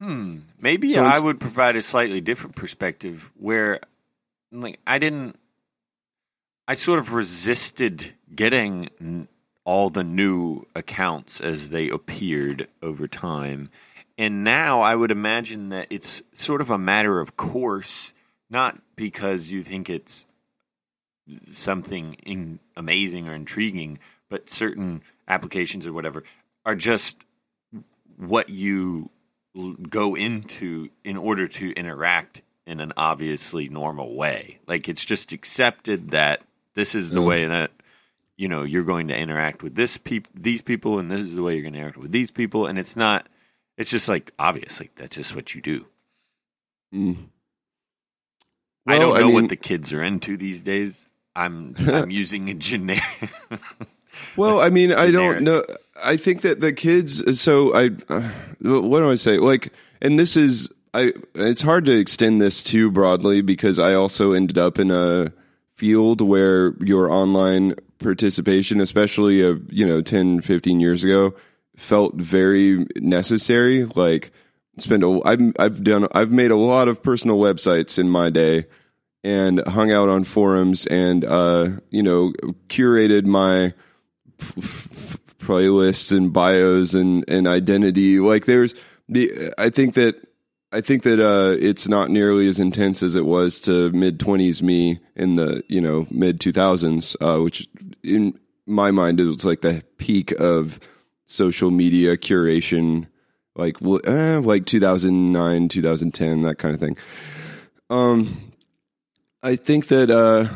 Hmm. 0.01 0.39
Maybe 0.59 0.93
So 0.93 1.05
I 1.05 1.19
would 1.19 1.41
provide 1.41 1.77
a 1.77 1.83
slightly 1.83 2.21
different 2.21 2.57
perspective 2.57 3.31
where, 3.37 3.81
like, 4.53 4.79
I 4.87 4.99
didn't. 4.99 5.39
I 6.71 6.75
sort 6.75 7.01
of 7.01 7.13
resisted 7.13 8.15
getting 8.33 9.27
all 9.65 9.91
the 9.91 10.05
new 10.05 10.67
accounts 10.73 11.41
as 11.41 11.71
they 11.71 11.89
appeared 11.89 12.69
over 12.81 13.09
time. 13.09 13.71
And 14.17 14.45
now 14.45 14.81
I 14.81 14.95
would 14.95 15.11
imagine 15.11 15.71
that 15.71 15.89
it's 15.91 16.23
sort 16.33 16.61
of 16.61 16.71
a 16.71 16.79
matter 16.79 17.19
of 17.19 17.37
course, 17.37 18.13
not 18.49 18.79
because 18.95 19.51
you 19.51 19.65
think 19.65 19.91
it's 19.91 20.27
something 21.45 22.15
in, 22.25 22.61
amazing 22.77 23.29
or 23.29 23.35
intriguing, 23.35 23.99
but 24.29 24.49
certain 24.49 25.03
applications 25.27 25.89
or 25.89 25.93
whatever 25.93 26.23
are 26.65 26.77
just 26.77 27.17
what 28.17 28.49
you 28.49 29.11
go 29.89 30.15
into 30.15 30.89
in 31.03 31.17
order 31.17 31.49
to 31.49 31.73
interact 31.73 32.43
in 32.65 32.79
an 32.79 32.93
obviously 32.97 33.69
normal 33.69 34.15
way. 34.15 34.61
Like 34.69 34.89
it's 34.89 35.05
just 35.05 35.33
accepted 35.33 36.13
that 36.13 36.43
this 36.75 36.95
is 36.95 37.11
the 37.11 37.21
Mm. 37.21 37.27
way 37.27 37.47
that 37.47 37.71
you 38.37 38.49
know 38.49 38.63
you're 38.65 38.85
going 38.85 39.09
to 39.09 39.17
interact 39.19 39.63
with 39.63 39.75
this 39.75 39.97
peop- 39.99 40.29
these 40.35 40.63
people, 40.63 40.99
and 40.99 41.11
this 41.11 41.21
is 41.21 41.35
the 41.37 41.43
way 41.43 41.55
you're 41.55 41.63
going 41.63 41.75
to 41.75 41.79
interact 41.79 41.99
with 41.99 42.13
these 42.13 42.31
people, 42.31 42.67
and 42.67 42.79
it's 42.79 42.97
not. 42.97 43.27
It's 43.79 43.91
just 43.91 44.09
like 44.09 44.33
obvious, 44.39 44.79
like 44.81 44.95
that's 44.97 45.17
just 45.17 45.35
what 45.35 45.55
you 45.55 45.63
do. 45.63 45.87
mm. 46.95 47.17
I 48.87 48.99
don't 48.99 49.11
Well, 49.11 49.21
know 49.21 49.27
mean, 49.27 49.35
what 49.35 49.49
the 49.49 49.57
kids 49.57 49.93
are 49.93 50.03
into 50.03 50.37
these 50.37 50.61
days. 50.61 51.07
I'm 51.37 51.75
I'm 51.79 52.11
using 52.11 52.49
a 52.51 52.55
generic. 52.55 53.05
Well, 54.37 54.61
I 54.61 54.69
mean, 54.71 54.93
I 54.93 55.11
don't 55.11 55.43
know. 55.43 55.65
I 56.03 56.17
think 56.17 56.43
that 56.43 56.61
the 56.61 56.73
kids. 56.73 57.41
So 57.41 57.75
I, 57.75 57.91
uh, 58.09 58.29
what 58.61 59.01
do 59.01 59.11
I 59.11 59.15
say? 59.15 59.39
Like, 59.39 59.73
and 60.03 60.19
this 60.19 60.37
is 60.37 60.69
I. 60.93 61.13
It's 61.35 61.63
hard 61.63 61.87
to 61.87 61.93
extend 61.97 62.41
this 62.43 62.63
too 62.63 62.91
broadly 62.91 63.41
because 63.41 63.79
I 63.79 63.95
also 63.95 64.33
ended 64.33 64.59
up 64.59 64.79
in 64.79 64.91
a 64.91 65.33
field 65.81 66.21
where 66.21 66.75
your 66.81 67.11
online 67.11 67.75
participation, 67.99 68.83
especially 68.83 69.41
of 69.41 69.73
you 69.73 69.87
know 69.87 70.03
10, 70.03 70.43
15 70.43 70.79
years 70.79 71.03
ago, 71.03 71.35
felt 71.75 72.15
very 72.17 72.87
necessary. 72.97 73.87
Like, 73.87 74.31
spend 74.77 75.03
a. 75.03 75.21
I've 75.25 75.41
I've 75.59 75.83
done. 75.83 76.07
I've 76.13 76.31
made 76.31 76.51
a 76.51 76.57
lot 76.57 76.89
of 76.89 77.03
personal 77.03 77.39
websites 77.39 77.99
in 77.99 78.11
my 78.11 78.29
day. 78.31 78.67
And 79.23 79.61
hung 79.67 79.93
out 79.93 80.09
on 80.09 80.25
forums 80.25 80.87
and 80.87 81.27
uh, 81.27 81.69
you 81.91 82.03
know 82.03 82.33
curated 82.69 83.27
my 83.27 83.75
playlists 85.39 86.17
and 86.17 86.33
bios 86.33 86.95
and, 86.95 87.27
and 87.29 87.47
identity. 87.47 88.19
Like 88.19 88.47
there's 88.47 88.75
the 89.11 89.53
I 89.59 89.69
think 89.69 89.93
that 89.95 90.17
I 90.73 90.81
think 90.81 91.03
that 91.03 91.19
uh, 91.19 91.57
it's 91.59 91.89
not 91.89 92.11
nearly 92.11 92.47
as 92.49 92.61
intense 92.61 93.03
as 93.03 93.17
it 93.17 93.27
was 93.27 93.59
to 93.61 93.91
mid 93.91 94.21
twenties 94.21 94.63
me 94.63 95.01
in 95.17 95.37
the 95.37 95.65
you 95.69 95.81
know 95.81 96.07
mid 96.11 96.41
two 96.41 96.53
thousands, 96.53 97.17
uh, 97.21 97.39
which 97.39 97.69
in 98.05 98.39
my 98.67 98.93
mind 98.93 99.19
is 99.19 99.45
like 99.45 99.63
the 99.63 99.83
peak 99.99 100.33
of 100.39 100.79
social 101.27 101.71
media 101.73 102.17
curation, 102.17 103.09
like 103.57 103.77
eh, 104.05 104.37
like 104.39 104.67
two 104.67 104.79
thousand 104.79 105.33
nine, 105.33 105.69
two 105.69 105.83
thousand 105.83 106.13
ten, 106.13 106.43
that 106.43 106.59
kind 106.59 106.75
of 106.75 106.81
thing. 106.81 106.97
Um, 107.89 108.53
I 109.43 109.57
think 109.57 109.89
that 109.89 110.09
uh, 110.09 110.47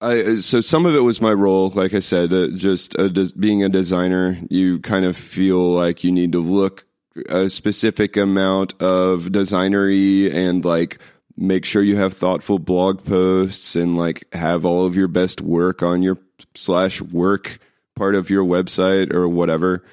I 0.00 0.36
so 0.36 0.60
some 0.60 0.86
of 0.86 0.94
it 0.94 1.00
was 1.00 1.20
my 1.20 1.32
role, 1.32 1.70
like 1.70 1.94
I 1.94 1.98
said, 1.98 2.32
uh, 2.32 2.48
just 2.54 2.92
des- 2.92 3.34
being 3.36 3.64
a 3.64 3.68
designer. 3.68 4.38
You 4.48 4.78
kind 4.78 5.04
of 5.04 5.16
feel 5.16 5.72
like 5.72 6.04
you 6.04 6.12
need 6.12 6.30
to 6.32 6.40
look 6.40 6.86
a 7.28 7.50
specific 7.50 8.16
amount 8.16 8.80
of 8.80 9.24
designery 9.24 10.32
and 10.32 10.64
like 10.64 10.98
make 11.36 11.64
sure 11.64 11.82
you 11.82 11.96
have 11.96 12.12
thoughtful 12.12 12.58
blog 12.58 13.04
posts 13.04 13.74
and 13.74 13.96
like 13.96 14.26
have 14.32 14.64
all 14.64 14.84
of 14.84 14.96
your 14.96 15.08
best 15.08 15.40
work 15.40 15.82
on 15.82 16.02
your 16.02 16.18
slash 16.54 17.00
work 17.00 17.58
part 17.96 18.14
of 18.14 18.30
your 18.30 18.44
website 18.44 19.12
or 19.12 19.28
whatever. 19.28 19.84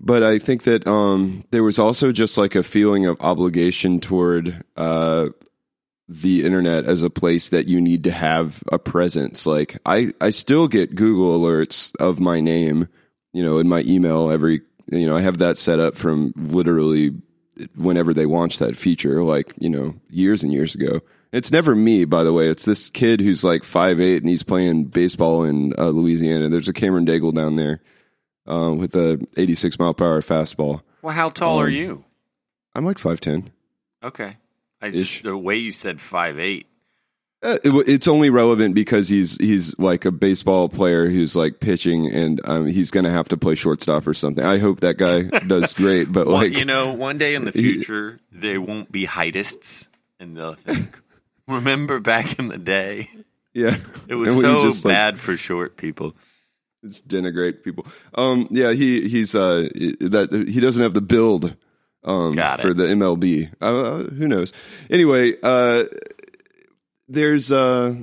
But 0.00 0.24
I 0.24 0.38
think 0.38 0.64
that 0.64 0.86
um, 0.86 1.44
there 1.52 1.62
was 1.62 1.78
also 1.78 2.10
just 2.10 2.36
like 2.36 2.56
a 2.56 2.64
feeling 2.64 3.06
of 3.06 3.20
obligation 3.20 4.00
toward 4.00 4.64
uh, 4.76 5.28
the 6.08 6.44
internet 6.44 6.84
as 6.86 7.02
a 7.02 7.10
place 7.10 7.50
that 7.50 7.68
you 7.68 7.80
need 7.80 8.04
to 8.04 8.10
have 8.10 8.62
a 8.72 8.78
presence. 8.78 9.46
Like 9.46 9.78
I, 9.86 10.12
I 10.20 10.30
still 10.30 10.66
get 10.66 10.96
Google 10.96 11.38
alerts 11.38 11.94
of 12.00 12.18
my 12.18 12.40
name, 12.40 12.88
you 13.32 13.44
know, 13.44 13.58
in 13.58 13.68
my 13.68 13.82
email 13.82 14.30
every, 14.30 14.62
you 14.90 15.06
know, 15.06 15.16
I 15.16 15.20
have 15.22 15.38
that 15.38 15.56
set 15.58 15.78
up 15.80 15.96
from 15.96 16.32
literally 16.36 17.12
whenever 17.76 18.12
they 18.14 18.26
launched 18.26 18.58
that 18.60 18.76
feature, 18.76 19.22
like, 19.22 19.52
you 19.58 19.68
know, 19.68 19.94
years 20.10 20.42
and 20.42 20.52
years 20.52 20.74
ago. 20.74 21.00
It's 21.32 21.50
never 21.52 21.74
me, 21.74 22.04
by 22.04 22.24
the 22.24 22.32
way. 22.32 22.48
It's 22.48 22.64
this 22.66 22.90
kid 22.90 23.20
who's 23.20 23.42
like 23.44 23.64
five 23.64 24.00
eight 24.00 24.22
and 24.22 24.28
he's 24.28 24.42
playing 24.42 24.84
baseball 24.86 25.44
in 25.44 25.72
uh, 25.78 25.88
Louisiana. 25.88 26.48
There's 26.50 26.68
a 26.68 26.72
Cameron 26.74 27.06
Daigle 27.06 27.34
down 27.34 27.56
there 27.56 27.80
uh, 28.46 28.72
with 28.76 28.94
a 28.96 29.18
86 29.36 29.78
mile 29.78 29.94
per 29.94 30.04
hour 30.06 30.20
fastball. 30.20 30.82
well, 31.00 31.14
how 31.14 31.30
tall 31.30 31.58
are 31.60 31.66
Um, 31.68 31.72
you? 31.72 32.04
I'm 32.74 32.84
like 32.84 32.98
5'10. 32.98 33.48
Okay, 34.02 34.36
I 34.82 34.88
ish. 34.88 35.12
just 35.12 35.22
the 35.24 35.36
way 35.36 35.56
you 35.56 35.72
said 35.72 36.00
five 36.00 36.38
eight. 36.38 36.66
Uh, 37.42 37.56
it's 37.64 38.06
only 38.06 38.30
relevant 38.30 38.72
because 38.74 39.08
he's 39.08 39.36
he's 39.38 39.76
like 39.78 40.04
a 40.04 40.12
baseball 40.12 40.68
player 40.68 41.08
who's 41.08 41.34
like 41.34 41.58
pitching, 41.58 42.06
and 42.12 42.40
um, 42.44 42.66
he's 42.66 42.90
going 42.92 43.04
to 43.04 43.10
have 43.10 43.28
to 43.28 43.36
play 43.36 43.56
shortstop 43.56 44.06
or 44.06 44.14
something. 44.14 44.44
I 44.44 44.58
hope 44.58 44.80
that 44.80 44.96
guy 44.96 45.22
does 45.46 45.74
great, 45.74 46.12
but 46.12 46.26
Well, 46.28 46.36
like 46.36 46.56
you 46.56 46.64
know, 46.64 46.92
one 46.92 47.18
day 47.18 47.34
in 47.34 47.44
the 47.44 47.50
He- 47.50 47.62
future, 47.62 48.20
they 48.30 48.58
won't 48.58 48.92
be 48.92 49.06
heightists, 49.08 49.88
and 50.20 50.36
they'll 50.36 50.54
think, 50.54 51.00
"Remember 51.48 51.98
back 51.98 52.38
in 52.38 52.46
the 52.46 52.58
day, 52.58 53.10
yeah, 53.52 53.76
it 54.08 54.14
was 54.14 54.40
so 54.40 54.60
just, 54.62 54.84
like, 54.84 54.92
bad 54.94 55.20
for 55.20 55.36
short 55.36 55.76
people." 55.76 56.14
it's 56.84 57.00
denigrate 57.00 57.62
people. 57.62 57.86
Um, 58.14 58.48
yeah, 58.50 58.72
he 58.72 59.08
he's 59.08 59.34
uh 59.34 59.68
that 60.00 60.46
he 60.48 60.60
doesn't 60.60 60.82
have 60.82 60.94
the 60.94 61.00
build 61.00 61.56
um 62.04 62.34
for 62.60 62.72
the 62.74 62.84
MLB. 62.84 63.50
Uh, 63.60 64.04
who 64.14 64.26
knows? 64.28 64.52
Anyway, 64.90 65.34
uh, 65.42 65.84
there's 67.12 67.52
uh 67.52 67.94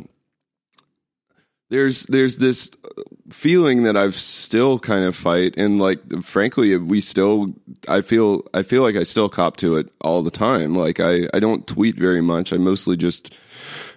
there's 1.70 2.04
there's 2.08 2.38
this 2.38 2.72
feeling 3.32 3.84
that 3.84 3.96
I've 3.96 4.20
still 4.20 4.80
kind 4.80 5.06
of 5.06 5.16
fight 5.16 5.54
and 5.58 5.80
like 5.80 6.00
frankly 6.24 6.76
we 6.78 7.00
still 7.02 7.54
I 7.88 8.02
feel 8.02 8.44
I 8.54 8.64
feel 8.64 8.82
like 8.82 8.96
I 8.96 9.04
still 9.04 9.30
cop 9.30 9.58
to 9.58 9.76
it 9.76 9.88
all 10.02 10.24
the 10.24 10.32
time 10.32 10.76
like 10.76 11.00
I 11.00 11.28
I 11.34 11.40
don't 11.40 11.68
tweet 11.68 11.98
very 11.98 12.22
much 12.22 12.52
I 12.54 12.58
mostly 12.58 12.98
just 12.98 13.34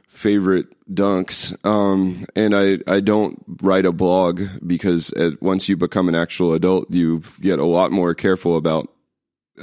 favorite 0.08 0.66
dunks 0.94 1.52
um 1.64 2.26
and 2.36 2.54
I 2.54 2.78
I 2.86 3.00
don't 3.00 3.42
write 3.62 3.86
a 3.86 3.92
blog 3.92 4.42
because 4.66 5.12
uh 5.14 5.30
once 5.40 5.68
you 5.68 5.76
become 5.76 6.08
an 6.08 6.14
actual 6.14 6.52
adult 6.52 6.90
you 6.90 7.22
get 7.40 7.58
a 7.58 7.64
lot 7.64 7.90
more 7.90 8.14
careful 8.14 8.56
about 8.56 8.88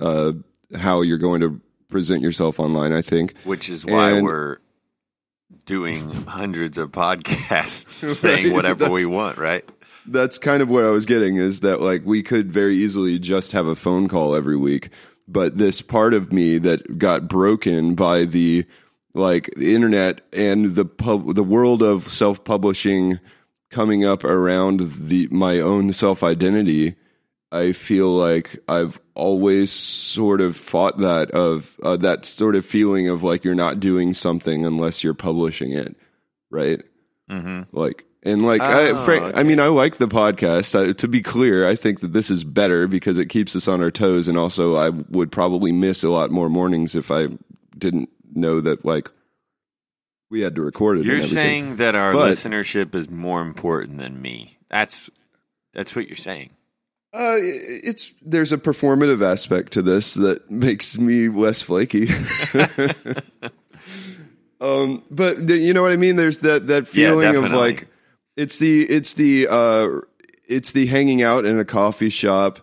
uh 0.01 0.31
how 0.75 1.01
you're 1.01 1.17
going 1.19 1.41
to 1.41 1.61
present 1.89 2.21
yourself 2.21 2.59
online. 2.59 2.93
I 2.93 3.01
think. 3.01 3.33
Which 3.43 3.69
is 3.69 3.83
why 3.85 4.11
And- 4.11 4.23
we're 4.23 4.57
doing 5.65 6.09
hundreds 6.27 6.77
of 6.77 6.91
podcasts 6.91 7.91
saying 7.91 8.45
Right, 8.45 8.53
whatever 8.53 8.89
we 8.89 9.05
want, 9.05 9.37
right? 9.37 9.67
That's 10.05 10.37
kind 10.37 10.61
of 10.61 10.69
what 10.69 10.85
I 10.85 10.89
was 10.89 11.05
getting 11.05 11.37
is 11.37 11.59
that 11.59 11.81
like 11.81 12.01
we 12.05 12.23
could 12.23 12.51
very 12.51 12.75
easily 12.75 13.19
just 13.19 13.51
have 13.51 13.67
a 13.67 13.75
phone 13.75 14.07
call 14.07 14.35
every 14.35 14.57
week, 14.57 14.89
but 15.27 15.57
this 15.57 15.81
part 15.81 16.13
of 16.13 16.33
me 16.33 16.57
that 16.57 16.97
got 16.97 17.27
broken 17.27 17.95
by 17.95 18.25
the 18.25 18.65
like 19.13 19.49
the 19.57 19.75
internet 19.75 20.21
and 20.33 20.75
the 20.75 20.85
pub 20.85 21.35
the 21.35 21.43
world 21.43 21.83
of 21.83 22.07
self-publishing 22.07 23.19
coming 23.69 24.03
up 24.03 24.23
around 24.23 24.79
the 25.07 25.27
my 25.29 25.59
own 25.59 25.93
self-identity, 25.93 26.95
I 27.51 27.71
feel 27.73 28.09
like 28.15 28.59
I've 28.67 28.99
always 29.15 29.71
sort 29.71 30.39
of 30.41 30.55
fought 30.55 30.99
that 30.99 31.31
of 31.31 31.75
uh, 31.81 31.97
that 31.97 32.25
sort 32.25 32.55
of 32.55 32.65
feeling 32.65 33.09
of 33.09 33.23
like 33.23 33.43
you're 33.43 33.55
not 33.55 33.79
doing 33.79 34.13
something 34.13 34.65
unless 34.65 35.03
you're 35.03 35.13
publishing 35.15 35.71
it, 35.71 35.95
right? 36.51 36.81
Mm-hmm. 37.29 37.75
like 37.77 38.05
and 38.23 38.41
like 38.41 38.59
I, 38.61 38.89
Oh, 38.89 39.05
Frank, 39.05 39.37
I 39.37 39.43
mean 39.43 39.59
i 39.59 39.67
like 39.67 39.97
the 39.97 40.07
podcast 40.07 40.73
I, 40.89 40.93
to 40.93 41.07
be 41.07 41.21
clear 41.21 41.69
i 41.69 41.75
think 41.75 41.99
that 41.99 42.11
this 42.11 42.31
is 42.31 42.43
better 42.43 42.87
because 42.87 43.19
it 43.19 43.27
keeps 43.27 43.55
us 43.55 43.67
on 43.67 43.83
our 43.83 43.91
toes 43.91 44.27
and 44.27 44.35
also 44.35 44.75
i 44.75 44.89
would 44.89 45.31
probably 45.31 45.71
miss 45.71 46.01
a 46.03 46.09
lot 46.09 46.31
more 46.31 46.49
mornings 46.49 46.95
if 46.95 47.11
i 47.11 47.27
didn't 47.77 48.09
know 48.33 48.61
that 48.61 48.83
like 48.83 49.11
we 50.31 50.41
had 50.41 50.55
to 50.55 50.63
record 50.63 50.97
it 50.97 51.05
You're 51.05 51.21
saying 51.21 51.75
that 51.75 51.93
our 51.93 52.13
But- 52.13 52.31
listenership 52.31 52.95
is 52.95 53.11
more 53.11 53.41
important 53.43 53.99
than 53.99 54.19
me. 54.19 54.57
That's 54.71 55.11
that's 55.75 55.95
what 55.95 56.07
you're 56.07 56.17
saying. 56.17 56.49
Uh, 57.13 57.37
it's 57.41 58.13
there's 58.21 58.51
a 58.51 58.57
performative 58.57 59.25
aspect 59.25 59.73
to 59.73 59.81
this 59.81 60.13
that 60.13 60.49
makes 60.51 60.97
me 60.97 61.27
less 61.29 61.61
flaky 61.61 62.07
um 64.61 65.03
but 65.09 65.47
the, 65.47 65.57
you 65.57 65.73
know 65.73 65.81
what 65.81 65.91
i 65.91 65.95
mean 65.95 66.15
there's 66.15 66.39
that 66.39 66.67
that 66.67 66.87
feeling 66.87 67.35
of 67.35 67.51
like 67.51 67.87
it's 68.35 68.57
the 68.57 68.81
it's 68.83 69.13
the 69.13 69.47
uh 69.49 69.87
it's 70.47 70.71
the 70.73 70.85
hanging 70.87 71.21
out 71.21 71.45
in 71.45 71.59
a 71.59 71.65
coffee 71.65 72.09
shop 72.09 72.59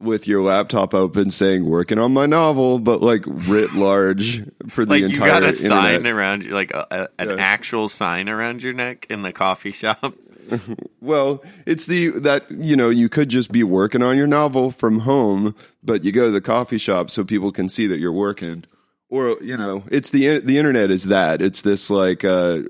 with 0.00 0.26
your 0.26 0.42
laptop 0.42 0.94
open 0.94 1.30
saying 1.30 1.64
working 1.64 1.98
on 1.98 2.12
my 2.12 2.26
novel 2.26 2.78
but 2.78 3.02
like 3.02 3.22
writ 3.26 3.72
large 3.74 4.42
for 4.70 4.84
the 4.84 4.90
Like 4.90 5.02
you 5.02 5.16
got 5.16 5.42
a 5.42 5.48
internet 5.48 5.54
sign 5.54 6.06
around 6.06 6.44
you, 6.44 6.50
like 6.50 6.72
a, 6.72 6.86
a, 6.90 7.08
an 7.22 7.28
Yeah. 7.30 7.36
actual 7.38 7.88
sign 7.88 8.28
around 8.28 8.62
your 8.62 8.72
neck 8.72 9.06
in 9.08 9.22
the 9.22 9.32
coffee 9.32 9.72
shop. 9.72 10.14
Well, 11.00 11.44
it's 11.66 11.84
the 11.84 12.08
that 12.20 12.50
you 12.50 12.76
know 12.76 12.88
you 12.88 13.10
could 13.10 13.28
just 13.28 13.52
be 13.52 13.62
working 13.62 14.02
on 14.02 14.16
your 14.16 14.26
novel 14.26 14.70
from 14.70 15.00
home, 15.00 15.54
but 15.82 16.02
you 16.02 16.12
go 16.12 16.24
to 16.24 16.30
the 16.30 16.40
coffee 16.40 16.78
shop 16.78 17.10
so 17.10 17.24
people 17.24 17.52
can 17.52 17.68
see 17.68 17.86
that 17.86 17.98
you're 17.98 18.10
working. 18.10 18.64
Or 19.10 19.36
you 19.42 19.56
know, 19.56 19.84
it's 19.90 20.08
the 20.08 20.38
the 20.38 20.56
internet 20.56 20.90
is 20.90 21.04
that 21.04 21.42
it's 21.42 21.60
this 21.60 21.90
like 21.90 22.24
uh, 22.24 22.60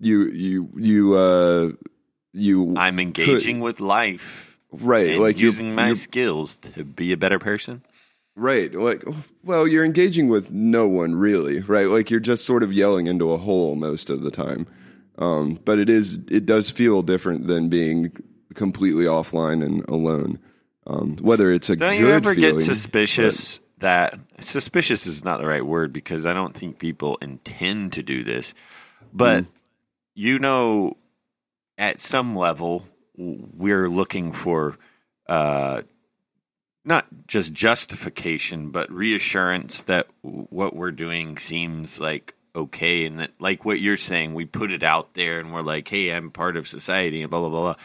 you 0.00 0.26
you 0.30 0.68
you 0.76 1.14
uh, 1.14 1.70
you 2.32 2.74
I'm 2.76 2.98
engaging 2.98 3.60
with 3.60 3.80
life 3.80 4.58
right 4.72 5.18
like 5.18 5.38
you're, 5.38 5.52
using 5.52 5.74
my 5.74 5.86
you're 5.88 5.96
skills 5.96 6.56
to 6.56 6.84
be 6.84 7.12
a 7.12 7.16
better 7.16 7.38
person. 7.38 7.82
right 8.34 8.74
like 8.74 9.02
well 9.42 9.66
you're 9.66 9.84
engaging 9.84 10.28
with 10.28 10.50
no 10.50 10.86
one 10.88 11.14
really 11.14 11.60
right 11.60 11.86
like 11.86 12.10
you're 12.10 12.20
just 12.20 12.44
sort 12.44 12.62
of 12.62 12.72
yelling 12.72 13.06
into 13.06 13.30
a 13.30 13.38
hole 13.38 13.74
most 13.76 14.10
of 14.10 14.22
the 14.22 14.30
time. 14.30 14.66
Um, 15.18 15.58
but 15.64 15.78
it 15.78 15.88
is 15.88 16.20
it 16.30 16.44
does 16.46 16.70
feel 16.70 17.02
different 17.02 17.46
than 17.46 17.68
being 17.68 18.12
completely 18.54 19.04
offline 19.04 19.64
and 19.64 19.86
alone. 19.88 20.38
Um, 20.86 21.16
whether 21.16 21.50
it's 21.50 21.68
a 21.70 21.76
Don't 21.76 21.92
good 21.92 21.98
you 21.98 22.10
ever 22.10 22.34
feeling, 22.34 22.56
get 22.58 22.64
suspicious 22.64 23.60
that 23.78 24.18
suspicious 24.40 25.06
is 25.06 25.24
not 25.24 25.38
the 25.40 25.46
right 25.46 25.64
word 25.64 25.92
because 25.92 26.24
I 26.24 26.32
don't 26.32 26.54
think 26.56 26.78
people 26.78 27.18
intend 27.20 27.92
to 27.94 28.02
do 28.02 28.24
this, 28.24 28.54
but 29.12 29.44
Mm. 29.44 29.48
you 30.14 30.38
know, 30.38 30.96
at 31.76 32.00
some 32.00 32.36
level, 32.36 32.84
we're 33.16 33.88
looking 33.90 34.32
for 34.32 34.78
uh, 35.28 35.82
not 36.84 37.06
just 37.26 37.52
justification, 37.52 38.70
but 38.70 38.90
reassurance 38.92 39.82
that 39.82 40.06
w- 40.22 40.46
what 40.50 40.74
we're 40.76 40.92
doing 40.92 41.36
seems 41.36 41.98
like 41.98 42.34
okay, 42.56 43.04
and 43.04 43.20
that 43.20 43.30
like 43.38 43.64
what 43.64 43.80
you're 43.80 43.96
saying, 43.96 44.34
we 44.34 44.46
put 44.46 44.72
it 44.72 44.82
out 44.82 45.14
there, 45.14 45.38
and 45.38 45.52
we're 45.52 45.62
like, 45.62 45.88
hey, 45.88 46.10
I'm 46.10 46.30
part 46.30 46.56
of 46.56 46.66
society, 46.66 47.22
and 47.22 47.30
blah 47.30 47.40
blah 47.40 47.50
blah. 47.50 47.62
blah. 47.62 47.82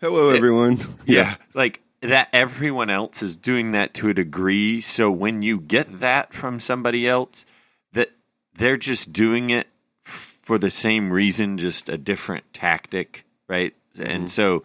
Hello, 0.00 0.30
everyone. 0.30 0.78
Yeah. 1.06 1.36
Like 1.54 1.80
that 2.00 2.28
everyone 2.32 2.90
else 2.90 3.22
is 3.22 3.36
doing 3.36 3.72
that 3.72 3.94
to 3.94 4.08
a 4.08 4.14
degree. 4.14 4.80
So 4.80 5.10
when 5.10 5.42
you 5.42 5.60
get 5.60 6.00
that 6.00 6.32
from 6.32 6.58
somebody 6.58 7.06
else, 7.06 7.44
that 7.92 8.10
they're 8.54 8.76
just 8.76 9.12
doing 9.12 9.50
it 9.50 9.68
for 10.02 10.58
the 10.58 10.70
same 10.70 11.12
reason, 11.12 11.58
just 11.58 11.88
a 11.88 11.96
different 11.96 12.44
tactic, 12.52 13.24
right? 13.48 13.74
And 13.96 14.28
so 14.28 14.64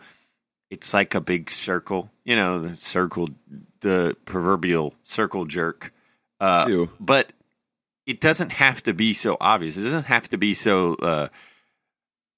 it's 0.72 0.94
like 0.94 1.14
a 1.14 1.22
big 1.22 1.50
circle, 1.50 2.10
you 2.24 2.36
know, 2.36 2.60
the 2.60 2.76
circle, 2.78 3.30
the 3.82 4.16
proverbial 4.26 4.96
circle 5.04 5.46
jerk. 5.46 5.94
Uh, 6.40 6.86
but 7.00 7.32
it 8.08 8.22
doesn't 8.22 8.52
have 8.54 8.82
to 8.84 8.94
be 8.94 9.14
so 9.14 9.36
obvious. 9.40 9.78
It 9.78 9.84
doesn't 9.84 10.06
have 10.06 10.30
to 10.30 10.38
be 10.38 10.54
so 10.54 10.96
uh, 10.96 11.28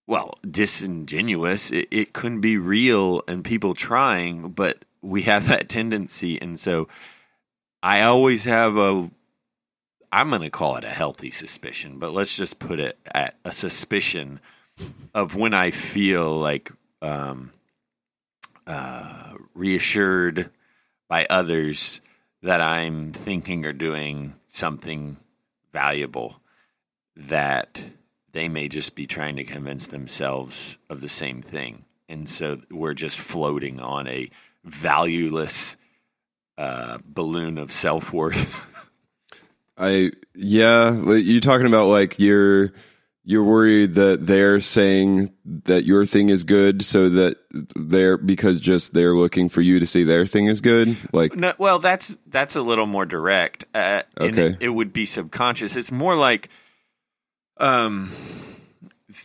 well 0.07 0.33
disingenuous. 0.49 1.71
It, 1.71 1.87
it 1.91 2.13
couldn't 2.13 2.41
be 2.41 2.57
real 2.57 3.21
and 3.27 3.45
people 3.45 3.75
trying, 3.75 4.49
but 4.49 4.83
we 5.01 5.21
have 5.23 5.47
that 5.47 5.69
tendency, 5.69 6.41
and 6.41 6.59
so 6.59 6.89
I 7.81 8.01
always 8.01 8.43
have 8.43 8.75
a. 8.75 9.09
I'm 10.11 10.29
going 10.29 10.41
to 10.41 10.49
call 10.49 10.75
it 10.77 10.83
a 10.83 10.89
healthy 10.89 11.29
suspicion, 11.29 11.99
but 11.99 12.13
let's 12.13 12.35
just 12.35 12.57
put 12.57 12.79
it 12.79 12.97
at 13.05 13.35
a 13.45 13.51
suspicion 13.51 14.39
of 15.13 15.35
when 15.35 15.53
I 15.53 15.69
feel 15.69 16.35
like 16.35 16.71
um, 17.03 17.51
uh, 18.65 19.35
reassured 19.53 20.49
by 21.07 21.27
others 21.29 22.01
that 22.41 22.59
I'm 22.59 23.13
thinking 23.13 23.67
or 23.67 23.73
doing 23.73 24.33
something 24.47 25.17
valuable 25.79 26.41
that 27.15 27.81
they 28.33 28.49
may 28.49 28.67
just 28.67 28.95
be 28.95 29.07
trying 29.07 29.37
to 29.37 29.43
convince 29.43 29.87
themselves 29.87 30.77
of 30.89 30.99
the 30.99 31.09
same 31.09 31.41
thing. 31.41 31.85
And 32.09 32.27
so 32.27 32.61
we're 32.69 32.93
just 32.93 33.17
floating 33.17 33.79
on 33.79 34.07
a 34.07 34.29
valueless 34.65 35.77
uh, 36.57 36.97
balloon 37.05 37.57
of 37.57 37.71
self 37.71 38.11
worth. 38.11 38.89
I 39.77 40.11
yeah, 40.35 40.91
you're 41.13 41.39
talking 41.39 41.67
about 41.67 41.87
like 41.87 42.19
you're 42.19 42.73
you're 43.29 43.43
worried 43.43 43.93
that 43.93 44.25
they're 44.25 44.59
saying 44.59 45.31
that 45.45 45.85
your 45.85 46.03
thing 46.07 46.29
is 46.29 46.43
good, 46.43 46.81
so 46.81 47.09
that 47.09 47.37
they're 47.75 48.17
because 48.17 48.59
just 48.59 48.95
they're 48.95 49.13
looking 49.13 49.49
for 49.49 49.61
you 49.61 49.79
to 49.79 49.85
say 49.85 50.03
their 50.03 50.25
thing 50.25 50.47
is 50.47 50.61
good. 50.61 50.97
Like 51.13 51.35
no, 51.35 51.53
well, 51.59 51.77
that's 51.77 52.17
that's 52.25 52.55
a 52.55 52.61
little 52.63 52.87
more 52.87 53.05
direct. 53.05 53.65
Uh, 53.75 54.01
and 54.19 54.31
Okay. 54.31 54.47
it, 54.47 54.57
it 54.61 54.69
would 54.69 54.91
be 54.91 55.05
subconscious. 55.05 55.75
It's 55.75 55.91
more 55.91 56.15
like 56.15 56.49
um, 57.57 58.11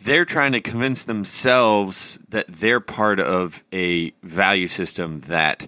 they're 0.03 0.23
trying 0.23 0.51
to 0.51 0.61
convince 0.61 1.05
themselves 1.05 2.19
that 2.29 2.45
they're 2.47 2.79
part 2.79 3.19
of 3.19 3.63
a 3.73 4.11
value 4.21 4.67
system 4.67 5.21
that 5.21 5.67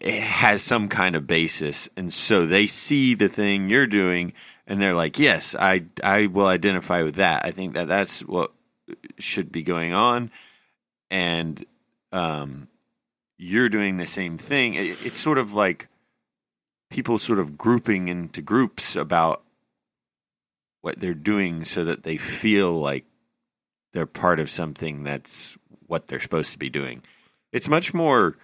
has 0.00 0.62
some 0.62 0.88
kind 0.88 1.16
of 1.16 1.26
basis, 1.26 1.88
and 1.96 2.12
so 2.12 2.46
they 2.46 2.68
see 2.68 3.16
the 3.16 3.28
thing 3.28 3.68
you're 3.68 3.88
doing, 3.88 4.32
and 4.66 4.80
they're 4.80 4.94
like, 4.94 5.18
"Yes, 5.18 5.54
I 5.58 5.84
I 6.02 6.26
will 6.26 6.46
identify 6.46 7.02
with 7.02 7.16
that. 7.16 7.44
I 7.44 7.50
think 7.50 7.74
that 7.74 7.88
that's 7.88 8.20
what 8.20 8.52
should 9.18 9.52
be 9.52 9.62
going 9.62 9.92
on," 9.92 10.30
and 11.10 11.64
um, 12.12 12.68
you're 13.38 13.68
doing 13.68 13.96
the 13.96 14.06
same 14.06 14.38
thing. 14.38 14.74
It, 14.74 15.04
it's 15.04 15.20
sort 15.20 15.38
of 15.38 15.52
like 15.52 15.88
people 16.90 17.18
sort 17.18 17.38
of 17.38 17.56
grouping 17.56 18.08
into 18.08 18.42
groups 18.42 18.96
about 18.96 19.42
what 20.82 21.00
they're 21.00 21.14
doing 21.14 21.64
so 21.64 21.84
that 21.84 22.02
they 22.02 22.16
feel 22.16 22.78
like 22.78 23.04
they're 23.92 24.06
part 24.06 24.40
of 24.40 24.50
something 24.50 25.02
that's 25.02 25.56
what 25.86 26.06
they're 26.06 26.20
supposed 26.20 26.52
to 26.52 26.58
be 26.58 26.70
doing. 26.70 27.02
It's 27.52 27.68
much 27.68 27.94
more 27.94 28.36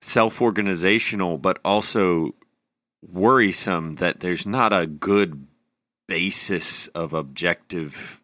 self 0.00 0.40
organizational, 0.40 1.38
but 1.38 1.58
also 1.64 2.34
worrisome 3.12 3.94
that 3.94 4.20
there's 4.20 4.46
not 4.46 4.72
a 4.72 4.86
good 4.86 5.46
basis 6.08 6.86
of 6.88 7.12
objective 7.14 8.20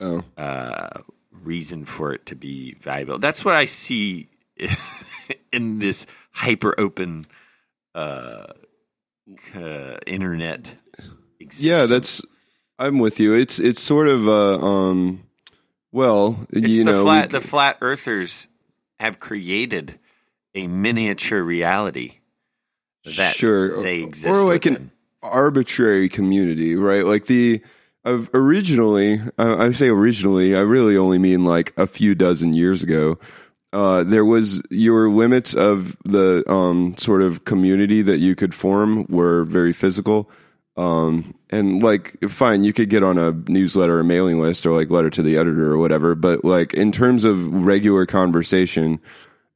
oh 0.00 0.22
uh, 0.36 1.00
reason 1.30 1.84
for 1.84 2.12
it 2.12 2.26
to 2.26 2.34
be 2.34 2.74
valuable. 2.74 3.18
That's 3.18 3.44
what 3.44 3.54
I 3.54 3.64
see 3.66 4.28
in 5.52 5.78
this 5.78 6.06
hyper 6.32 6.78
open 6.78 7.26
uh, 7.94 8.46
uh, 9.54 9.96
internet. 10.06 10.74
Existence. 11.40 11.60
yeah, 11.60 11.86
that's 11.86 12.22
I'm 12.78 12.98
with 12.98 13.20
you. 13.20 13.34
It's 13.34 13.58
it's 13.58 13.80
sort 13.80 14.08
of 14.08 14.26
uh 14.28 14.58
um 14.58 15.22
well 15.92 16.46
it's 16.50 16.68
you 16.68 16.84
the 16.84 16.92
know 16.92 17.04
flat. 17.04 17.28
we- 17.32 17.38
the 17.38 17.46
flat 17.46 17.78
earthers 17.80 18.48
have 18.98 19.18
created 19.18 19.98
a 20.54 20.66
miniature 20.66 21.42
reality 21.42 22.18
that 23.12 23.34
sure 23.34 23.82
they 23.82 24.02
exist. 24.02 24.28
or 24.28 24.44
like 24.44 24.66
an 24.66 24.90
arbitrary 25.22 26.08
community, 26.08 26.76
right? 26.76 27.04
Like 27.04 27.26
the 27.26 27.62
of 28.04 28.30
originally, 28.32 29.20
I 29.36 29.72
say 29.72 29.88
originally, 29.88 30.54
I 30.54 30.60
really 30.60 30.96
only 30.96 31.18
mean 31.18 31.44
like 31.44 31.72
a 31.76 31.86
few 31.86 32.14
dozen 32.14 32.52
years 32.52 32.82
ago. 32.82 33.18
Uh, 33.72 34.04
there 34.04 34.24
was 34.24 34.62
your 34.70 35.10
limits 35.10 35.54
of 35.54 35.96
the 36.04 36.44
um, 36.50 36.96
sort 36.96 37.20
of 37.20 37.44
community 37.44 38.02
that 38.02 38.18
you 38.18 38.36
could 38.36 38.54
form 38.54 39.06
were 39.08 39.44
very 39.44 39.72
physical. 39.72 40.30
Um, 40.76 41.34
and 41.50 41.82
like, 41.82 42.16
fine, 42.28 42.62
you 42.62 42.72
could 42.72 42.90
get 42.90 43.02
on 43.02 43.18
a 43.18 43.32
newsletter 43.50 43.98
or 43.98 44.04
mailing 44.04 44.40
list 44.40 44.66
or 44.66 44.70
like 44.76 44.88
letter 44.88 45.10
to 45.10 45.22
the 45.22 45.36
editor 45.36 45.72
or 45.72 45.78
whatever. 45.78 46.14
But 46.14 46.44
like, 46.44 46.74
in 46.74 46.92
terms 46.92 47.24
of 47.24 47.52
regular 47.52 48.06
conversation, 48.06 49.00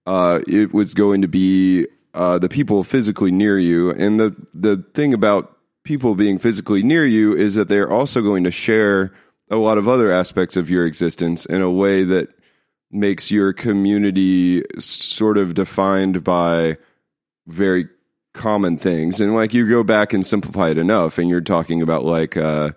uh, 0.06 0.40
it 0.48 0.74
was 0.74 0.92
going 0.92 1.22
to 1.22 1.28
be 1.28 1.86
uh, 2.14 2.38
the 2.38 2.48
people 2.48 2.82
physically 2.84 3.30
near 3.30 3.58
you. 3.58 3.90
And 3.90 4.18
the 4.18 4.36
the 4.54 4.84
thing 4.94 5.14
about 5.14 5.56
people 5.84 6.14
being 6.14 6.38
physically 6.38 6.82
near 6.82 7.06
you 7.06 7.34
is 7.34 7.54
that 7.54 7.68
they're 7.68 7.90
also 7.90 8.20
going 8.20 8.44
to 8.44 8.50
share 8.50 9.12
a 9.50 9.56
lot 9.56 9.78
of 9.78 9.88
other 9.88 10.10
aspects 10.10 10.56
of 10.56 10.70
your 10.70 10.86
existence 10.86 11.46
in 11.46 11.60
a 11.60 11.70
way 11.70 12.04
that 12.04 12.28
makes 12.90 13.30
your 13.30 13.52
community 13.52 14.62
sort 14.78 15.38
of 15.38 15.54
defined 15.54 16.22
by 16.24 16.76
very 17.46 17.88
common 18.32 18.76
things 18.76 19.20
and 19.20 19.34
like 19.34 19.52
you 19.52 19.68
go 19.68 19.82
back 19.82 20.12
and 20.12 20.24
simplify 20.24 20.70
it 20.70 20.78
enough 20.78 21.18
and 21.18 21.28
you're 21.28 21.40
talking 21.40 21.82
about 21.82 22.04
like 22.04 22.36
uh, 22.36 22.70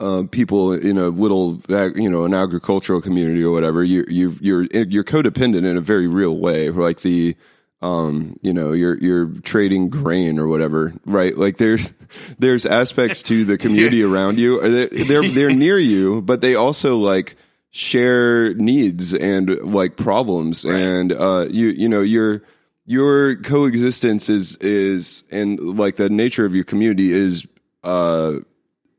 uh, 0.00 0.22
people 0.30 0.72
in 0.72 0.98
a 0.98 1.08
little 1.08 1.62
you 1.96 2.10
know 2.10 2.24
an 2.24 2.34
agricultural 2.34 3.00
community 3.00 3.42
or 3.42 3.50
whatever 3.50 3.82
you 3.82 4.04
you 4.08 4.36
you're 4.40 4.64
you're 4.64 5.04
codependent 5.04 5.64
in 5.64 5.76
a 5.78 5.80
very 5.80 6.06
real 6.06 6.36
way 6.36 6.70
like 6.70 7.00
the 7.00 7.34
um, 7.80 8.38
you 8.42 8.52
know, 8.52 8.72
you're 8.72 8.98
you're 8.98 9.26
trading 9.42 9.88
grain 9.88 10.38
or 10.38 10.48
whatever, 10.48 10.92
right? 11.06 11.36
Like 11.36 11.58
there's 11.58 11.92
there's 12.38 12.66
aspects 12.66 13.22
to 13.24 13.44
the 13.44 13.56
community 13.58 14.02
around 14.10 14.38
you. 14.38 14.60
They're, 14.60 15.04
they're 15.04 15.28
they're 15.28 15.54
near 15.54 15.78
you, 15.78 16.20
but 16.22 16.40
they 16.40 16.54
also 16.56 16.96
like 16.98 17.36
share 17.70 18.54
needs 18.54 19.14
and 19.14 19.50
like 19.62 19.96
problems, 19.96 20.64
Right. 20.64 20.74
and 20.80 21.12
uh, 21.12 21.46
you 21.50 21.68
you 21.68 21.88
know 21.88 22.00
your 22.02 22.42
your 22.86 23.36
coexistence 23.36 24.28
is 24.28 24.56
is 24.56 25.22
and 25.30 25.60
like 25.60 25.96
the 25.96 26.08
nature 26.08 26.44
of 26.46 26.54
your 26.54 26.64
community 26.64 27.12
is 27.12 27.46
uh 27.84 28.36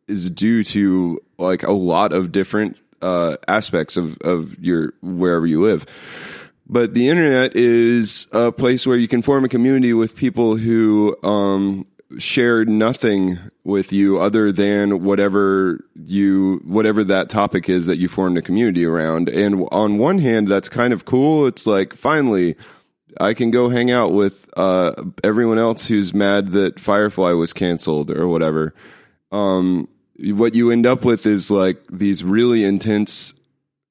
is 0.08 0.30
due 0.30 0.64
to 0.64 1.20
like 1.38 1.64
a 1.64 1.72
lot 1.72 2.14
of 2.14 2.32
different 2.32 2.80
uh 3.02 3.36
aspects 3.48 3.98
of 3.98 4.16
of 4.22 4.58
your 4.60 4.94
wherever 5.02 5.48
you 5.48 5.62
live 5.62 5.86
but 6.70 6.94
the 6.94 7.10
internet 7.10 7.56
is 7.56 8.28
a 8.32 8.52
place 8.52 8.86
where 8.86 8.98
you 8.98 9.08
can 9.08 9.24
form 9.24 9.44
a 9.44 9.50
community 9.50 9.92
with 9.92 10.16
people 10.16 10.56
who 10.56 11.18
um, 11.24 11.88
share 12.20 12.64
nothing 12.64 13.40
with 13.64 13.92
you 13.92 14.20
other 14.20 14.52
than 14.52 15.04
whatever 15.04 15.84
you 15.96 16.62
whatever 16.64 17.04
that 17.04 17.30
topic 17.30 17.70
is 17.70 17.88
that 17.88 17.98
you 17.98 18.08
formed 18.08 18.38
a 18.38 18.42
community 18.44 18.86
around. 18.86 19.30
And 19.30 19.68
on 19.72 19.98
one 19.98 20.20
hand, 20.20 20.48
that's 20.48 20.70
kind 20.70 20.94
of 20.94 21.06
cool. 21.06 21.48
It's 21.48 21.66
like 21.66 21.96
finally. 21.96 22.56
I 23.20 23.34
can 23.34 23.50
go 23.50 23.70
hang 23.70 23.90
out 23.90 24.14
with 24.14 24.48
uh, 24.56 24.94
everyone 25.24 25.58
else 25.58 25.88
who's 25.88 26.14
mad 26.14 26.52
that 26.52 26.80
Firefly 26.80 27.32
was 27.32 27.54
canceled 27.54 28.12
or 28.12 28.28
whatever. 28.28 28.76
Um, 29.32 29.90
what 30.20 30.54
you 30.54 30.70
end 30.70 30.86
up 30.86 31.04
with 31.04 31.26
is 31.26 31.50
like 31.50 31.82
these 31.92 32.24
really 32.24 32.64
intense 32.64 33.34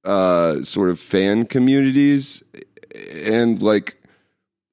uh, 0.05 0.63
sort 0.63 0.89
of 0.89 1.01
fan 1.01 1.47
communities 1.47 2.45
and 3.13 3.63
like 3.63 3.97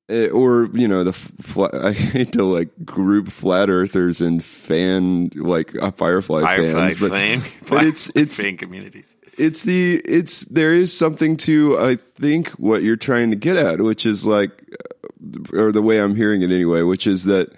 eh, 0.09 0.28
or 0.28 0.69
you 0.73 0.88
know 0.88 1.03
the 1.03 1.09
f- 1.11 1.32
fla- 1.41 1.88
I 1.88 1.91
hate 1.93 2.34
to 2.34 2.43
like 2.43 2.69
group 2.86 3.30
flat 3.30 3.69
earthers 3.69 4.21
and 4.21 4.43
fan 4.43 5.32
like 5.36 5.76
uh, 5.82 5.91
Firefly, 5.91 6.41
Firefly 6.41 6.89
fans, 6.89 6.99
but 6.99 7.11
fan, 7.11 7.41
but 7.69 7.86
it's 7.89 8.09
it's 8.15 8.41
fan 8.41 8.57
communities. 8.57 9.15
it's 9.38 9.63
the 9.63 10.01
it's 10.05 10.41
there 10.45 10.73
is 10.73 10.95
something 10.97 11.38
to 11.38 11.80
I 11.80 11.95
think 11.95 12.49
what 12.51 12.84
you're 12.84 12.95
trying 12.97 13.30
to 13.32 13.36
get 13.36 13.57
at, 13.57 13.82
which 13.82 14.05
is 14.05 14.26
like, 14.26 14.51
uh, 14.71 15.57
or 15.57 15.71
the 15.71 15.82
way 15.82 15.99
I'm 15.99 16.15
hearing 16.15 16.41
it 16.41 16.51
anyway, 16.51 16.82
which 16.82 17.07
is 17.07 17.23
that 17.26 17.51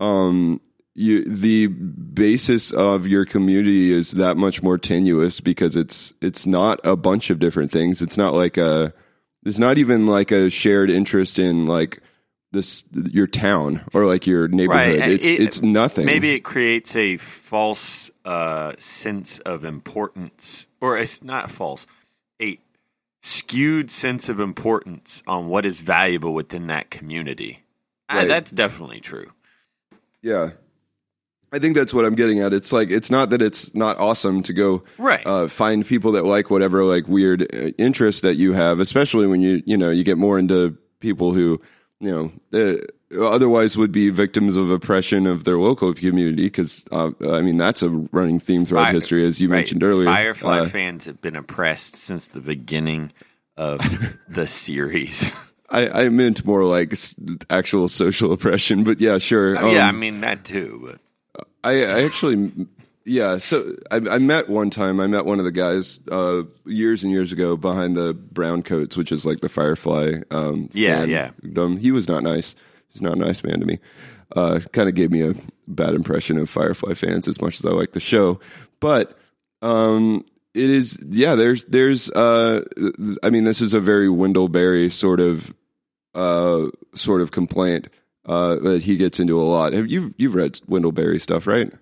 um 0.00 0.60
you 0.96 1.24
the 1.24 1.66
basis 1.66 2.72
of 2.72 3.06
your 3.06 3.24
community 3.24 3.92
is 3.92 4.12
that 4.12 4.36
much 4.36 4.62
more 4.62 4.78
tenuous 4.78 5.40
because 5.40 5.74
it's 5.76 6.12
it's 6.20 6.46
not 6.46 6.78
a 6.84 6.94
bunch 6.96 7.30
of 7.30 7.38
different 7.40 7.70
things. 7.72 8.00
It's 8.00 8.16
not 8.16 8.34
like 8.34 8.56
a 8.56 8.92
it's 9.44 9.58
not 9.58 9.78
even 9.78 10.06
like 10.06 10.30
a 10.30 10.50
shared 10.50 10.90
interest 10.90 11.38
in 11.38 11.66
like 11.66 12.00
this 12.52 12.84
your 13.10 13.26
town 13.26 13.82
or 13.92 14.06
like 14.06 14.26
your 14.26 14.46
neighborhood. 14.48 15.00
Right. 15.00 15.10
It's 15.10 15.26
It- 15.26 15.40
it's 15.40 15.62
nothing. 15.62 16.06
Maybe 16.06 16.32
it 16.34 16.40
creates 16.40 16.94
a 16.94 17.16
false 17.16 18.10
uh, 18.24 18.72
sense 18.78 19.38
of 19.40 19.64
importance, 19.64 20.66
or 20.80 20.96
it's 20.96 21.22
not 21.22 21.50
false, 21.50 21.86
a 22.40 22.58
skewed 23.22 23.90
sense 23.90 24.28
of 24.28 24.38
importance 24.40 25.22
on 25.26 25.48
what 25.48 25.66
is 25.66 25.80
valuable 25.80 26.32
within 26.32 26.66
that 26.68 26.90
community. 26.90 27.64
Uh, 28.08 28.24
that's 28.26 28.50
definitely 28.50 29.00
true. 29.00 29.32
Yeah. 30.22 30.50
I 31.54 31.58
think 31.58 31.74
that's 31.76 31.94
what 31.94 32.04
I'm 32.04 32.14
getting 32.16 32.40
at. 32.40 32.52
It's 32.52 32.72
like 32.72 32.90
it's 32.90 33.10
not 33.10 33.30
that 33.30 33.40
it's 33.40 33.74
not 33.74 33.98
awesome 33.98 34.42
to 34.42 34.52
go 34.52 34.82
Right. 34.98 35.24
uh, 35.26 35.48
find 35.48 35.86
people 35.86 36.12
that 36.12 36.24
like 36.24 36.50
whatever 36.50 36.84
like 36.84 37.06
weird 37.08 37.42
uh, 37.42 37.68
interest 37.78 38.22
that 38.22 38.34
you 38.34 38.52
have, 38.52 38.80
especially 38.80 39.26
when 39.26 39.40
you 39.40 39.62
you 39.66 39.76
know 39.76 39.90
you 39.90 40.04
get 40.04 40.18
more 40.18 40.38
into 40.38 40.76
people 41.00 41.32
who 41.32 41.60
you 42.00 42.10
know 42.10 42.32
uh, 42.52 43.24
otherwise 43.24 43.76
would 43.76 43.92
be 43.92 44.10
victims 44.10 44.56
of 44.56 44.70
oppression 44.70 45.26
of 45.26 45.44
their 45.44 45.58
local 45.58 45.94
community. 45.94 46.44
Because 46.44 46.84
uh, 46.90 47.10
I 47.30 47.40
mean 47.42 47.56
that's 47.56 47.82
a 47.82 47.90
running 47.90 48.40
theme 48.40 48.64
throughout 48.66 48.86
Fire- 48.86 48.92
history, 48.92 49.26
as 49.26 49.40
you 49.40 49.48
right. 49.48 49.58
mentioned 49.58 49.82
earlier. 49.84 50.06
Firefly 50.06 50.58
Uh, 50.60 50.68
fans 50.68 51.04
have 51.04 51.20
been 51.20 51.36
oppressed 51.36 51.96
since 51.96 52.28
the 52.28 52.40
beginning 52.40 53.12
of 53.56 53.80
the 54.28 54.46
series. 54.48 55.32
I, 55.70 56.04
I 56.04 56.08
meant 56.08 56.44
more 56.44 56.64
like 56.64 56.94
actual 57.50 57.88
social 57.88 58.32
oppression, 58.32 58.84
but 58.84 59.00
yeah, 59.00 59.18
sure. 59.18 59.56
Oh, 59.58 59.70
yeah, 59.72 59.86
I 59.86 59.88
Um, 59.90 59.98
mean 59.98 60.20
that 60.20 60.44
too. 60.44 60.80
But 60.84 61.00
I, 61.64 61.84
I 61.84 62.04
actually, 62.04 62.52
yeah. 63.04 63.38
So 63.38 63.74
I, 63.90 63.96
I 63.96 64.18
met 64.18 64.48
one 64.48 64.70
time. 64.70 65.00
I 65.00 65.06
met 65.06 65.24
one 65.24 65.38
of 65.38 65.44
the 65.44 65.52
guys 65.52 66.00
uh, 66.10 66.42
years 66.64 67.02
and 67.02 67.12
years 67.12 67.32
ago 67.32 67.56
behind 67.56 67.96
the 67.96 68.14
brown 68.14 68.62
coats, 68.62 68.96
which 68.96 69.10
is 69.10 69.24
like 69.26 69.40
the 69.40 69.48
Firefly. 69.48 70.20
Um, 70.30 70.68
Yeah, 70.72 71.00
fan 71.00 71.10
yeah. 71.10 71.30
fandom. 71.42 71.78
He 71.80 71.90
was 71.90 72.06
not 72.08 72.22
nice. 72.22 72.54
He's 72.88 73.02
not 73.02 73.14
a 73.14 73.18
nice 73.18 73.42
man 73.42 73.58
to 73.60 73.66
me. 73.66 73.78
Uh, 74.36 74.60
kind 74.72 74.88
of 74.88 74.94
gave 74.94 75.10
me 75.10 75.22
a 75.22 75.34
bad 75.66 75.94
impression 75.94 76.38
of 76.38 76.48
Firefly 76.50 76.94
fans 76.94 77.26
as 77.28 77.40
much 77.40 77.58
as 77.58 77.64
I 77.64 77.70
like 77.70 77.92
the 77.92 78.00
show, 78.00 78.40
but 78.80 79.16
um, 79.62 80.24
it 80.54 80.70
is 80.70 80.98
yeah. 81.08 81.34
There's 81.34 81.64
there's 81.64 82.10
uh, 82.10 82.62
I 83.22 83.30
mean, 83.30 83.44
this 83.44 83.60
is 83.60 83.74
a 83.74 83.80
very 83.80 84.08
Wendell 84.08 84.48
Berry 84.48 84.90
sort 84.90 85.20
of 85.20 85.52
uh, 86.14 86.66
sort 86.94 87.20
of 87.22 87.30
complaint 87.32 87.88
uh, 88.26 88.56
that 88.56 88.82
he 88.82 88.96
gets 88.96 89.20
into 89.20 89.40
a 89.40 89.44
lot. 89.44 89.72
Have 89.72 89.88
you 89.88 90.14
you've 90.16 90.34
read 90.34 90.60
Wendell 90.66 90.92
Berry 90.92 91.18
stuff, 91.18 91.46
right? 91.46 91.72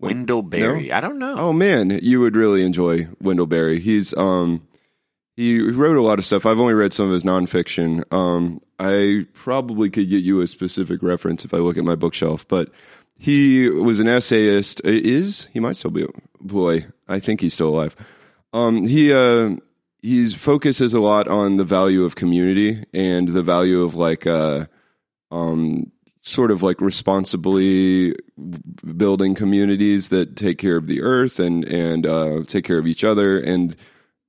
Wendell 0.00 0.42
Berry, 0.42 0.92
I 0.92 1.00
don't 1.00 1.18
know. 1.18 1.36
Oh 1.38 1.52
man, 1.52 1.98
you 2.02 2.20
would 2.20 2.36
really 2.36 2.64
enjoy 2.64 3.08
Wendell 3.20 3.46
Berry. 3.46 3.80
He's 3.80 4.14
um 4.16 4.66
he 5.36 5.60
wrote 5.60 5.96
a 5.96 6.02
lot 6.02 6.18
of 6.18 6.24
stuff. 6.24 6.46
I've 6.46 6.60
only 6.60 6.74
read 6.74 6.92
some 6.92 7.06
of 7.06 7.12
his 7.12 7.24
nonfiction. 7.24 8.04
Um, 8.12 8.60
I 8.78 9.26
probably 9.32 9.90
could 9.90 10.08
get 10.08 10.22
you 10.22 10.40
a 10.40 10.46
specific 10.46 11.02
reference 11.02 11.44
if 11.44 11.52
I 11.52 11.58
look 11.58 11.76
at 11.76 11.84
my 11.84 11.96
bookshelf, 11.96 12.46
but 12.46 12.70
he 13.18 13.68
was 13.68 14.00
an 14.00 14.08
essayist. 14.08 14.80
Is 14.84 15.48
he 15.52 15.60
might 15.60 15.76
still 15.76 15.90
be? 15.90 16.06
Boy, 16.40 16.86
I 17.08 17.18
think 17.18 17.40
he's 17.40 17.54
still 17.54 17.68
alive. 17.68 17.96
Um, 18.52 18.86
he 18.86 19.12
uh, 19.12 19.56
he 20.02 20.30
focuses 20.30 20.94
a 20.94 21.00
lot 21.00 21.26
on 21.28 21.56
the 21.56 21.64
value 21.64 22.04
of 22.04 22.14
community 22.14 22.84
and 22.92 23.28
the 23.28 23.42
value 23.42 23.82
of 23.82 23.94
like 23.94 24.26
uh, 24.26 24.66
um, 25.34 25.90
sort 26.22 26.50
of 26.50 26.62
like 26.62 26.80
responsibly 26.80 28.14
building 28.96 29.34
communities 29.34 30.08
that 30.08 30.36
take 30.36 30.58
care 30.58 30.76
of 30.76 30.86
the 30.86 31.02
earth 31.02 31.38
and 31.38 31.64
and 31.64 32.06
uh, 32.06 32.42
take 32.46 32.64
care 32.64 32.78
of 32.78 32.86
each 32.86 33.04
other 33.04 33.38
and 33.38 33.76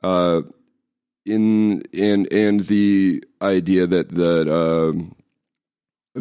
uh, 0.03 0.41
in 1.25 1.83
and 1.93 2.31
and 2.33 2.61
the 2.61 3.23
idea 3.41 3.87
that 3.87 4.09
that 4.09 4.51
um, 4.51 5.15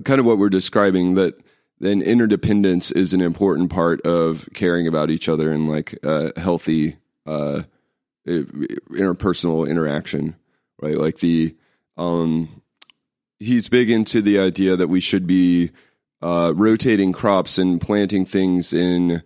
kind 0.04 0.20
of 0.20 0.26
what 0.26 0.38
we're 0.38 0.48
describing 0.48 1.14
that 1.14 1.34
then 1.80 2.00
interdependence 2.00 2.90
is 2.92 3.12
an 3.12 3.20
important 3.20 3.70
part 3.70 4.00
of 4.02 4.48
caring 4.54 4.86
about 4.86 5.10
each 5.10 5.28
other 5.28 5.50
and 5.50 5.68
like 5.68 5.98
uh, 6.04 6.30
healthy 6.36 6.96
uh, 7.26 7.62
interpersonal 8.26 9.68
interaction, 9.68 10.36
right? 10.80 10.96
Like 10.96 11.18
the 11.18 11.56
um, 11.96 12.62
he's 13.38 13.68
big 13.68 13.90
into 13.90 14.22
the 14.22 14.38
idea 14.38 14.76
that 14.76 14.88
we 14.88 15.00
should 15.00 15.26
be 15.26 15.70
uh, 16.22 16.52
rotating 16.56 17.12
crops 17.12 17.58
and 17.58 17.80
planting 17.80 18.24
things 18.24 18.72
in 18.72 19.22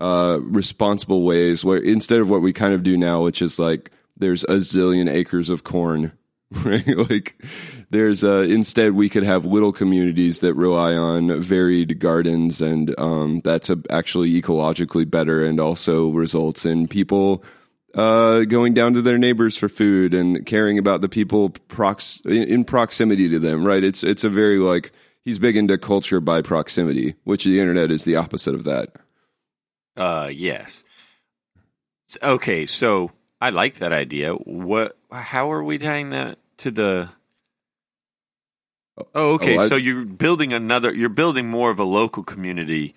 uh, 0.00 0.38
responsible 0.42 1.22
ways, 1.22 1.64
where 1.64 1.78
instead 1.78 2.20
of 2.20 2.30
what 2.30 2.42
we 2.42 2.52
kind 2.52 2.74
of 2.74 2.82
do 2.82 2.96
now, 2.96 3.22
which 3.22 3.42
is 3.42 3.58
like 3.58 3.90
there's 4.16 4.44
a 4.44 4.56
zillion 4.56 5.08
acres 5.08 5.50
of 5.50 5.62
corn, 5.62 6.12
right? 6.64 6.86
like 7.10 7.40
there's 7.90 8.24
uh, 8.24 8.46
instead 8.48 8.92
we 8.92 9.08
could 9.08 9.22
have 9.22 9.44
little 9.44 9.72
communities 9.72 10.40
that 10.40 10.54
rely 10.54 10.94
on 10.94 11.40
varied 11.40 11.98
gardens, 11.98 12.60
and 12.60 12.98
um, 12.98 13.40
that's 13.44 13.70
a, 13.70 13.78
actually 13.90 14.40
ecologically 14.40 15.08
better, 15.08 15.44
and 15.44 15.60
also 15.60 16.08
results 16.08 16.64
in 16.64 16.88
people 16.88 17.44
uh, 17.94 18.44
going 18.44 18.74
down 18.74 18.92
to 18.94 19.02
their 19.02 19.18
neighbors 19.18 19.56
for 19.56 19.68
food 19.68 20.14
and 20.14 20.44
caring 20.46 20.78
about 20.78 21.00
the 21.00 21.08
people 21.08 21.50
prox- 21.68 22.20
in 22.26 22.64
proximity 22.64 23.28
to 23.28 23.38
them. 23.38 23.64
Right? 23.66 23.82
It's 23.84 24.02
it's 24.04 24.24
a 24.24 24.28
very 24.30 24.58
like 24.58 24.92
he's 25.24 25.38
big 25.38 25.56
into 25.56 25.76
culture 25.78 26.20
by 26.20 26.42
proximity, 26.42 27.14
which 27.24 27.44
the 27.44 27.60
internet 27.60 27.90
is 27.90 28.04
the 28.04 28.16
opposite 28.16 28.54
of 28.54 28.64
that. 28.64 28.90
Uh, 29.96 30.30
yes. 30.32 30.82
Okay, 32.22 32.66
so 32.66 33.10
I 33.40 33.50
like 33.50 33.76
that 33.78 33.92
idea. 33.92 34.32
What? 34.34 34.96
How 35.12 35.52
are 35.52 35.62
we 35.62 35.78
tying 35.78 36.10
that 36.10 36.38
to 36.58 36.70
the? 36.70 37.08
Oh, 39.14 39.34
okay. 39.34 39.56
Oh, 39.56 39.60
I- 39.62 39.68
so 39.68 39.76
you're 39.76 40.04
building 40.04 40.52
another. 40.52 40.92
You're 40.94 41.08
building 41.08 41.48
more 41.48 41.70
of 41.70 41.78
a 41.78 41.84
local 41.84 42.22
community, 42.22 42.94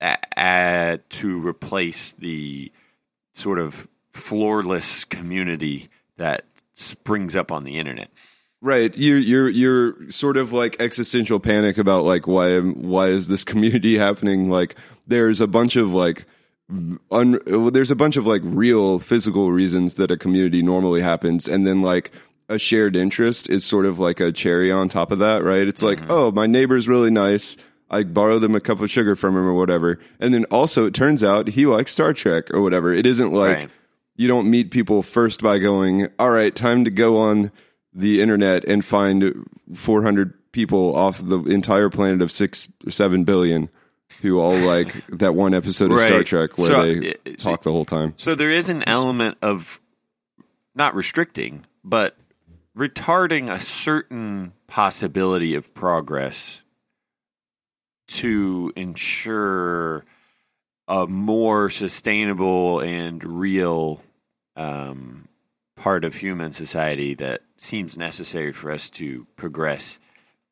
a 0.00 0.16
a- 0.36 0.98
to 1.10 1.46
replace 1.46 2.12
the 2.12 2.72
sort 3.34 3.58
of 3.58 3.86
floorless 4.16 5.08
community 5.08 5.88
that 6.16 6.44
springs 6.74 7.36
up 7.36 7.52
on 7.52 7.64
the 7.64 7.78
internet. 7.78 8.10
Right, 8.62 8.94
you 8.96 9.16
you're 9.16 9.48
you're 9.48 10.10
sort 10.10 10.36
of 10.36 10.52
like 10.52 10.80
existential 10.80 11.38
panic 11.38 11.78
about 11.78 12.04
like 12.04 12.26
why 12.26 12.52
am- 12.52 12.82
why 12.82 13.08
is 13.08 13.28
this 13.28 13.44
community 13.52 13.98
happening? 13.98 14.50
Like 14.50 14.76
there's 15.06 15.40
a 15.40 15.46
bunch 15.46 15.76
of 15.76 15.92
like 15.92 16.26
un, 17.10 17.38
there's 17.46 17.90
a 17.90 17.96
bunch 17.96 18.16
of 18.16 18.26
like 18.26 18.42
real 18.44 18.98
physical 18.98 19.52
reasons 19.52 19.94
that 19.94 20.10
a 20.10 20.16
community 20.16 20.62
normally 20.62 21.02
happens, 21.02 21.48
and 21.48 21.66
then 21.66 21.82
like 21.82 22.12
a 22.48 22.58
shared 22.58 22.96
interest 22.96 23.50
is 23.50 23.64
sort 23.64 23.86
of 23.86 23.98
like 23.98 24.20
a 24.20 24.32
cherry 24.32 24.72
on 24.72 24.88
top 24.88 25.10
of 25.12 25.18
that, 25.18 25.44
right? 25.44 25.68
It's 25.68 25.82
like 25.82 26.00
mm-hmm. 26.00 26.10
oh 26.10 26.32
my 26.32 26.46
neighbor's 26.46 26.88
really 26.88 27.10
nice. 27.10 27.56
I 27.88 28.02
borrowed 28.02 28.42
him 28.42 28.56
a 28.56 28.60
cup 28.60 28.80
of 28.80 28.90
sugar 28.90 29.14
from 29.14 29.36
him 29.36 29.46
or 29.46 29.54
whatever, 29.54 30.00
and 30.18 30.32
then 30.32 30.44
also 30.46 30.86
it 30.86 30.94
turns 30.94 31.22
out 31.22 31.48
he 31.48 31.66
likes 31.66 31.92
Star 31.92 32.12
Trek 32.14 32.52
or 32.52 32.62
whatever. 32.62 32.92
It 32.92 33.06
isn't 33.06 33.32
like 33.32 33.56
Right. 33.56 33.70
You 34.16 34.28
don't 34.28 34.48
meet 34.50 34.70
people 34.70 35.02
first 35.02 35.42
by 35.42 35.58
going, 35.58 36.08
all 36.18 36.30
right, 36.30 36.54
time 36.54 36.84
to 36.84 36.90
go 36.90 37.18
on 37.18 37.50
the 37.92 38.20
internet 38.20 38.64
and 38.64 38.84
find 38.84 39.46
400 39.74 40.34
people 40.52 40.94
off 40.96 41.18
the 41.22 41.40
entire 41.44 41.90
planet 41.90 42.22
of 42.22 42.32
six 42.32 42.68
or 42.86 42.90
seven 42.90 43.24
billion 43.24 43.68
who 44.22 44.38
all 44.38 44.56
like 44.66 45.06
that 45.08 45.34
one 45.34 45.52
episode 45.54 45.90
of 45.92 46.00
Star 46.00 46.22
Trek 46.24 46.56
where 46.58 46.68
So, 46.68 46.82
they 46.82 47.14
it- 47.24 47.38
talk 47.38 47.62
the 47.62 47.72
whole 47.72 47.84
time. 47.84 48.14
So 48.16 48.34
there 48.34 48.50
is 48.50 48.68
an 48.68 48.82
element 48.88 49.38
of 49.42 49.80
not 50.74 50.94
restricting, 50.94 51.64
but 51.84 52.16
retarding 52.76 53.50
a 53.50 53.58
certain 53.60 54.52
possibility 54.66 55.54
of 55.54 55.72
progress 55.74 56.62
to 58.08 58.72
ensure 58.76 60.04
a 60.88 61.06
more 61.06 61.68
sustainable 61.70 62.80
and 62.80 63.22
real 63.24 64.00
um, 64.56 65.28
part 65.76 66.04
of 66.04 66.16
human 66.16 66.52
society 66.52 67.14
that 67.14 67.42
seems 67.58 67.96
necessary 67.96 68.52
for 68.52 68.70
us 68.70 68.90
to 68.90 69.26
progress 69.36 69.98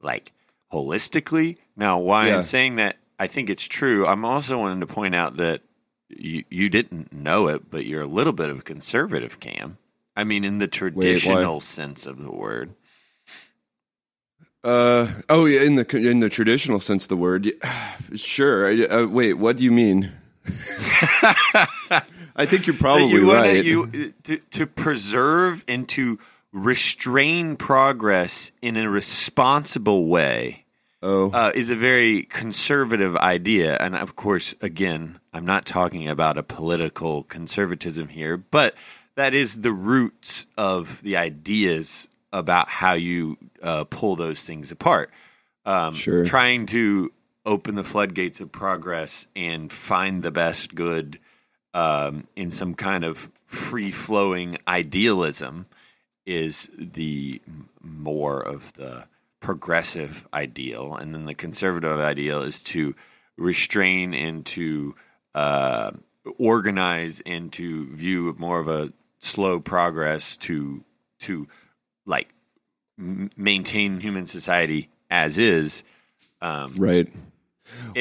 like 0.02 0.32
holistically. 0.72 1.56
Now, 1.76 1.98
why 1.98 2.28
Yeah. 2.28 2.36
I'm 2.36 2.42
saying 2.42 2.76
that 2.76 2.96
I 3.18 3.26
think 3.26 3.48
it's 3.48 3.66
true, 3.66 4.06
I'm 4.06 4.24
also 4.24 4.58
wanting 4.58 4.80
to 4.80 4.86
point 4.86 5.14
out 5.14 5.36
that 5.38 5.60
you, 6.08 6.44
you 6.50 6.68
didn't 6.68 7.12
know 7.12 7.48
it, 7.48 7.70
but 7.70 7.86
you're 7.86 8.02
a 8.02 8.06
little 8.06 8.32
bit 8.32 8.50
of 8.50 8.58
a 8.58 8.62
conservative, 8.62 9.40
Cam. 9.40 9.78
I 10.16 10.24
mean, 10.24 10.44
in 10.44 10.58
the 10.58 10.68
traditional 10.68 11.60
sense 11.60 12.06
of 12.06 12.22
the 12.22 12.30
word. 12.32 12.74
Uh 14.62 15.08
oh 15.28 15.44
yeah, 15.44 15.60
in 15.60 15.74
the 15.76 15.96
in 15.96 16.20
the 16.20 16.30
traditional 16.30 16.80
sense 16.80 17.02
of 17.04 17.08
the 17.10 17.16
word, 17.16 17.52
sure. 18.14 18.66
I, 18.66 18.84
uh, 18.86 19.06
wait, 19.06 19.34
what 19.34 19.58
do 19.58 19.64
you 19.64 19.70
mean? 19.70 20.12
I 22.36 22.46
think 22.46 22.66
you're 22.66 22.76
probably 22.78 23.08
you 23.08 23.26
wanna- 23.26 23.40
right. 23.40 23.64
you 23.64 24.12
to, 24.24 24.38
to 24.38 24.66
preserve 24.66 25.64
and 25.68 25.88
to 25.90 26.18
restrain 26.52 27.56
progress 27.56 28.52
in 28.62 28.76
a 28.76 28.88
responsible 28.88 30.06
way 30.06 30.64
oh, 31.02 31.30
uh, 31.32 31.50
is 31.54 31.68
a 31.68 31.76
very 31.76 32.22
conservative 32.24 33.16
idea. 33.16 33.76
And 33.76 33.96
of 33.96 34.14
course, 34.16 34.54
again, 34.60 35.18
I'm 35.32 35.44
not 35.44 35.66
talking 35.66 36.08
about 36.08 36.38
a 36.38 36.42
political 36.44 37.24
conservatism 37.24 38.08
here, 38.08 38.36
but 38.36 38.74
that 39.16 39.34
is 39.34 39.60
the 39.60 39.72
roots 39.72 40.46
of 40.56 41.02
the 41.02 41.16
ideas 41.16 42.08
about 42.32 42.68
how 42.68 42.94
you 42.94 43.36
uh, 43.62 43.84
pull 43.84 44.16
those 44.16 44.42
things 44.42 44.70
apart. 44.70 45.10
Um, 45.66 45.92
Sure. 45.94 46.24
Trying 46.24 46.66
to 46.66 47.12
open 47.46 47.74
the 47.74 47.84
floodgates 47.84 48.40
of 48.40 48.50
progress 48.52 49.26
and 49.36 49.70
find 49.72 50.22
the 50.22 50.30
best 50.30 50.74
good 50.74 51.18
um, 51.74 52.26
in 52.36 52.50
some 52.50 52.74
kind 52.74 53.04
of 53.04 53.30
free 53.46 53.90
flowing 53.90 54.56
idealism 54.66 55.66
is 56.24 56.70
the 56.78 57.42
more 57.82 58.40
of 58.40 58.72
the 58.74 59.04
progressive 59.40 60.26
ideal, 60.32 60.94
and 60.94 61.12
then 61.12 61.26
the 61.26 61.34
conservative 61.34 61.98
ideal 61.98 62.42
is 62.42 62.62
to 62.62 62.94
restrain 63.36 64.14
and 64.14 64.46
to 64.46 64.94
uh, 65.34 65.90
organize 66.38 67.20
and 67.26 67.52
to 67.52 67.86
view 67.94 68.34
more 68.38 68.58
of 68.58 68.68
a 68.68 68.92
slow 69.18 69.60
progress 69.60 70.36
to 70.36 70.84
to 71.18 71.46
like 72.06 72.28
m- 72.98 73.30
maintain 73.36 74.00
human 74.00 74.26
society 74.26 74.88
as 75.10 75.36
is. 75.36 75.82
Um, 76.40 76.74
right. 76.76 77.12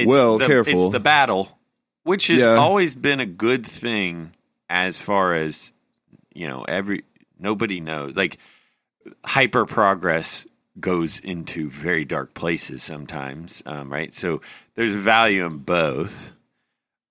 Well, 0.05 0.38
the, 0.38 0.45
careful. 0.45 0.74
It's 0.74 0.91
the 0.91 0.99
battle, 0.99 1.57
which 2.04 2.28
has 2.28 2.41
Yeah. 2.41 2.56
always 2.56 2.95
been 2.95 3.20
a 3.20 3.26
good 3.26 3.66
thing 3.66 4.34
as 4.70 4.97
far 4.97 5.34
as 5.36 5.72
you 6.34 6.47
know. 6.47 6.64
Every 6.64 7.04
nobody 7.39 7.80
knows 7.80 8.16
like 8.16 8.38
hyper 9.26 9.66
progress 9.66 10.47
goes 10.80 11.20
into 11.20 11.70
very 11.70 12.04
dark 12.06 12.34
places 12.34 12.82
sometimes, 12.84 13.62
um, 13.66 13.91
right? 13.91 14.14
So 14.14 14.41
there's 14.76 14.93
value 14.93 15.45
in 15.45 15.58
both. 15.60 16.32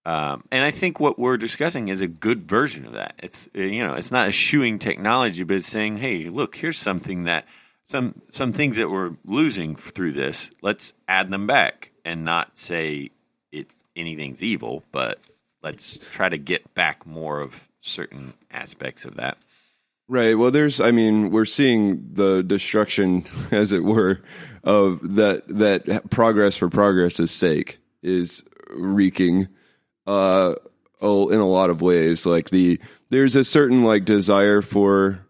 Um, 0.04 0.42
and 0.50 0.64
I 0.64 0.72
think 0.72 0.98
what 0.98 1.16
we're 1.16 1.36
discussing 1.36 1.86
is 1.86 2.00
a 2.00 2.08
good 2.08 2.40
version 2.40 2.86
of 2.86 2.94
that. 2.94 3.14
It's 3.18 3.48
you 3.54 3.86
know, 3.86 3.94
it's 3.94 4.10
not 4.10 4.28
eschewing 4.28 4.78
technology, 4.80 5.44
but 5.44 5.58
it's 5.58 5.68
saying, 5.68 5.98
hey, 5.98 6.28
look, 6.28 6.56
here's 6.56 6.78
something 6.78 7.24
that 7.24 7.46
some 7.88 8.20
some 8.28 8.52
things 8.52 8.76
that 8.76 8.90
we're 8.90 9.12
losing 9.24 9.76
through 9.76 10.12
this. 10.12 10.50
Let's 10.60 10.92
add 11.06 11.30
them 11.30 11.46
back 11.46 11.92
and 12.04 12.24
not 12.24 12.58
say 12.58 13.10
anything's 13.96 14.42
evil, 14.42 14.84
but 14.92 15.18
let's 15.62 15.98
try 16.10 16.28
to 16.28 16.38
get 16.38 16.74
back 16.74 17.06
more 17.06 17.40
of 17.40 17.68
certain 17.80 18.34
aspects 18.50 19.04
of 19.04 19.16
that. 19.16 19.38
Right. 20.08 20.36
Well, 20.36 20.50
there's. 20.50 20.80
I 20.80 20.90
mean, 20.90 21.30
we're 21.30 21.44
seeing 21.44 22.12
the 22.12 22.42
destruction, 22.42 23.24
as 23.50 23.72
it 23.72 23.84
were, 23.84 24.20
of 24.64 25.14
that 25.14 25.44
that 25.48 26.10
progress 26.10 26.56
for 26.56 26.68
progress's 26.68 27.30
sake 27.30 27.78
is 28.02 28.42
wreaking, 28.70 29.48
uh, 30.06 30.54
oh, 31.00 31.28
in 31.28 31.40
a 31.40 31.48
lot 31.48 31.70
of 31.70 31.80
ways. 31.82 32.26
Like 32.26 32.50
the 32.50 32.80
there's 33.10 33.36
a 33.36 33.44
certain 33.44 33.84
like 33.84 34.04
desire 34.04 34.60
for, 34.60 35.24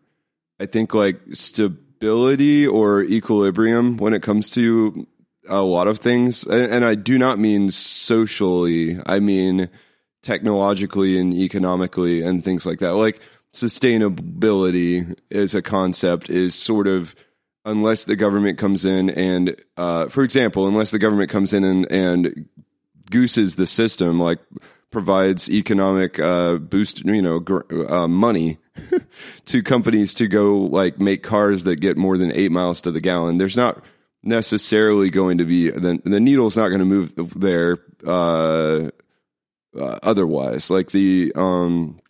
I 0.58 0.66
think, 0.66 0.94
like 0.94 1.20
stability 1.32 2.66
or 2.66 3.02
equilibrium 3.02 3.98
when 3.98 4.14
it 4.14 4.22
comes 4.22 4.50
to 4.50 5.06
a 5.48 5.62
lot 5.62 5.88
of 5.88 5.98
things, 5.98 6.44
and, 6.44 6.84
I 6.84 6.94
do 6.94 7.18
not 7.18 7.38
mean 7.38 7.70
socially. 7.70 8.98
I 9.06 9.20
mean 9.20 9.68
technologically 10.22 11.18
and 11.18 11.34
economically 11.34 12.22
and 12.22 12.44
things 12.44 12.64
like 12.64 12.78
that. 12.78 12.94
Like 12.94 13.20
sustainability 13.52 15.16
as 15.30 15.54
a 15.54 15.62
concept 15.62 16.30
is 16.30 16.54
sort 16.54 16.86
of 16.86 17.14
unless 17.64 18.04
the 18.04 18.16
government 18.16 18.58
comes 18.58 18.84
in 18.84 19.10
and, 19.10 19.56
uh, 19.76 20.08
for 20.08 20.22
example, 20.22 20.66
unless 20.66 20.90
the 20.90 20.98
government 20.98 21.30
comes 21.30 21.52
in 21.52 21.64
and, 21.64 21.90
and 21.92 22.48
gooses 23.10 23.56
the 23.56 23.66
system, 23.66 24.18
like 24.18 24.38
provides 24.90 25.50
economic 25.50 26.18
uh, 26.18 26.56
boost, 26.56 27.04
you 27.04 27.22
know, 27.22 27.40
gr- 27.40 27.62
uh, 27.88 28.08
money 28.08 28.58
to 29.44 29.62
companies 29.62 30.14
to 30.14 30.28
go 30.28 30.56
like 30.56 31.00
make 31.00 31.22
cars 31.22 31.64
that 31.64 31.76
get 31.76 31.96
more 31.96 32.18
than 32.18 32.32
eight 32.32 32.50
miles 32.50 32.80
to 32.80 32.90
the 32.90 33.00
gallon. 33.00 33.38
There's 33.38 33.56
not 33.56 33.82
necessarily 34.22 35.10
going 35.10 35.38
to 35.38 35.44
be 35.44 35.70
the 35.70 36.00
the 36.04 36.20
needle's 36.20 36.56
not 36.56 36.68
going 36.68 36.80
to 36.80 36.84
move 36.84 37.32
there 37.34 37.78
uh, 38.06 38.90
uh, 39.76 39.98
otherwise. 40.02 40.70
Like 40.70 40.90
the 40.90 41.32
um, 41.34 42.00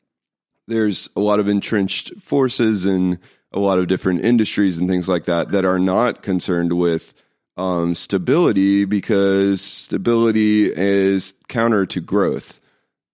there's 0.67 1.09
a 1.17 1.21
lot 1.21 1.41
of 1.41 1.49
entrenched 1.49 2.13
forces 2.21 2.87
and 2.87 3.19
a 3.53 3.59
lot 3.59 3.79
of 3.79 3.89
different 3.89 4.25
industries 4.25 4.79
and 4.79 4.89
things 4.89 5.09
like 5.09 5.25
that 5.25 5.51
that 5.51 5.65
are 5.65 5.79
not 5.79 6.23
concerned 6.23 6.73
with 6.73 7.13
um, 7.57 7.95
stability 7.95 8.85
because 8.85 9.61
stability 9.61 10.73
is 10.73 11.35
counter 11.49 11.87
to 11.87 12.01
growth. 12.01 12.61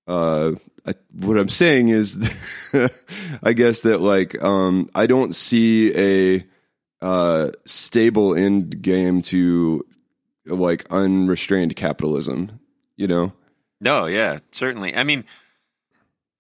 Uh, 0.07 0.53
I, 0.87 0.95
what 1.13 1.37
I'm 1.37 1.49
saying 1.49 1.89
is, 1.89 2.17
I 3.43 3.53
guess 3.53 3.81
that 3.81 4.01
like 4.01 4.43
um, 4.43 4.89
I 4.95 5.07
don't 5.07 5.35
see 5.35 5.95
a 5.95 6.47
uh, 7.01 7.51
stable 7.65 8.35
end 8.35 8.83
game 8.83 9.23
to 9.23 9.85
like 10.47 10.87
unrestrained 10.91 11.77
capitalism. 11.77 12.61
You 12.97 13.07
know? 13.07 13.33
No, 13.81 14.07
yeah, 14.07 14.39
certainly. 14.51 14.95
I 14.97 15.05
mean, 15.05 15.25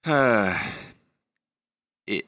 uh, 0.05 0.59
it, 2.07 2.27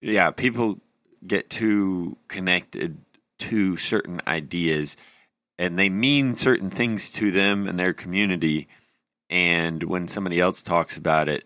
yeah, 0.00 0.30
people 0.30 0.80
get 1.26 1.50
too 1.50 2.16
connected 2.28 2.98
to 3.38 3.76
certain 3.76 4.20
ideas 4.26 4.96
and 5.58 5.78
they 5.78 5.88
mean 5.88 6.34
certain 6.34 6.70
things 6.70 7.12
to 7.12 7.30
them 7.30 7.68
and 7.68 7.78
their 7.78 7.92
community. 7.92 8.68
And 9.30 9.82
when 9.84 10.08
somebody 10.08 10.40
else 10.40 10.62
talks 10.62 10.96
about 10.96 11.28
it, 11.28 11.44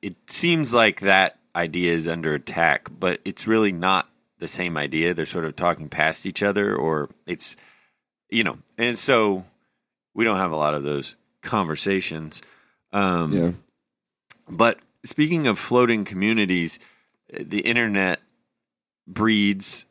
it 0.00 0.16
seems 0.28 0.72
like 0.72 1.00
that 1.00 1.38
idea 1.54 1.92
is 1.92 2.06
under 2.06 2.34
attack, 2.34 2.88
but 2.98 3.20
it's 3.24 3.46
really 3.46 3.72
not 3.72 4.08
the 4.38 4.48
same 4.48 4.76
idea. 4.76 5.14
They're 5.14 5.26
sort 5.26 5.44
of 5.44 5.56
talking 5.56 5.88
past 5.88 6.26
each 6.26 6.42
other, 6.42 6.74
or 6.74 7.08
it's, 7.26 7.56
you 8.30 8.44
know, 8.44 8.58
and 8.76 8.98
so 8.98 9.44
we 10.14 10.24
don't 10.24 10.38
have 10.38 10.52
a 10.52 10.56
lot 10.56 10.74
of 10.74 10.82
those 10.82 11.16
conversations. 11.42 12.42
Um, 12.92 13.32
Yeah. 13.32 13.52
But 14.48 14.78
speaking 15.04 15.46
of 15.46 15.58
floating 15.58 16.04
communities, 16.04 16.78
the 17.28 17.60
internet 17.60 18.20
breeds, 19.06 19.86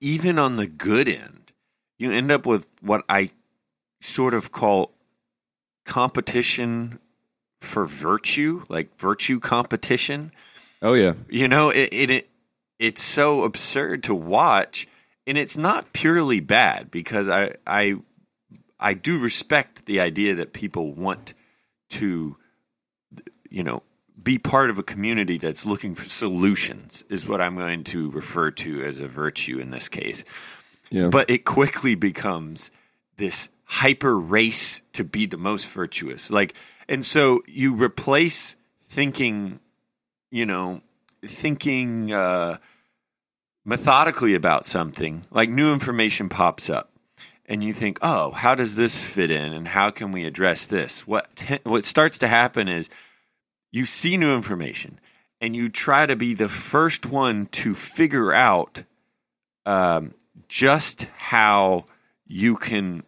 even 0.00 0.38
on 0.38 0.56
the 0.56 0.66
good 0.66 1.08
end, 1.08 1.52
you 1.98 2.10
end 2.10 2.30
up 2.30 2.46
with 2.46 2.66
what 2.80 3.04
I 3.08 3.30
sort 4.00 4.34
of 4.34 4.52
call 4.52 4.92
competition 5.84 6.98
for 7.60 7.86
virtue, 7.86 8.64
like 8.68 8.98
virtue 8.98 9.40
competition. 9.40 10.32
Oh 10.82 10.94
yeah. 10.94 11.14
You 11.28 11.48
know, 11.48 11.70
it, 11.70 11.88
it, 11.92 12.10
it 12.10 12.28
it's 12.84 13.02
so 13.02 13.44
absurd 13.44 14.02
to 14.04 14.14
watch, 14.14 14.86
and 15.26 15.38
it's 15.38 15.56
not 15.56 15.94
purely 15.94 16.40
bad 16.40 16.90
because 16.90 17.30
I 17.30 17.54
I 17.66 17.94
I 18.78 18.92
do 18.92 19.18
respect 19.18 19.86
the 19.86 20.00
idea 20.00 20.34
that 20.34 20.52
people 20.52 20.92
want 20.92 21.32
to, 21.90 22.36
you 23.48 23.62
know, 23.62 23.82
be 24.22 24.38
part 24.38 24.68
of 24.68 24.78
a 24.78 24.82
community 24.82 25.38
that's 25.38 25.64
looking 25.64 25.94
for 25.94 26.04
solutions. 26.04 27.04
Is 27.08 27.26
what 27.26 27.40
I'm 27.40 27.56
going 27.56 27.84
to 27.84 28.10
refer 28.10 28.50
to 28.50 28.82
as 28.84 29.00
a 29.00 29.08
virtue 29.08 29.58
in 29.58 29.70
this 29.70 29.88
case. 29.88 30.22
Yeah. 30.90 31.08
But 31.08 31.30
it 31.30 31.46
quickly 31.46 31.94
becomes 31.94 32.70
this 33.16 33.48
hyper 33.64 34.18
race 34.18 34.82
to 34.92 35.04
be 35.04 35.24
the 35.24 35.38
most 35.38 35.66
virtuous. 35.70 36.30
Like, 36.30 36.54
and 36.86 37.02
so 37.04 37.40
you 37.46 37.74
replace 37.74 38.56
thinking, 38.90 39.60
you 40.30 40.44
know, 40.44 40.82
thinking 41.22 42.12
uh, 42.12 42.58
methodically 43.64 44.34
about 44.34 44.66
something, 44.66 45.24
like 45.30 45.48
new 45.48 45.72
information 45.72 46.28
pops 46.28 46.68
up. 46.68 46.90
And 47.46 47.62
you 47.62 47.74
think, 47.74 47.98
oh, 48.00 48.30
how 48.30 48.54
does 48.54 48.74
this 48.74 48.96
fit 48.96 49.30
in, 49.30 49.52
and 49.52 49.68
how 49.68 49.90
can 49.90 50.12
we 50.12 50.24
address 50.24 50.64
this? 50.64 51.06
What 51.06 51.36
te- 51.36 51.60
what 51.64 51.84
starts 51.84 52.18
to 52.20 52.28
happen 52.28 52.68
is 52.68 52.88
you 53.70 53.84
see 53.84 54.16
new 54.16 54.34
information, 54.34 54.98
and 55.42 55.54
you 55.54 55.68
try 55.68 56.06
to 56.06 56.16
be 56.16 56.32
the 56.32 56.48
first 56.48 57.04
one 57.04 57.46
to 57.46 57.74
figure 57.74 58.32
out 58.32 58.84
um, 59.66 60.14
just 60.48 61.06
how 61.16 61.84
you 62.26 62.56
can 62.56 63.02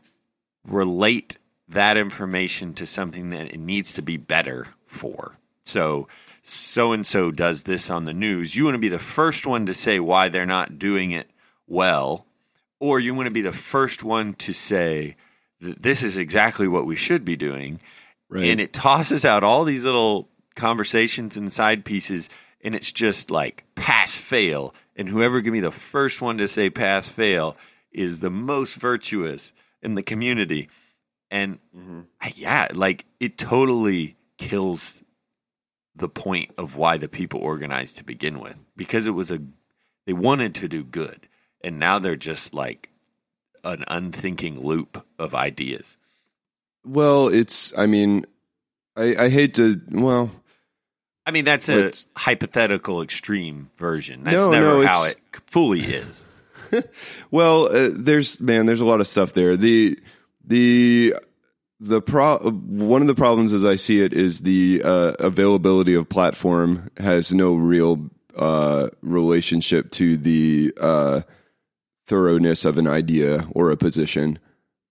relate 0.66 1.38
that 1.68 1.96
information 1.96 2.74
to 2.74 2.84
something 2.84 3.30
that 3.30 3.52
it 3.52 3.59
needs 3.59 3.94
to 3.94 4.02
be 4.02 4.18
better 4.18 4.66
for. 4.86 5.38
So, 5.62 6.09
so 6.49 6.92
and 6.92 7.07
so 7.07 7.30
does 7.30 7.64
this 7.64 7.90
on 7.90 8.05
the 8.05 8.12
news. 8.12 8.55
You 8.55 8.64
want 8.64 8.76
to 8.76 8.80
be 8.80 8.88
the 8.88 8.99
first 8.99 9.47
one 9.47 9.66
to 9.66 9.74
say 9.74 9.99
why 9.99 10.28
they're 10.28 10.47
not 10.47 10.78
doing 10.78 11.11
it 11.11 11.28
well, 11.66 12.26
or 12.78 13.01
you 13.01 13.14
want 13.14 13.26
to 13.26 13.34
be 13.34 13.42
the 13.42 13.53
first 13.53 14.05
one 14.05 14.34
to 14.34 14.53
say 14.53 15.16
that 15.61 15.82
this 15.82 16.03
is 16.03 16.16
exactly 16.16 16.68
what 16.68 16.86
we 16.86 16.94
should 16.94 17.24
be 17.24 17.36
doing. 17.36 17.80
Right. 18.28 18.44
And 18.44 18.61
it 18.61 18.72
tosses 18.72 19.24
out 19.24 19.42
all 19.42 19.64
these 19.64 19.84
little 19.84 20.28
conversations 20.55 21.36
and 21.36 21.53
side 21.53 21.84
pieces, 21.84 22.28
and 22.62 22.74
it's 22.74 22.92
just 22.92 23.30
like 23.30 23.64
pass 23.74 24.14
fail. 24.14 24.72
And 24.94 25.09
whoever 25.09 25.42
can 25.42 25.53
be 25.53 25.61
the 25.61 25.70
first 25.70 26.20
one 26.20 26.38
to 26.38 26.49
say 26.49 26.70
pass 26.70 27.09
fail 27.09 27.57
is 27.90 28.20
the 28.20 28.30
most 28.30 28.76
virtuous 28.76 29.53
in 29.82 29.94
the 29.94 30.03
community. 30.03 30.68
And 31.28 31.59
mm-hmm. 31.76 32.03
I- 32.20 32.34
yeah, 32.36 32.68
like 32.72 33.05
it 33.18 33.36
totally 33.36 34.16
kills 34.38 35.03
the 35.97 36.09
point 36.09 36.53
of 36.59 36.76
why 36.76 36.97
the 36.97 37.09
people 37.09 37.40
organized 37.40 37.97
to 37.97 38.05
begin 38.05 38.38
with 38.38 38.61
because 38.76 39.07
it 39.07 39.12
was 39.12 39.30
a 39.30 39.40
they 40.07 40.12
wanted 40.12 40.55
to 40.55 40.68
do 40.68 40.84
good 40.84 41.26
and 41.64 41.78
now 41.78 41.99
they're 41.99 42.16
just 42.16 42.55
like 42.55 42.90
an 43.64 43.84
unthinking 43.88 44.64
loop 44.64 45.05
of 45.18 45.34
ideas. 45.34 45.99
Well, 46.84 47.28
it's. 47.28 47.76
I 47.76 47.86
mean, 47.86 48.24
I, 48.97 49.24
I 49.24 49.28
hate 49.28 49.55
to. 49.57 49.80
Well, 49.90 50.30
I 51.26 51.32
mean 51.32 51.44
that's 51.44 51.68
a 51.68 51.92
hypothetical 52.14 53.03
extreme 53.03 53.70
version. 53.76 54.22
That's 54.24 54.36
No, 54.36 54.51
never 54.51 54.82
no, 54.82 54.86
how 54.86 55.05
it 55.05 55.16
fully 55.47 55.80
is. 55.80 56.24
well, 57.30 57.66
uh, 57.66 57.90
there's 57.92 58.40
man. 58.40 58.66
There's 58.66 58.80
a 58.80 58.84
lot 58.84 59.01
of 59.01 59.09
stuff 59.09 59.32
there. 59.32 59.57
The 59.57 59.99
the 60.44 61.16
the 61.81 62.01
pro 62.01 62.39
one 62.39 63.03
of 63.03 63.09
the 63.09 63.14
problems 63.14 63.53
as 63.53 63.64
I 63.64 63.77
see 63.77 64.01
it 64.01 64.12
is 64.12 64.41
the 64.41 64.83
uh, 64.85 65.12
availability 65.18 65.95
of 65.95 66.09
platform 66.09 66.91
has 66.97 67.35
no 67.35 67.55
real 67.55 68.11
uh, 68.35 68.89
relationship 69.03 69.91
to 69.93 70.16
the 70.16 70.72
uh, 70.81 71.22
thoroughness 72.07 72.64
of 72.64 72.79
an 72.79 72.87
idea 72.87 73.47
or 73.53 73.70
a 73.70 73.77
position 73.77 74.39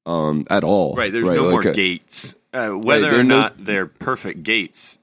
um, 0.05 0.43
at 0.49 0.63
all. 0.63 0.95
Right, 0.95 1.11
there's 1.11 1.25
no 1.25 1.49
more 1.49 1.61
Like, 1.63 1.67
uh, 1.67 1.73
gates. 1.73 2.35
Uh, 2.53 2.69
whether 2.69 3.09
there 3.09 3.17
or 3.17 3.19
are 3.21 3.23
no- 3.23 3.41
not 3.41 3.65
they're 3.65 3.87
perfect 3.87 4.43
gates, 4.43 4.99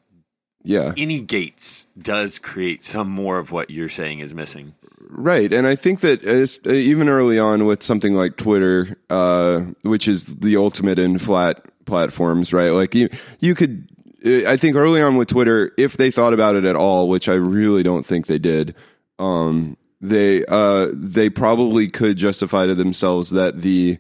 Yeah, 0.65 0.93
any 0.97 1.21
gates 1.21 1.87
does 2.01 2.39
create 2.39 2.83
some 2.85 3.11
more 3.11 3.39
of 3.39 3.51
what 3.51 3.71
you're 3.71 3.89
saying 3.89 4.21
is 4.21 4.33
missing. 4.33 4.75
Right, 5.15 5.53
and 5.53 5.67
I 5.67 5.75
think 5.75 6.01
that 6.01 6.25
uh, 6.25 6.71
even 6.71 7.09
early 7.09 7.39
on 7.39 7.67
with 7.67 7.83
something 7.83 8.15
like 8.15 8.37
Twitter, 8.37 8.97
uh, 9.11 9.63
which 9.83 10.09
is 10.09 10.25
the 10.25 10.57
ultimate 10.57 10.99
in 10.99 11.19
flat 11.19 11.63
platforms, 11.87 12.53
right? 12.53 12.71
Like 12.71 12.95
you, 12.95 13.09
you 13.41 13.55
could. 13.55 13.89
I 14.25 14.57
think 14.57 14.77
early 14.77 15.03
on 15.03 15.17
with 15.17 15.29
Twitter, 15.29 15.73
if 15.77 15.97
they 15.97 16.13
thought 16.13 16.33
about 16.33 16.55
it 16.55 16.65
at 16.65 16.77
all, 16.77 17.09
which 17.09 17.29
I 17.29 17.35
really 17.35 17.83
don't 17.83 18.07
think 18.07 18.29
they 18.29 18.39
did, 18.39 18.77
um, 19.19 19.77
they 20.01 20.45
uh, 20.47 20.89
they 20.93 21.31
probably 21.31 21.89
could 21.89 22.17
justify 22.17 22.67
to 22.67 22.75
themselves 22.75 23.31
that 23.31 23.63
the 23.63 23.99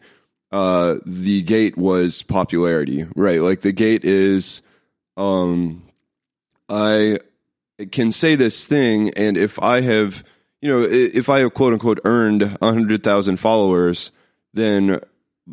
uh, 0.50 0.96
the 1.06 1.42
gate 1.42 1.78
was 1.78 2.22
popularity, 2.22 3.06
right? 3.16 3.40
Like 3.40 3.62
the 3.62 3.72
gate 3.72 4.04
is, 4.04 4.62
um, 5.16 5.82
I 6.68 7.20
can 7.90 8.12
say 8.12 8.34
this 8.34 8.66
thing, 8.66 9.10
and 9.14 9.36
if 9.36 9.58
I 9.60 9.80
have, 9.80 10.24
you 10.60 10.68
know, 10.68 10.82
if 10.82 11.28
I 11.28 11.40
have 11.40 11.54
quote 11.54 11.72
unquote 11.72 12.00
earned 12.04 12.42
hundred 12.60 13.02
thousand 13.02 13.38
followers, 13.38 14.10
then 14.52 15.00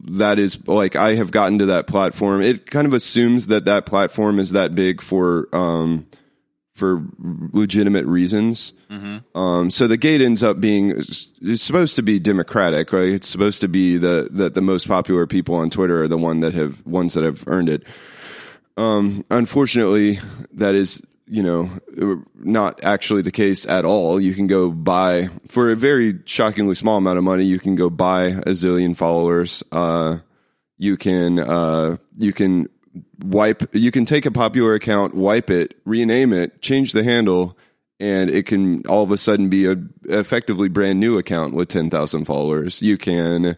that 0.06 0.40
is 0.40 0.68
like 0.68 0.96
I 0.96 1.16
have 1.16 1.32
gotten 1.32 1.60
to 1.60 1.66
that 1.68 1.88
platform. 1.88 2.42
It 2.42 2.70
kind 2.70 2.88
of 2.88 2.94
assumes 2.94 3.48
that 3.48 3.66
that 3.66 3.86
platform 3.86 4.40
is 4.40 4.52
that 4.52 4.76
big 4.76 5.02
for 5.02 5.48
um 5.54 6.08
for 6.74 7.04
legitimate 7.52 8.06
reasons. 8.06 8.74
Um, 9.36 9.70
so 9.70 9.86
the 9.86 9.98
gate 9.98 10.22
ends 10.22 10.42
up 10.44 10.62
being 10.62 10.92
it's 10.92 11.62
supposed 11.62 11.98
to 11.98 12.02
be 12.02 12.20
democratic, 12.20 12.94
right? 12.94 13.10
It's 13.10 13.28
supposed 13.28 13.62
to 13.62 13.68
be 13.68 13.98
the 13.98 14.30
that 14.32 14.54
the 14.54 14.62
most 14.62 14.88
popular 14.88 15.28
people 15.28 15.56
on 15.56 15.70
Twitter 15.70 16.02
are 16.04 16.08
the 16.08 16.18
one 16.18 16.40
that 16.40 16.54
have 16.54 16.86
ones 16.88 17.14
that 17.14 17.24
have 17.24 17.44
earned 17.48 17.70
it. 17.70 17.84
Um, 18.78 19.26
unfortunately, 19.30 20.20
that 20.54 20.74
is 20.74 21.06
you 21.30 21.44
know 21.44 21.70
not 22.36 22.84
actually 22.84 23.22
the 23.22 23.32
case 23.32 23.66
at 23.66 23.86
all. 23.86 24.20
You 24.20 24.34
can 24.34 24.48
go 24.48 24.72
buy 24.72 25.30
for 25.48 25.70
a 25.70 25.76
very 25.76 26.20
shockingly 26.26 26.76
small 26.76 26.98
amount 26.98 27.18
of 27.18 27.24
money. 27.24 27.46
You 27.46 27.60
can 27.60 27.76
go 27.76 27.90
buy 27.90 28.26
a 28.26 28.52
zillion 28.52 28.96
followers. 28.98 29.64
Uh, 29.72 30.18
you 30.78 30.98
can 30.98 31.40
uh, 31.40 31.98
you 32.18 32.34
can 32.34 32.68
wipe 33.24 33.64
you 33.74 33.92
can 33.92 34.06
take 34.06 34.26
a 34.26 34.32
popular 34.32 34.74
account, 34.74 35.14
wipe 35.14 35.50
it, 35.50 35.76
rename 35.86 36.34
it, 36.34 36.62
change 36.62 36.94
the 36.94 37.04
handle, 37.04 37.58
and 38.00 38.30
it 38.30 38.46
can 38.46 38.86
all 38.88 39.04
of 39.04 39.12
a 39.12 39.18
sudden 39.18 39.50
be 39.50 39.68
a 39.68 39.76
effectively 40.06 40.70
brand 40.70 41.00
new 41.00 41.18
account 41.18 41.54
with 41.54 41.68
ten 41.68 41.90
thousand 41.90 42.26
followers. 42.26 42.82
You 42.82 42.98
can 42.98 43.56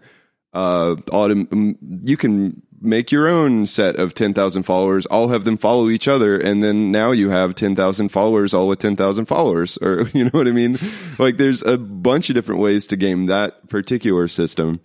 uh, 0.53 0.95
autom- 1.07 1.77
you 2.03 2.17
can 2.17 2.61
make 2.81 3.11
your 3.11 3.27
own 3.27 3.67
set 3.67 3.95
of 3.97 4.15
10,000 4.15 4.63
followers, 4.63 5.05
all 5.05 5.27
have 5.27 5.43
them 5.43 5.57
follow 5.57 5.87
each 5.89 6.07
other, 6.07 6.37
and 6.37 6.63
then 6.63 6.91
now 6.91 7.11
you 7.11 7.29
have 7.29 7.53
10,000 7.53 8.09
followers, 8.09 8.53
all 8.53 8.67
with 8.67 8.79
10,000 8.79 9.25
followers. 9.25 9.77
Or, 9.81 10.09
you 10.13 10.25
know 10.25 10.31
what 10.31 10.47
I 10.47 10.51
mean? 10.51 10.77
like, 11.19 11.37
there's 11.37 11.61
a 11.61 11.77
bunch 11.77 12.29
of 12.29 12.35
different 12.35 12.61
ways 12.61 12.87
to 12.87 12.97
game 12.97 13.27
that 13.27 13.69
particular 13.69 14.27
system. 14.27 14.79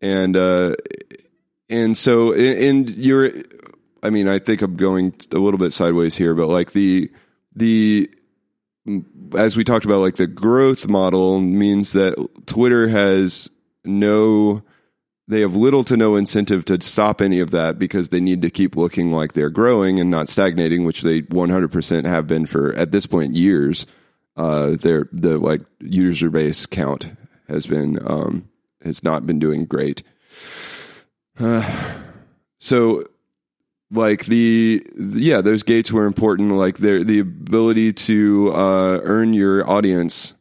And, 0.00 0.36
uh, 0.36 0.76
and 1.70 1.96
so, 1.96 2.34
and 2.34 2.90
you're, 2.90 3.32
I 4.02 4.10
mean, 4.10 4.28
I 4.28 4.38
think 4.38 4.60
I'm 4.60 4.76
going 4.76 5.14
a 5.32 5.38
little 5.38 5.58
bit 5.58 5.72
sideways 5.72 6.16
here, 6.16 6.34
but 6.34 6.48
like 6.48 6.72
the, 6.72 7.10
the, 7.54 8.10
as 9.36 9.56
we 9.56 9.64
talked 9.64 9.84
about, 9.84 10.00
like 10.00 10.16
the 10.16 10.26
growth 10.26 10.88
model 10.88 11.40
means 11.40 11.92
that 11.92 12.14
Twitter 12.46 12.88
has 12.88 13.48
no, 13.84 14.62
they 15.32 15.40
have 15.40 15.56
little 15.56 15.82
to 15.84 15.96
no 15.96 16.16
incentive 16.16 16.64
to 16.66 16.80
stop 16.80 17.20
any 17.20 17.40
of 17.40 17.50
that 17.50 17.78
because 17.78 18.10
they 18.10 18.20
need 18.20 18.42
to 18.42 18.50
keep 18.50 18.76
looking 18.76 19.10
like 19.10 19.32
they're 19.32 19.50
growing 19.50 19.98
and 19.98 20.10
not 20.10 20.28
stagnating, 20.28 20.84
which 20.84 21.02
they 21.02 21.22
100% 21.22 22.04
have 22.04 22.26
been 22.26 22.46
for 22.46 22.74
at 22.74 22.92
this 22.92 23.06
point 23.06 23.34
years. 23.34 23.86
Uh, 24.36 24.70
their 24.70 25.08
the 25.12 25.38
like 25.38 25.60
user 25.80 26.30
base 26.30 26.64
count 26.64 27.10
has 27.48 27.66
been 27.66 27.98
um, 28.06 28.48
has 28.82 29.02
not 29.02 29.26
been 29.26 29.38
doing 29.38 29.64
great. 29.64 30.02
Uh, 31.38 31.94
so 32.58 33.04
like 33.90 34.24
the 34.26 34.86
yeah 34.96 35.42
those 35.42 35.62
gates 35.62 35.92
were 35.92 36.06
important 36.06 36.52
like 36.52 36.78
the 36.78 37.04
the 37.04 37.18
ability 37.18 37.92
to 37.92 38.50
uh, 38.54 39.00
earn 39.02 39.34
your 39.34 39.68
audience 39.68 40.32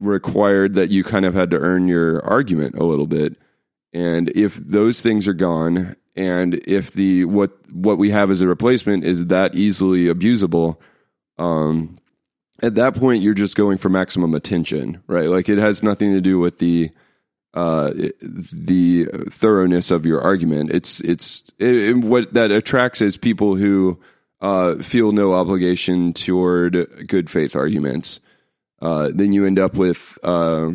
required 0.00 0.74
that 0.74 0.88
you 0.88 1.04
kind 1.04 1.26
of 1.26 1.34
had 1.34 1.50
to 1.50 1.58
earn 1.58 1.86
your 1.86 2.24
argument 2.24 2.76
a 2.76 2.84
little 2.84 3.06
bit 3.06 3.36
and 3.98 4.30
if 4.30 4.54
those 4.56 5.00
things 5.00 5.26
are 5.26 5.34
gone 5.34 5.96
and 6.16 6.54
if 6.66 6.92
the 6.92 7.24
what 7.24 7.50
what 7.72 7.98
we 7.98 8.10
have 8.10 8.30
as 8.30 8.40
a 8.40 8.48
replacement 8.48 9.04
is 9.04 9.26
that 9.26 9.54
easily 9.54 10.06
abusable 10.06 10.76
um 11.38 11.98
at 12.62 12.74
that 12.74 12.94
point 12.94 13.22
you're 13.22 13.34
just 13.34 13.56
going 13.56 13.78
for 13.78 13.88
maximum 13.88 14.34
attention 14.34 15.02
right 15.06 15.28
like 15.28 15.48
it 15.48 15.58
has 15.58 15.82
nothing 15.82 16.12
to 16.12 16.20
do 16.20 16.38
with 16.38 16.58
the 16.58 16.90
uh, 17.54 17.92
the 18.20 19.06
thoroughness 19.30 19.90
of 19.90 20.06
your 20.06 20.20
argument. 20.20 20.70
It's 20.70 21.00
it's 21.00 21.44
it, 21.58 21.74
it, 21.74 21.96
what 21.96 22.34
that 22.34 22.50
attracts 22.50 23.00
is 23.00 23.16
people 23.16 23.56
who 23.56 23.98
uh, 24.40 24.76
feel 24.76 25.12
no 25.12 25.32
obligation 25.32 26.12
toward 26.12 27.08
good 27.08 27.30
faith 27.30 27.56
arguments. 27.56 28.20
Uh, 28.80 29.10
then 29.12 29.32
you 29.32 29.44
end 29.44 29.58
up 29.58 29.74
with 29.74 30.18
uh, 30.22 30.70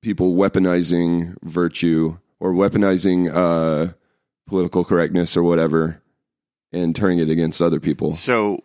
people 0.00 0.34
weaponizing 0.34 1.36
virtue 1.42 2.16
or 2.42 2.52
weaponizing 2.52 3.32
uh, 3.32 3.92
political 4.48 4.84
correctness 4.84 5.36
or 5.36 5.44
whatever, 5.44 6.02
and 6.72 6.96
turning 6.96 7.20
it 7.20 7.30
against 7.30 7.62
other 7.62 7.78
people. 7.78 8.14
So 8.14 8.64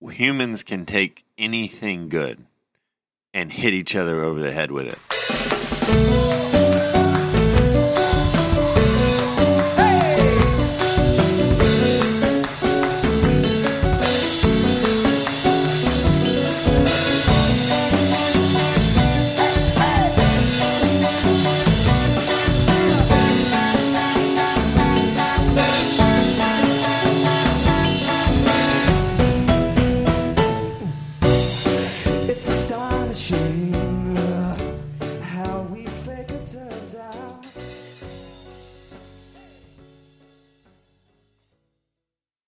humans 0.00 0.62
can 0.62 0.86
take 0.86 1.26
anything 1.36 2.08
good 2.08 2.46
and 3.34 3.52
hit 3.52 3.74
each 3.74 3.94
other 3.94 4.24
over 4.24 4.40
the 4.40 4.50
head 4.50 4.70
with 4.70 4.86
it. 4.86 6.25